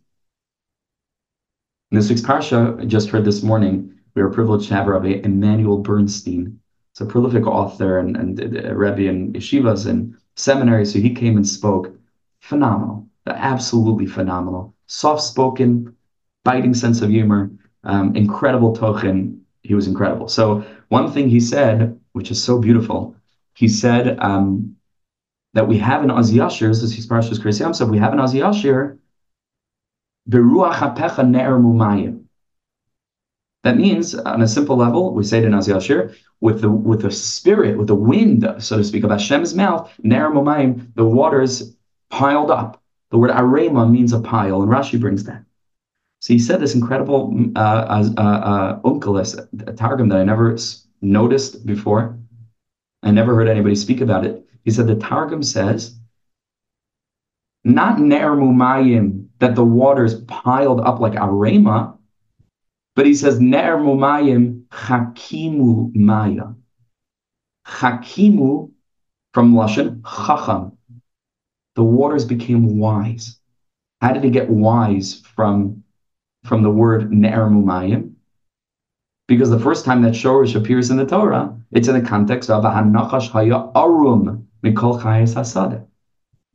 In 1.91 1.99
this 1.99 2.09
week's 2.09 2.21
Parsha, 2.23 2.81
I 2.81 2.85
just 2.85 3.11
heard 3.11 3.25
this 3.25 3.43
morning, 3.43 3.95
we 4.15 4.23
were 4.23 4.31
privileged 4.31 4.69
to 4.69 4.75
have 4.75 4.89
Rabbi 4.89 5.21
Emanuel 5.25 5.79
Bernstein 5.79 6.61
He's 6.93 7.07
a 7.07 7.11
prolific 7.11 7.47
author 7.47 7.99
and, 7.99 8.17
and 8.17 8.39
a 8.41 8.75
Rebbe 8.75 9.09
in 9.09 9.33
yeshivas 9.33 9.87
and 9.87 10.17
seminaries. 10.37 10.93
So 10.93 10.99
he 10.99 11.15
came 11.15 11.37
and 11.37 11.47
spoke. 11.47 11.95
Phenomenal, 12.41 13.07
absolutely 13.27 14.07
phenomenal. 14.07 14.75
Soft 14.87 15.23
spoken, 15.23 15.97
biting 16.45 16.75
sense 16.75 17.01
of 17.01 17.11
humor, 17.11 17.51
um, 17.85 18.15
incredible 18.17 18.75
tochen. 18.77 19.41
He 19.63 19.75
was 19.75 19.87
incredible. 19.87 20.29
So 20.29 20.65
one 20.89 21.11
thing 21.13 21.29
he 21.29 21.41
said, 21.41 21.99
which 22.13 22.31
is 22.31 22.43
so 22.43 22.59
beautiful, 22.59 23.15
he 23.55 23.69
said 23.69 24.19
um, 24.19 24.77
that 25.55 25.69
we 25.69 25.79
have 25.79 26.03
an 26.03 26.11
Oz 26.11 26.33
Yashir, 26.33 26.69
this 26.69 26.83
is 26.83 26.95
his 26.95 27.07
Parashas 27.07 27.39
Kriyas 27.39 27.77
so 27.77 27.87
we 27.87 27.99
have 27.99 28.13
an 28.13 28.21
Oz 28.21 28.35
Yashir, 28.35 28.99
Beruach 30.29 30.75
HaPecha 30.75 31.29
Ne'er 31.29 31.59
Mumayim. 31.59 32.22
That 33.65 33.77
means, 33.77 34.15
on 34.15 34.43
a 34.43 34.49
simple 34.49 34.77
level, 34.77 35.15
we 35.15 35.23
say 35.23 35.41
to 35.41 35.47
in 35.47 35.55
Az 35.55 35.69
Yashir, 35.69 36.17
with 36.41 36.61
the 36.63 36.71
with 36.71 37.03
the 37.03 37.11
spirit, 37.13 37.79
with 37.79 37.87
the 37.87 37.95
wind, 37.95 38.45
so 38.59 38.77
to 38.77 38.85
speak, 38.85 39.05
of 39.05 39.11
Hashem's 39.11 39.55
mouth, 39.55 39.93
Ner 40.03 40.31
Momayim, 40.31 40.93
the 40.97 41.05
waters 41.05 41.77
piled 42.11 42.51
up. 42.51 42.83
The 43.11 43.19
word 43.19 43.31
arema 43.31 43.89
means 43.89 44.13
a 44.13 44.21
pile, 44.21 44.63
and 44.63 44.71
Rashi 44.71 44.99
brings 44.99 45.25
that. 45.25 45.45
So 46.21 46.33
he 46.33 46.39
said 46.39 46.61
this 46.61 46.75
incredible 46.75 47.35
uh, 47.57 48.09
uh, 48.17 48.21
uh, 48.21 48.81
a 48.85 49.73
targum 49.73 50.09
that 50.09 50.19
I 50.19 50.25
never 50.25 50.57
noticed 51.01 51.67
before. 51.67 52.19
I 53.03 53.11
never 53.11 53.35
heard 53.35 53.49
anybody 53.49 53.75
speak 53.75 54.01
about 54.01 54.25
it. 54.25 54.45
He 54.65 54.71
said 54.71 54.87
the 54.87 54.95
targum 54.95 55.43
says, 55.43 55.99
not 57.65 58.01
ner 58.01 58.37
mumayim, 58.37 59.27
that 59.41 59.55
the 59.55 59.65
waters 59.65 60.21
piled 60.23 60.81
up 60.81 61.01
like 61.01 61.15
arema, 61.15 61.99
but 62.95 63.07
he 63.07 63.15
says, 63.15 63.41
Ne'er 63.41 63.77
mumayim 63.79 64.65
chakimu 64.69 65.95
maya. 65.95 66.53
Chakimu, 67.67 68.71
from 69.33 69.55
Lashon, 69.55 70.03
chacham. 70.05 70.77
The 71.75 71.83
waters 71.83 72.25
became 72.25 72.79
wise. 72.79 73.39
How 74.03 74.13
did 74.13 74.25
he 74.25 74.31
get 74.31 74.51
wise 74.51 75.23
from, 75.35 75.85
from 76.45 76.63
the 76.63 76.71
word 76.71 77.13
Ne'er 77.13 77.49
Mumayim? 77.49 78.15
Because 79.29 79.49
the 79.49 79.61
first 79.61 79.85
time 79.85 80.03
that 80.03 80.13
Shorish 80.13 80.55
appears 80.55 80.91
in 80.91 80.97
the 80.97 81.07
Torah, 81.07 81.57
it's 81.71 81.89
in 81.89 81.95
the 81.95 82.07
context 82.07 82.51
of 82.51 82.65
Hanachash 82.65 83.31
Haya 83.31 83.71
Arum 83.75 84.49
Mikol 84.63 85.01
Chayes 85.01 85.35
Hasadeh. 85.35 85.87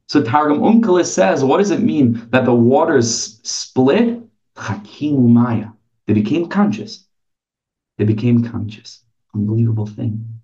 So 0.07 0.21
Targum 0.21 0.59
Onkelos 0.59 1.07
says, 1.07 1.43
what 1.43 1.57
does 1.57 1.71
it 1.71 1.81
mean 1.81 2.27
that 2.29 2.45
the 2.45 2.53
waters 2.53 3.39
split? 3.43 4.21
Chakim 4.55 5.29
Maya. 5.29 5.69
They 6.07 6.13
became 6.13 6.47
conscious. 6.49 7.05
They 7.97 8.05
became 8.05 8.43
conscious. 8.43 9.03
Unbelievable 9.35 9.85
thing. 9.85 10.41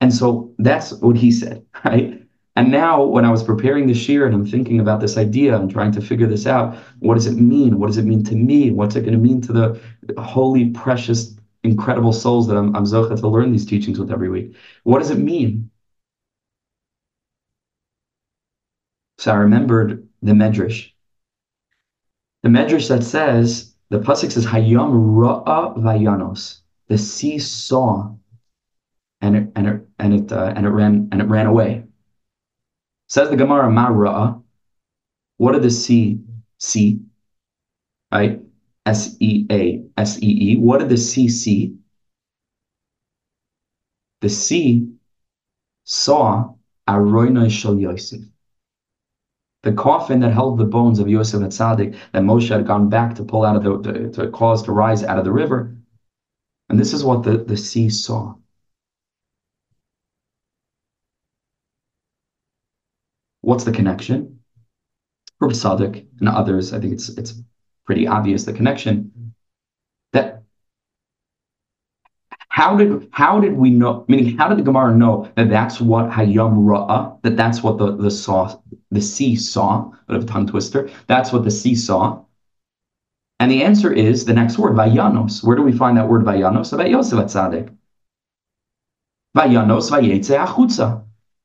And 0.00 0.12
so 0.12 0.52
that's 0.58 0.92
what 0.94 1.16
he 1.16 1.30
said, 1.30 1.64
right? 1.84 2.18
And 2.56 2.70
now, 2.70 3.02
when 3.02 3.24
I 3.24 3.30
was 3.30 3.42
preparing 3.42 3.86
this 3.86 4.08
year 4.08 4.26
and 4.26 4.34
I'm 4.34 4.44
thinking 4.44 4.78
about 4.78 5.00
this 5.00 5.16
idea, 5.16 5.56
I'm 5.56 5.70
trying 5.70 5.92
to 5.92 6.02
figure 6.02 6.26
this 6.26 6.46
out. 6.46 6.76
What 6.98 7.14
does 7.14 7.26
it 7.26 7.36
mean? 7.36 7.78
What 7.78 7.86
does 7.86 7.96
it 7.96 8.04
mean 8.04 8.24
to 8.24 8.34
me? 8.36 8.70
What's 8.70 8.94
it 8.94 9.02
going 9.02 9.14
to 9.14 9.18
mean 9.18 9.40
to 9.42 9.52
the 9.52 9.80
holy, 10.20 10.68
precious, 10.70 11.34
incredible 11.62 12.12
souls 12.12 12.46
that 12.48 12.56
I'm, 12.56 12.74
I'm 12.76 12.84
Zocha 12.84 13.18
to 13.18 13.28
learn 13.28 13.52
these 13.52 13.64
teachings 13.64 13.98
with 13.98 14.10
every 14.10 14.28
week? 14.28 14.54
What 14.82 14.98
does 14.98 15.10
it 15.10 15.18
mean? 15.18 15.70
So 19.16 19.32
I 19.32 19.36
remembered 19.36 20.06
the 20.20 20.32
Medrash. 20.32 20.90
The 22.42 22.50
Medrash 22.50 22.88
that 22.88 23.04
says, 23.04 23.71
the 23.92 23.98
Pasuk 23.98 24.32
says, 24.32 24.46
Hayam 24.46 24.90
Ra'a 25.20 25.76
Vayanos. 25.76 26.60
The 26.88 26.96
sea 26.96 27.38
saw 27.38 28.14
and 29.20 29.36
it, 29.36 29.52
and 29.54 29.66
it, 29.66 29.86
and 29.98 30.14
it, 30.14 30.32
uh, 30.32 30.50
and 30.56 30.64
it 30.64 30.70
ran, 30.70 31.10
and 31.12 31.20
it 31.20 31.26
ran 31.26 31.44
away. 31.44 31.84
Says 33.08 33.28
the 33.28 33.36
Gemara, 33.36 33.68
Ma'ra'a. 33.68 34.42
What 35.36 35.52
did 35.52 35.62
the 35.62 35.70
sea 35.70 36.20
see? 36.56 37.02
Right? 38.10 38.40
S 38.86 39.14
E 39.20 39.46
A 39.50 39.84
S 39.98 40.22
E 40.22 40.52
E. 40.52 40.56
What 40.56 40.80
did 40.80 40.88
the 40.88 40.96
sea 40.96 41.28
see? 41.28 41.76
The 44.22 44.30
sea 44.30 44.88
saw 45.84 46.54
Aroinoi 46.88 47.50
Shel 47.50 47.78
Yosef. 47.78 48.22
The 49.62 49.72
coffin 49.72 50.20
that 50.20 50.32
held 50.32 50.58
the 50.58 50.64
bones 50.64 50.98
of 50.98 51.08
Yosef 51.08 51.40
and 51.40 51.52
Tzaddik 51.52 51.96
that 52.12 52.22
Moshe 52.22 52.48
had 52.48 52.66
gone 52.66 52.88
back 52.88 53.14
to 53.14 53.24
pull 53.24 53.44
out 53.44 53.56
of 53.56 53.62
the, 53.62 53.92
to, 53.92 54.10
to 54.10 54.30
cause 54.30 54.62
to 54.64 54.72
rise 54.72 55.04
out 55.04 55.18
of 55.18 55.24
the 55.24 55.32
river. 55.32 55.76
And 56.68 56.78
this 56.80 56.92
is 56.92 57.04
what 57.04 57.22
the, 57.22 57.38
the 57.38 57.56
sea 57.56 57.88
saw. 57.88 58.34
What's 63.42 63.64
the 63.64 63.72
connection? 63.72 64.40
For 65.38 65.48
Tzaddik 65.48 66.06
and 66.20 66.28
others, 66.28 66.72
I 66.72 66.80
think 66.80 66.92
it's 66.92 67.08
it's 67.10 67.34
pretty 67.84 68.06
obvious 68.06 68.44
the 68.44 68.52
connection. 68.52 69.34
That 70.12 70.44
how 72.52 72.76
did 72.76 73.08
how 73.12 73.40
did 73.40 73.54
we 73.54 73.70
know? 73.70 74.04
Meaning, 74.08 74.36
how 74.36 74.46
did 74.46 74.58
the 74.58 74.62
Gemara 74.62 74.94
know 74.94 75.26
that 75.36 75.48
that's 75.48 75.80
what 75.80 76.10
Hayam 76.10 76.66
Ra'a? 76.66 77.18
That 77.22 77.34
that's 77.34 77.62
what 77.62 77.78
the 77.78 77.96
the 77.96 78.10
saw 78.10 78.54
the 78.90 79.00
sea 79.00 79.36
saw. 79.36 79.90
Bit 80.06 80.18
of 80.18 80.24
a 80.24 80.26
tongue 80.26 80.46
twister. 80.46 80.90
That's 81.06 81.32
what 81.32 81.44
the 81.44 81.50
sea 81.50 81.74
saw. 81.74 82.22
And 83.40 83.50
the 83.50 83.62
answer 83.62 83.90
is 83.90 84.26
the 84.26 84.34
next 84.34 84.58
word, 84.58 84.74
Vayanos. 84.74 85.42
Where 85.42 85.56
do 85.56 85.62
we 85.62 85.72
find 85.72 85.96
that 85.96 86.10
word 86.10 86.26
Vayanos? 86.26 86.74
About 86.74 86.90
Yosef 86.90 87.18
Atzadik. 87.18 87.74
Vayanos 89.34 89.90
Vayetze 89.90 90.36
Achutza 90.36 91.04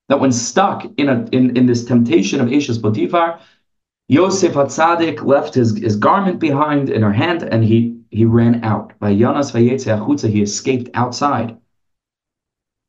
that 0.10 0.20
when 0.20 0.34
stuck 0.34 0.86
in 0.97 1.08
a 1.08 1.26
in, 1.32 1.55
in 1.55 1.68
this 1.68 1.86
temptation 1.86 2.41
of 2.41 2.51
Ashes 2.51 2.80
Potiphar, 2.80 3.39
Yosef 4.10 4.55
Hatzadik 4.55 5.24
left 5.24 5.53
his, 5.53 5.78
his 5.78 5.95
garment 5.95 6.39
behind 6.39 6.89
in 6.89 7.01
her 7.01 7.14
hand 7.14 7.43
and 7.43 7.64
he 7.64 7.97
he 8.10 8.26
ran 8.26 8.64
out. 8.64 8.93
He 9.01 10.41
escaped 10.41 10.89
outside. 10.93 11.58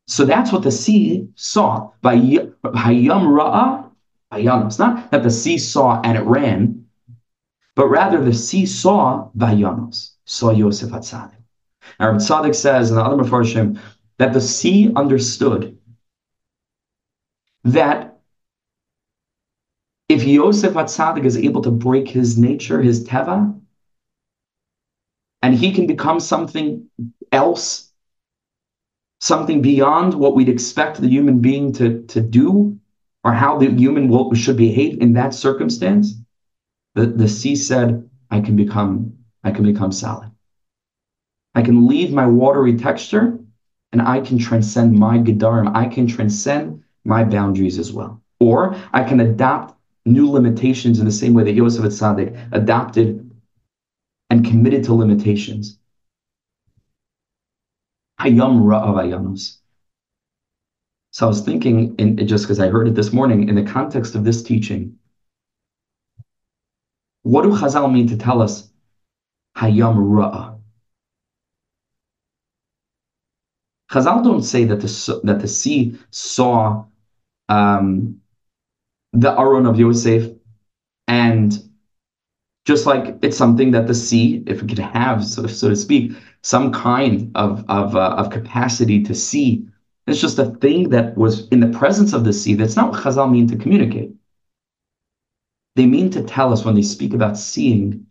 So 0.07 0.25
that's 0.25 0.53
what 0.53 0.63
the 0.63 0.71
sea 0.71 1.29
saw. 1.35 1.91
By 2.01 2.17
Hayam 2.17 2.55
Ra'a, 2.65 3.91
It's 4.33 4.79
not 4.79 5.11
that 5.11 5.23
the 5.23 5.31
sea 5.31 5.59
saw 5.59 6.01
and 6.03 6.17
it 6.17 6.23
ran, 6.23 6.87
but 7.75 7.89
rather 7.89 8.25
the 8.25 8.33
sea 8.33 8.65
saw 8.67 9.29
Vayanos, 9.37 10.13
saw 10.25 10.51
Yosef 10.51 10.91
Hatzadik. 10.91 11.35
Now, 12.01 12.15
Tzaddik 12.15 12.55
says 12.55 12.91
in 12.91 12.97
the 12.97 13.03
other 13.03 13.23
Mefarshim 13.23 13.79
that 14.19 14.33
the 14.33 14.41
sea 14.41 14.93
understood 14.95 15.79
that 17.65 18.19
if 20.09 20.25
Yosef 20.25 20.73
Atzadik 20.75 21.25
is 21.25 21.37
able 21.37 21.63
to 21.63 21.71
break 21.71 22.09
his 22.09 22.39
nature, 22.39 22.81
his 22.81 23.07
teva, 23.07 23.59
and 25.43 25.55
he 25.55 25.73
can 25.73 25.87
become 25.87 26.21
something 26.21 26.89
else, 27.33 27.91
something 29.21 29.63
beyond 29.63 30.15
what 30.15 30.35
we'd 30.35 30.49
expect 30.49 31.01
the 31.01 31.09
human 31.09 31.41
being 31.41 31.73
to, 31.75 32.03
to 32.05 32.21
do, 32.21 32.79
or 33.25 33.33
how 33.33 33.59
the 33.59 33.71
human 33.71 34.09
will, 34.09 34.33
should 34.35 34.57
behave 34.57 35.01
in 35.01 35.13
that 35.15 35.35
circumstance, 35.35 36.15
the, 36.95 37.07
the 37.07 37.29
sea 37.29 37.57
said, 37.57 38.09
I 38.31 38.41
can 38.41 38.57
become, 38.57 39.15
I 39.45 39.51
can 39.51 39.65
become 39.65 39.93
solid. 39.93 40.31
I 41.55 41.63
can 41.63 41.87
leave 41.87 42.13
my 42.13 42.27
watery 42.27 42.77
texture 42.77 43.39
and 43.93 44.03
I 44.03 44.21
can 44.21 44.39
transcend 44.39 44.99
my 44.99 45.19
Gedarim. 45.19 45.75
I 45.75 45.87
can 45.87 46.07
transcend 46.07 46.83
my 47.05 47.25
boundaries 47.25 47.79
as 47.79 47.93
well. 47.93 48.23
Or 48.41 48.77
I 48.93 49.03
can 49.03 49.21
adopt 49.21 49.75
new 50.05 50.31
limitations 50.31 50.99
in 50.99 51.05
the 51.05 51.11
same 51.11 51.35
way 51.35 51.45
that 51.45 51.55
Yosef 51.55 51.85
Atzadik 51.85 52.49
adopted 52.53 53.28
and 54.31 54.45
committed 54.45 54.85
to 54.85 54.95
limitations. 54.95 55.79
Hayam 58.21 58.63
Ra'avayanos. 58.63 59.59
So 61.11 61.27
I 61.27 61.29
was 61.29 61.41
thinking, 61.41 61.95
in, 61.97 62.27
just 62.27 62.45
because 62.45 62.61
I 62.61 62.69
heard 62.69 62.89
it 62.89 62.95
this 62.95 63.13
morning, 63.13 63.49
in 63.49 63.55
the 63.55 63.63
context 63.63 64.15
of 64.15 64.25
this 64.25 64.43
teaching, 64.43 64.99
what 67.23 67.43
do 67.43 67.51
Chazal 67.51 67.93
mean 67.93 68.09
to 68.09 68.17
tell 68.17 68.43
us 68.43 68.71
Hayam 69.57 69.97
Ra'a? 69.97 70.59
Chazal 73.91 74.23
don't 74.23 74.43
say 74.43 74.65
that 74.65 74.81
the 74.81 75.21
that 75.25 75.41
the 75.41 75.49
sea 75.49 75.99
saw 76.11 76.85
um, 77.49 78.21
the 79.13 79.31
Aron 79.39 79.67
of 79.67 79.79
Yosef, 79.79 80.31
and 81.07 81.68
just 82.69 82.85
like 82.85 83.17
it's 83.23 83.39
something 83.39 83.71
that 83.71 83.87
the 83.87 83.95
sea, 83.95 84.45
if 84.47 84.63
it 84.63 84.69
could 84.69 84.79
have, 84.79 85.25
so, 85.25 85.47
so 85.47 85.71
to 85.71 85.75
speak, 85.75 86.13
some 86.43 86.71
kind 86.71 87.33
of 87.35 87.65
of, 87.71 87.97
uh, 87.97 88.15
of 88.19 88.29
capacity 88.29 89.03
to 89.05 89.15
see, 89.15 89.67
it's 90.07 90.21
just 90.21 90.39
a 90.39 90.51
thing 90.61 90.91
that 90.91 91.17
was 91.17 91.49
in 91.49 91.61
the 91.61 91.79
presence 91.79 92.13
of 92.13 92.25
the 92.25 92.33
sea. 92.33 92.53
That's 92.53 92.77
not 92.77 92.91
what 92.91 93.03
Chazal 93.03 93.33
mean 93.33 93.49
to 93.49 93.57
communicate. 93.57 94.11
They 95.77 95.87
mean 95.87 96.11
to 96.11 96.23
tell 96.23 96.53
us 96.53 96.67
when 96.67 96.75
they 96.75 96.83
speak 96.83 97.15
about 97.15 97.39
seeing, 97.39 98.07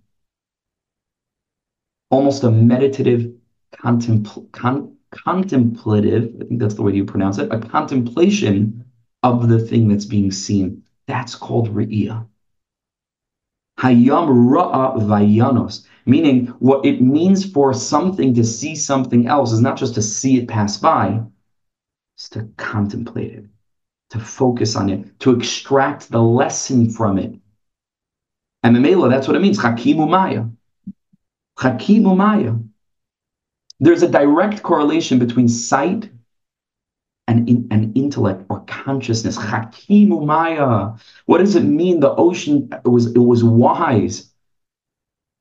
almost 2.10 2.44
a 2.44 2.50
meditative, 2.50 3.32
contempl- 3.76 4.52
con- 4.54 4.98
contemplative. 5.12 6.36
I 6.42 6.46
think 6.46 6.60
that's 6.60 6.74
the 6.74 6.82
way 6.82 6.94
you 6.94 7.06
pronounce 7.06 7.38
it. 7.38 7.54
A 7.54 7.60
contemplation 7.60 8.86
of 9.22 9.50
the 9.50 9.60
thing 9.60 9.88
that's 9.88 10.06
being 10.06 10.32
seen. 10.32 10.82
That's 11.06 11.36
called 11.36 11.70
Re'iyah. 11.70 12.26
Hayam 13.80 14.28
Ra'a 14.28 15.00
Vayanos, 15.02 15.86
meaning 16.06 16.48
what 16.60 16.86
it 16.86 17.02
means 17.02 17.50
for 17.52 17.74
something 17.74 18.34
to 18.34 18.44
see 18.44 18.76
something 18.76 19.28
else 19.28 19.52
is 19.52 19.62
not 19.62 19.78
just 19.78 19.94
to 19.96 20.02
see 20.02 20.38
it 20.40 20.48
pass 20.48 20.78
by, 20.78 21.22
it's 22.16 22.30
to 22.30 22.50
contemplate 22.58 23.34
it, 23.34 23.46
to 24.10 24.20
focus 24.20 24.76
on 24.76 24.90
it, 24.90 25.20
to 25.20 25.32
extract 25.32 26.10
the 26.10 26.22
lesson 26.22 26.90
from 26.90 27.20
it. 27.20 27.36
And 28.64 28.76
the 28.76 28.80
Mela, 28.80 29.10
that's 29.10 29.28
what 29.28 29.36
it 29.36 29.42
means. 29.42 29.60
Hakimu 29.60 30.10
Maya. 30.10 30.46
Hakimu 31.60 32.18
Maya. 32.18 32.54
There's 33.80 34.02
a 34.02 34.10
direct 34.10 34.64
correlation 34.64 35.20
between 35.20 35.48
sight 35.48 36.10
and 37.28 37.96
intellect 37.98 38.46
or 38.50 38.62
consciousness. 38.62 39.38
Hakimu 39.38 40.26
Maya. 40.26 40.94
What 41.26 41.40
does 41.40 41.56
it 41.56 41.64
mean? 41.64 42.00
The 42.00 42.12
ocean 42.12 42.70
it 42.72 42.88
was 42.88 43.08
it 43.08 43.20
was 43.20 43.44
wise. 43.44 44.22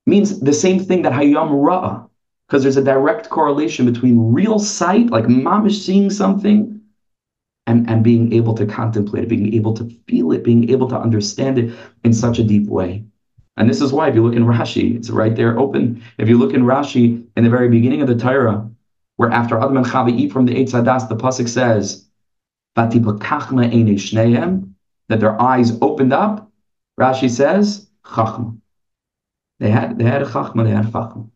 It 0.07 0.11
means 0.11 0.41
the 0.41 0.53
same 0.53 0.81
thing 0.81 1.03
that 1.03 1.13
Hayam 1.13 1.65
Ra, 1.65 2.07
because 2.47 2.63
there's 2.63 2.77
a 2.77 2.85
direct 2.85 3.29
correlation 3.29 3.87
between 3.87 4.33
real 4.33 4.59
sight, 4.59 5.11
like 5.11 5.25
mamish 5.25 5.85
seeing 5.85 6.11
something, 6.11 6.81
and, 7.67 7.89
and 7.91 8.03
being 8.05 8.33
able 8.33 8.55
to 8.55 8.67
contemplate 8.67 9.25
it, 9.25 9.29
being 9.29 9.53
able 9.55 9.75
to 9.75 9.91
feel 10.07 10.33
it, 10.33 10.45
being 10.45 10.71
able 10.71 10.89
to 10.89 10.97
understand 10.97 11.59
it 11.59 11.75
in 12.05 12.13
such 12.13 12.39
a 12.39 12.45
deep 12.45 12.69
way. 12.69 13.05
And 13.57 13.69
this 13.69 13.81
is 13.81 13.93
why, 13.93 14.09
if 14.09 14.15
you 14.15 14.23
look 14.23 14.37
in 14.37 14.45
Rashi, 14.45 14.97
it's 14.97 15.11
right 15.11 15.35
there 15.35 15.59
open. 15.59 16.03
If 16.19 16.29
you 16.29 16.39
look 16.39 16.55
in 16.55 16.63
Rashi, 16.63 17.27
in 17.37 17.45
the 17.45 17.51
very 17.51 17.69
beginning 17.69 18.03
of 18.03 18.09
the 18.09 18.15
Torah, 18.15 18.71
where 19.17 19.31
after 19.31 19.59
Adam 19.59 19.77
and 19.79 19.87
Chava 19.87 20.17
eat 20.17 20.33
from 20.33 20.47
the 20.47 20.55
Eitz 20.55 20.73
Hadas, 20.73 21.09
the 21.09 21.17
pasuk 21.17 21.49
says, 21.49 22.07
that 25.09 25.21
their 25.21 25.41
eyes 25.41 25.79
opened 25.81 26.13
up, 26.13 26.51
Rashi 27.01 27.31
says, 27.31 27.89
chachma. 28.05 28.59
They 29.59 29.71
had, 29.71 29.99
they 29.99 30.05
had 30.05 30.23
a 30.23 30.27
chachma, 30.27 30.65
they 30.65 30.71
had 30.71 30.85
a 30.85 30.89
chachma. 30.89 31.31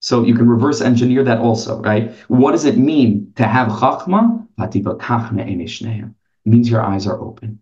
So 0.00 0.22
you 0.24 0.34
can 0.34 0.48
reverse 0.48 0.80
engineer 0.82 1.24
that 1.24 1.38
also, 1.38 1.80
right? 1.80 2.12
What 2.28 2.52
does 2.52 2.66
it 2.66 2.76
mean 2.76 3.32
to 3.36 3.44
have 3.44 3.68
chachma? 3.68 4.46
It 4.58 6.12
means 6.44 6.70
your 6.70 6.82
eyes 6.82 7.06
are 7.06 7.18
open. 7.20 7.60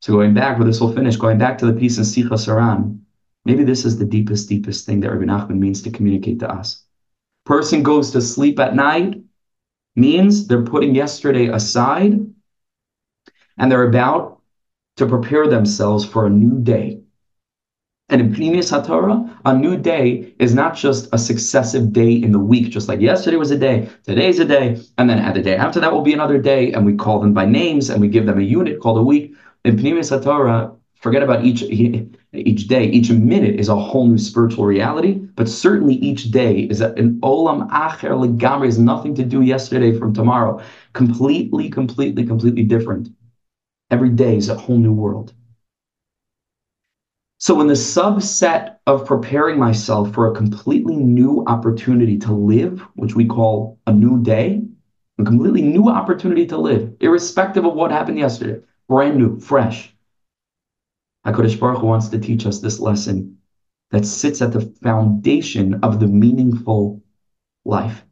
So 0.00 0.12
going 0.12 0.34
back, 0.34 0.58
where 0.58 0.66
this 0.66 0.80
will 0.80 0.92
finish, 0.92 1.16
going 1.16 1.38
back 1.38 1.58
to 1.58 1.66
the 1.66 1.72
piece 1.72 1.98
in 1.98 2.04
Sichos 2.04 2.46
HaRan, 2.46 3.00
maybe 3.44 3.64
this 3.64 3.84
is 3.84 3.98
the 3.98 4.04
deepest, 4.04 4.48
deepest 4.48 4.86
thing 4.86 5.00
that 5.00 5.10
Rabbi 5.10 5.24
Nachman 5.24 5.58
means 5.58 5.82
to 5.82 5.90
communicate 5.90 6.40
to 6.40 6.50
us. 6.50 6.84
Person 7.44 7.82
goes 7.82 8.10
to 8.12 8.20
sleep 8.20 8.58
at 8.58 8.74
night 8.74 9.20
means 9.96 10.46
they're 10.46 10.62
putting 10.62 10.94
yesterday 10.94 11.46
aside 11.48 12.18
and 13.58 13.70
they're 13.70 13.88
about 13.88 14.40
to 14.96 15.06
prepare 15.06 15.46
themselves 15.46 16.04
for 16.04 16.26
a 16.26 16.30
new 16.30 16.60
day. 16.62 17.00
And 18.08 18.20
in 18.20 18.34
Pnimius 18.34 18.70
HaTorah, 18.70 19.40
a 19.44 19.56
new 19.56 19.76
day 19.78 20.34
is 20.38 20.54
not 20.54 20.76
just 20.76 21.08
a 21.12 21.18
successive 21.18 21.92
day 21.92 22.12
in 22.12 22.32
the 22.32 22.38
week, 22.38 22.70
just 22.70 22.86
like 22.86 23.00
yesterday 23.00 23.36
was 23.36 23.50
a 23.50 23.58
day, 23.58 23.88
today's 24.04 24.38
a 24.38 24.44
day, 24.44 24.80
and 24.98 25.08
then 25.08 25.32
the 25.32 25.40
day 25.40 25.56
after 25.56 25.80
that 25.80 25.92
will 25.92 26.02
be 26.02 26.12
another 26.12 26.38
day, 26.38 26.72
and 26.72 26.84
we 26.84 26.94
call 26.94 27.18
them 27.18 27.32
by 27.32 27.46
names 27.46 27.88
and 27.90 28.00
we 28.00 28.08
give 28.08 28.26
them 28.26 28.38
a 28.38 28.42
unit 28.42 28.80
called 28.80 28.98
a 28.98 29.02
week. 29.02 29.34
In 29.64 29.76
Pnimius 29.76 30.16
HaTorah, 30.16 30.76
forget 30.96 31.22
about 31.22 31.44
each 31.44 31.62
each 32.34 32.68
day, 32.68 32.84
each 32.86 33.10
minute 33.10 33.58
is 33.60 33.68
a 33.68 33.76
whole 33.76 34.06
new 34.06 34.18
spiritual 34.18 34.66
reality, 34.66 35.14
but 35.36 35.48
certainly 35.48 35.94
each 35.94 36.30
day 36.30 36.60
is 36.60 36.80
an 36.80 37.20
olam 37.20 37.70
acher 37.70 38.10
legamri, 38.10 38.66
has 38.66 38.78
nothing 38.78 39.14
to 39.14 39.24
do 39.24 39.42
yesterday 39.42 39.96
from 39.96 40.12
tomorrow. 40.12 40.60
Completely, 40.92 41.70
completely, 41.70 42.24
completely 42.24 42.64
different. 42.64 43.08
Every 43.90 44.10
day 44.10 44.36
is 44.36 44.48
a 44.48 44.56
whole 44.56 44.78
new 44.78 44.92
world. 44.92 45.32
So, 47.38 47.60
in 47.60 47.66
the 47.66 47.74
subset 47.74 48.76
of 48.86 49.06
preparing 49.06 49.58
myself 49.58 50.12
for 50.12 50.30
a 50.30 50.34
completely 50.34 50.96
new 50.96 51.44
opportunity 51.46 52.18
to 52.20 52.32
live, 52.32 52.80
which 52.94 53.14
we 53.14 53.26
call 53.26 53.78
a 53.86 53.92
new 53.92 54.22
day, 54.22 54.62
a 55.18 55.24
completely 55.24 55.62
new 55.62 55.88
opportunity 55.88 56.46
to 56.46 56.56
live, 56.56 56.94
irrespective 57.00 57.64
of 57.64 57.74
what 57.74 57.90
happened 57.90 58.18
yesterday, 58.18 58.60
brand 58.88 59.18
new, 59.18 59.38
fresh. 59.38 59.93
HaKadosh 61.26 61.58
Baruch 61.58 61.80
Hu 61.80 61.86
wants 61.86 62.08
to 62.08 62.18
teach 62.18 62.46
us 62.46 62.60
this 62.60 62.78
lesson 62.78 63.38
that 63.90 64.04
sits 64.04 64.42
at 64.42 64.52
the 64.52 64.72
foundation 64.82 65.74
of 65.82 66.00
the 66.00 66.06
meaningful 66.06 67.02
life. 67.64 68.04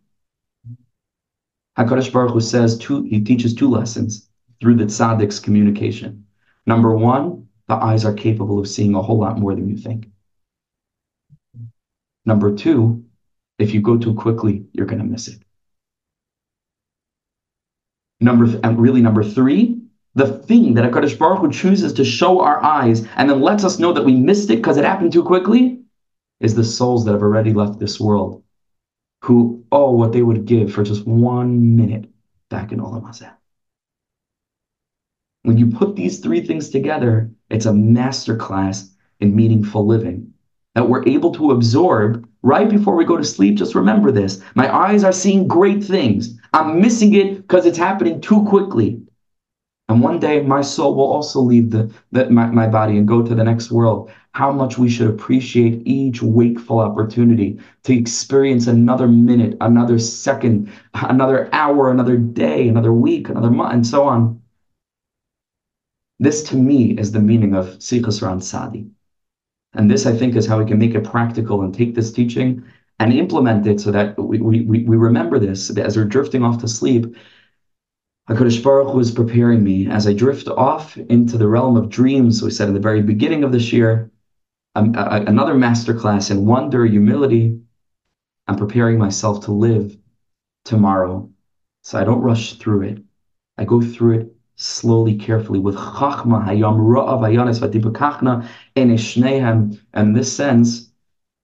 HaKadosh 1.78 2.12
Baruch 2.12 2.32
Hu 2.32 2.40
says 2.40 2.78
two, 2.78 3.02
he 3.02 3.22
teaches 3.22 3.54
two 3.54 3.68
lessons 3.68 4.28
through 4.60 4.76
the 4.76 4.84
tzaddik's 4.84 5.40
communication. 5.40 6.26
Number 6.66 6.94
one, 6.94 7.48
the 7.68 7.74
eyes 7.74 8.04
are 8.04 8.14
capable 8.14 8.58
of 8.58 8.68
seeing 8.68 8.94
a 8.94 9.02
whole 9.02 9.18
lot 9.18 9.38
more 9.38 9.54
than 9.54 9.68
you 9.68 9.76
think. 9.76 10.08
Number 12.24 12.54
two, 12.54 13.04
if 13.58 13.74
you 13.74 13.80
go 13.80 13.98
too 13.98 14.14
quickly, 14.14 14.66
you're 14.72 14.86
going 14.86 15.00
to 15.00 15.04
miss 15.04 15.28
it. 15.28 15.42
Number 18.20 18.58
and 18.62 18.80
really 18.80 19.00
number 19.00 19.24
three, 19.24 19.81
the 20.14 20.38
thing 20.38 20.74
that 20.74 20.90
HaKadosh 20.90 21.18
Baruch 21.18 21.40
Hu 21.40 21.50
chooses 21.50 21.92
to 21.94 22.04
show 22.04 22.40
our 22.40 22.62
eyes 22.62 23.06
and 23.16 23.30
then 23.30 23.40
lets 23.40 23.64
us 23.64 23.78
know 23.78 23.92
that 23.92 24.04
we 24.04 24.14
missed 24.14 24.50
it 24.50 24.56
because 24.56 24.76
it 24.76 24.84
happened 24.84 25.12
too 25.12 25.24
quickly 25.24 25.80
is 26.40 26.54
the 26.54 26.64
souls 26.64 27.04
that 27.04 27.12
have 27.12 27.22
already 27.22 27.52
left 27.52 27.78
this 27.78 27.98
world 27.98 28.42
who, 29.22 29.64
oh, 29.72 29.92
what 29.92 30.12
they 30.12 30.22
would 30.22 30.44
give 30.44 30.72
for 30.72 30.82
just 30.82 31.06
one 31.06 31.76
minute 31.76 32.10
back 32.50 32.72
in 32.72 32.80
Olam 32.80 33.04
Hazeh. 33.04 33.32
When 35.44 35.56
you 35.56 35.68
put 35.70 35.96
these 35.96 36.18
three 36.18 36.44
things 36.44 36.70
together, 36.70 37.30
it's 37.48 37.66
a 37.66 37.70
masterclass 37.70 38.90
in 39.20 39.34
meaningful 39.34 39.86
living 39.86 40.34
that 40.74 40.88
we're 40.88 41.06
able 41.06 41.32
to 41.32 41.52
absorb 41.52 42.28
right 42.42 42.68
before 42.68 42.96
we 42.96 43.04
go 43.04 43.16
to 43.16 43.24
sleep. 43.24 43.56
Just 43.56 43.74
remember 43.74 44.10
this 44.10 44.42
my 44.54 44.74
eyes 44.74 45.04
are 45.04 45.12
seeing 45.12 45.46
great 45.48 45.82
things. 45.82 46.38
I'm 46.52 46.80
missing 46.80 47.14
it 47.14 47.36
because 47.42 47.66
it's 47.66 47.78
happening 47.78 48.20
too 48.20 48.44
quickly. 48.44 49.00
And 49.92 50.00
one 50.00 50.18
day 50.18 50.40
my 50.40 50.62
soul 50.62 50.94
will 50.94 51.12
also 51.12 51.38
leave 51.42 51.70
the, 51.70 51.92
the 52.12 52.30
my, 52.30 52.46
my 52.46 52.66
body 52.66 52.96
and 52.96 53.06
go 53.06 53.22
to 53.22 53.34
the 53.34 53.44
next 53.44 53.70
world. 53.70 54.10
How 54.32 54.50
much 54.50 54.78
we 54.78 54.88
should 54.88 55.10
appreciate 55.10 55.86
each 55.86 56.22
wakeful 56.22 56.78
opportunity 56.78 57.60
to 57.82 57.92
experience 57.92 58.68
another 58.68 59.06
minute, 59.06 59.54
another 59.60 59.98
second, 59.98 60.72
another 60.94 61.50
hour, 61.52 61.90
another 61.90 62.16
day, 62.16 62.68
another 62.68 62.94
week, 62.94 63.28
another 63.28 63.50
month, 63.50 63.74
and 63.74 63.86
so 63.86 64.04
on. 64.04 64.40
This 66.18 66.42
to 66.44 66.56
me 66.56 66.92
is 66.92 67.12
the 67.12 67.20
meaning 67.20 67.54
of 67.54 67.66
Sichos 67.78 68.22
HaRan 68.22 68.40
Tzadi. 68.40 68.88
And 69.74 69.90
this, 69.90 70.06
I 70.06 70.16
think, 70.16 70.36
is 70.36 70.46
how 70.46 70.58
we 70.58 70.64
can 70.64 70.78
make 70.78 70.94
it 70.94 71.04
practical 71.04 71.60
and 71.60 71.74
take 71.74 71.94
this 71.94 72.12
teaching 72.12 72.64
and 72.98 73.12
implement 73.12 73.66
it 73.66 73.78
so 73.78 73.90
that 73.90 74.18
we, 74.18 74.40
we, 74.40 74.62
we 74.62 74.96
remember 74.96 75.38
this 75.38 75.68
as 75.76 75.98
we're 75.98 76.04
drifting 76.06 76.44
off 76.44 76.62
to 76.62 76.68
sleep. 76.68 77.14
HaKadosh 78.28 78.62
Baruch 78.62 78.92
Hu 78.92 79.00
is 79.00 79.10
preparing 79.10 79.64
me 79.64 79.88
as 79.88 80.06
I 80.06 80.12
drift 80.12 80.46
off 80.46 80.96
into 80.96 81.36
the 81.36 81.48
realm 81.48 81.76
of 81.76 81.88
dreams. 81.88 82.40
We 82.40 82.52
said 82.52 82.68
in 82.68 82.74
the 82.74 82.80
very 82.80 83.02
beginning 83.02 83.42
of 83.42 83.50
this 83.50 83.72
year, 83.72 84.12
um, 84.76 84.94
a, 84.94 85.24
another 85.26 85.54
masterclass 85.54 86.30
in 86.30 86.46
wonder, 86.46 86.86
humility. 86.86 87.60
I'm 88.46 88.56
preparing 88.56 88.96
myself 88.96 89.44
to 89.46 89.52
live 89.52 89.96
tomorrow. 90.64 91.30
So 91.82 91.98
I 91.98 92.04
don't 92.04 92.20
rush 92.20 92.54
through 92.54 92.82
it. 92.82 93.02
I 93.58 93.64
go 93.64 93.80
through 93.80 94.20
it 94.20 94.36
slowly, 94.54 95.16
carefully, 95.16 95.58
with 95.58 95.74
chachma, 95.74 96.46
hayam 96.46 96.78
ra'av 96.78 97.20
hayanis 97.22 97.58
v'tipakachna 97.58 98.46
enishnehem. 98.76 99.80
And 99.94 100.08
in 100.08 100.14
this 100.14 100.32
sense, 100.32 100.92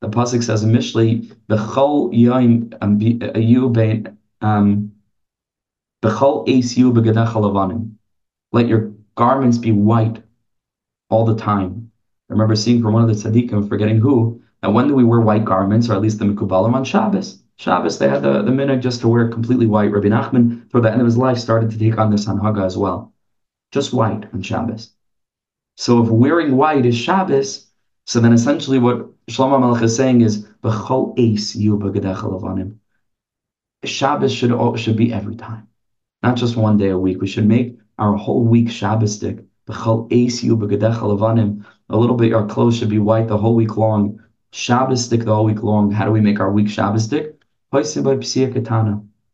the 0.00 0.08
pasuk 0.08 0.44
says 0.44 0.62
in 0.62 0.70
Mishlei, 0.70 1.26
"B'chol 1.48 2.14
yaim 2.14 2.68
ayu 2.68 3.72
bein 3.72 4.16
b'gadach 4.40 4.90
Let 6.00 6.48
your 8.68 8.92
garments 9.16 9.58
be 9.58 9.72
white 9.72 10.22
all 11.10 11.24
the 11.24 11.36
time. 11.36 11.90
I 12.30 12.32
remember 12.32 12.54
seeing 12.54 12.82
from 12.82 12.92
one 12.92 13.02
of 13.02 13.08
the 13.08 13.14
tzaddikim, 13.14 13.68
forgetting 13.68 13.98
who, 13.98 14.42
and 14.62 14.74
when 14.74 14.88
do 14.88 14.94
we 14.94 15.04
wear 15.04 15.20
white 15.20 15.44
garments, 15.44 15.88
or 15.88 15.94
at 15.94 16.02
least 16.02 16.18
the 16.18 16.24
mikubalim 16.24 16.74
on 16.74 16.84
Shabbos? 16.84 17.42
Shabbos, 17.56 17.98
they 17.98 18.08
had 18.08 18.22
the, 18.22 18.42
the 18.42 18.52
minhag 18.52 18.80
just 18.80 19.00
to 19.00 19.08
wear 19.08 19.28
completely 19.28 19.66
white. 19.66 19.90
Rabbi 19.90 20.08
Nachman, 20.08 20.70
toward 20.70 20.84
the 20.84 20.92
end 20.92 21.00
of 21.00 21.06
his 21.06 21.16
life, 21.16 21.38
started 21.38 21.70
to 21.70 21.78
take 21.78 21.98
on 21.98 22.10
this 22.10 22.28
on 22.28 22.38
Haga 22.38 22.62
as 22.62 22.76
well. 22.76 23.12
Just 23.72 23.92
white 23.92 24.32
on 24.32 24.42
Shabbos. 24.42 24.92
So 25.76 26.02
if 26.02 26.08
wearing 26.08 26.56
white 26.56 26.86
is 26.86 26.96
Shabbos, 26.96 27.66
so 28.06 28.20
then 28.20 28.32
essentially 28.32 28.78
what 28.78 29.08
Shlomo 29.26 29.60
Melech 29.60 29.82
is 29.82 29.96
saying 29.96 30.20
is, 30.20 30.46
Shabbos 33.84 34.32
should, 34.32 34.78
should 34.78 34.96
be 34.96 35.12
every 35.12 35.36
time, 35.36 35.68
not 36.22 36.36
just 36.36 36.56
one 36.56 36.76
day 36.76 36.88
a 36.88 36.98
week. 36.98 37.20
We 37.20 37.26
should 37.26 37.46
make 37.46 37.78
our 37.98 38.16
whole 38.16 38.44
week 38.44 38.68
eis 38.68 39.22
A 39.22 39.38
little 41.96 42.16
bit, 42.16 42.32
our 42.32 42.46
clothes 42.46 42.76
should 42.76 42.88
be 42.88 42.98
white 42.98 43.28
the 43.28 43.38
whole 43.38 43.54
week 43.54 43.76
long. 43.76 44.20
Shabbos 44.52 45.04
stick 45.04 45.24
the 45.24 45.34
whole 45.34 45.44
week 45.44 45.62
long. 45.62 45.90
How 45.90 46.04
do 46.04 46.10
we 46.10 46.20
make 46.20 46.40
our 46.40 46.50
week 46.50 46.68
Shabbos 46.68 47.04
stick? 47.04 47.40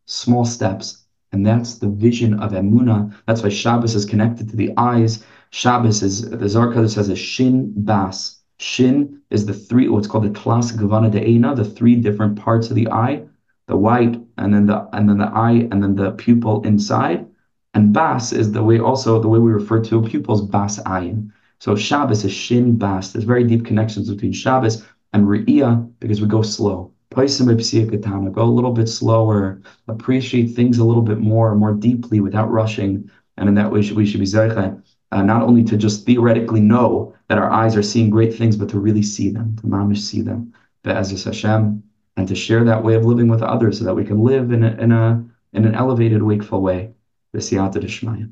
Small 0.07 0.45
steps. 0.45 1.05
And 1.33 1.47
that's 1.47 1.79
the 1.79 1.89
vision 1.89 2.35
of 2.35 2.53
Emuna. 2.53 3.15
That's 3.27 3.43
why 3.43 3.49
Shabbos 3.49 3.95
is 3.95 4.05
connected 4.05 4.49
to 4.51 4.57
the 4.57 4.73
eyes. 4.77 5.25
Shabbos 5.51 6.03
is, 6.03 6.31
the 6.31 6.49
Zohar 6.49 6.89
says 6.89 7.09
a 7.09 7.17
shin 7.17 7.73
bas. 7.77 8.41
Shin 8.59 9.21
is 9.31 9.47
the 9.47 9.55
three, 9.55 9.89
what's 9.89 10.07
called 10.07 10.25
the 10.25 10.31
klas 10.31 10.73
gavana 10.73 11.11
de'ena, 11.11 11.57
the 11.57 11.65
three 11.65 11.97
different 11.97 12.39
parts 12.39 12.71
of 12.71 12.77
the 12.77 12.89
eye, 12.91 13.25
the 13.67 13.77
white, 13.77 14.21
and 14.39 14.53
then 14.53 14.67
the 14.67 14.89
and 14.93 15.09
then 15.09 15.19
the 15.19 15.27
eye, 15.27 15.69
and 15.71 15.83
then 15.83 15.95
the 15.95 16.13
pupil 16.13 16.63
inside. 16.63 17.27
And 17.75 17.93
bas 17.93 18.33
is 18.33 18.53
the 18.53 18.63
way 18.63 18.79
also 18.79 19.21
the 19.21 19.29
way 19.29 19.39
we 19.41 19.53
refer 19.53 19.83
to 19.85 20.03
pupils, 20.03 20.43
bas 20.43 20.79
ayin. 20.81 21.33
So 21.59 21.75
Shabbos 21.75 22.25
is 22.25 22.33
shin 22.33 22.77
bas. 22.77 23.13
There's 23.13 23.25
very 23.25 23.45
deep 23.45 23.65
connections 23.65 24.11
between 24.11 24.33
Shabbos 24.33 24.85
and 25.13 25.27
Re'iyah 25.27 25.91
because 25.99 26.21
we 26.21 26.27
go 26.27 26.43
slow. 26.43 26.93
Go 27.15 27.23
a 27.23 28.57
little 28.57 28.73
bit 28.73 28.89
slower, 28.89 29.63
appreciate 29.87 30.49
things 30.49 30.79
a 30.79 30.85
little 30.85 31.03
bit 31.03 31.21
more, 31.21 31.55
more 31.55 31.73
deeply 31.73 32.21
without 32.21 32.51
rushing. 32.51 33.09
And 33.37 33.49
in 33.49 33.55
that 33.55 33.71
way, 33.71 33.81
we 33.93 34.05
should 34.05 34.21
be 34.21 34.27
zeicha, 34.27 34.83
uh, 35.13 35.23
not 35.23 35.43
only 35.43 35.63
to 35.65 35.77
just 35.77 36.05
theoretically 36.07 36.61
know 36.61 37.15
that 37.29 37.39
our 37.39 37.51
eyes 37.51 37.77
are 37.77 37.83
seeing 37.83 38.11
great 38.11 38.35
things, 38.35 38.57
but 38.57 38.69
to 38.71 38.81
really 38.81 39.03
see 39.03 39.31
them, 39.31 39.57
to 39.57 39.67
mamish 39.67 39.99
see 39.99 40.23
them, 40.23 40.53
be'ezus 40.83 41.25
Hashem, 41.25 41.83
and 42.17 42.29
to 42.29 42.35
share 42.35 42.65
that 42.65 42.83
way 42.83 42.95
of 42.95 43.05
living 43.05 43.29
with 43.29 43.43
others 43.43 43.79
so 43.79 43.85
that 43.85 43.95
we 43.95 44.05
can 44.05 44.23
live 44.23 44.53
in 44.53 44.63
a, 44.63 44.73
in 44.77 44.93
a 44.93 45.25
in 45.53 45.65
an 45.65 45.75
elevated, 45.75 46.23
wakeful 46.23 46.61
way. 46.61 46.93
B'siyata 47.35 47.81
d'shmaya. 47.81 48.31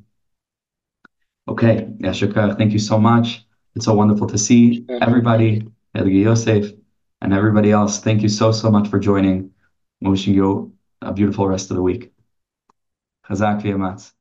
Okay, 1.49 1.89
Yashika, 1.99 2.57
thank 2.57 2.73
you 2.73 2.79
so 2.79 2.99
much. 2.99 3.45
It's 3.75 3.85
so 3.85 3.95
wonderful 3.95 4.27
to 4.29 4.39
see 4.39 4.87
everybody. 5.01 5.69
Elgi 5.97 6.23
Yosef 6.23 6.73
and 7.21 7.35
everybody 7.35 7.71
else, 7.71 8.01
thank 8.01 8.23
you 8.23 8.29
so, 8.29 8.51
so 8.51 8.71
much 8.71 8.89
for 8.89 8.99
joining. 8.99 9.51
I'm 10.03 10.11
wishing 10.11 10.35
you 10.35 10.73
a 11.01 11.13
beautiful 11.13 11.47
rest 11.47 11.71
of 11.71 11.77
the 11.77 11.83
week. 11.83 12.13
Chazak 13.29 13.63
v'yamatz. 13.63 14.13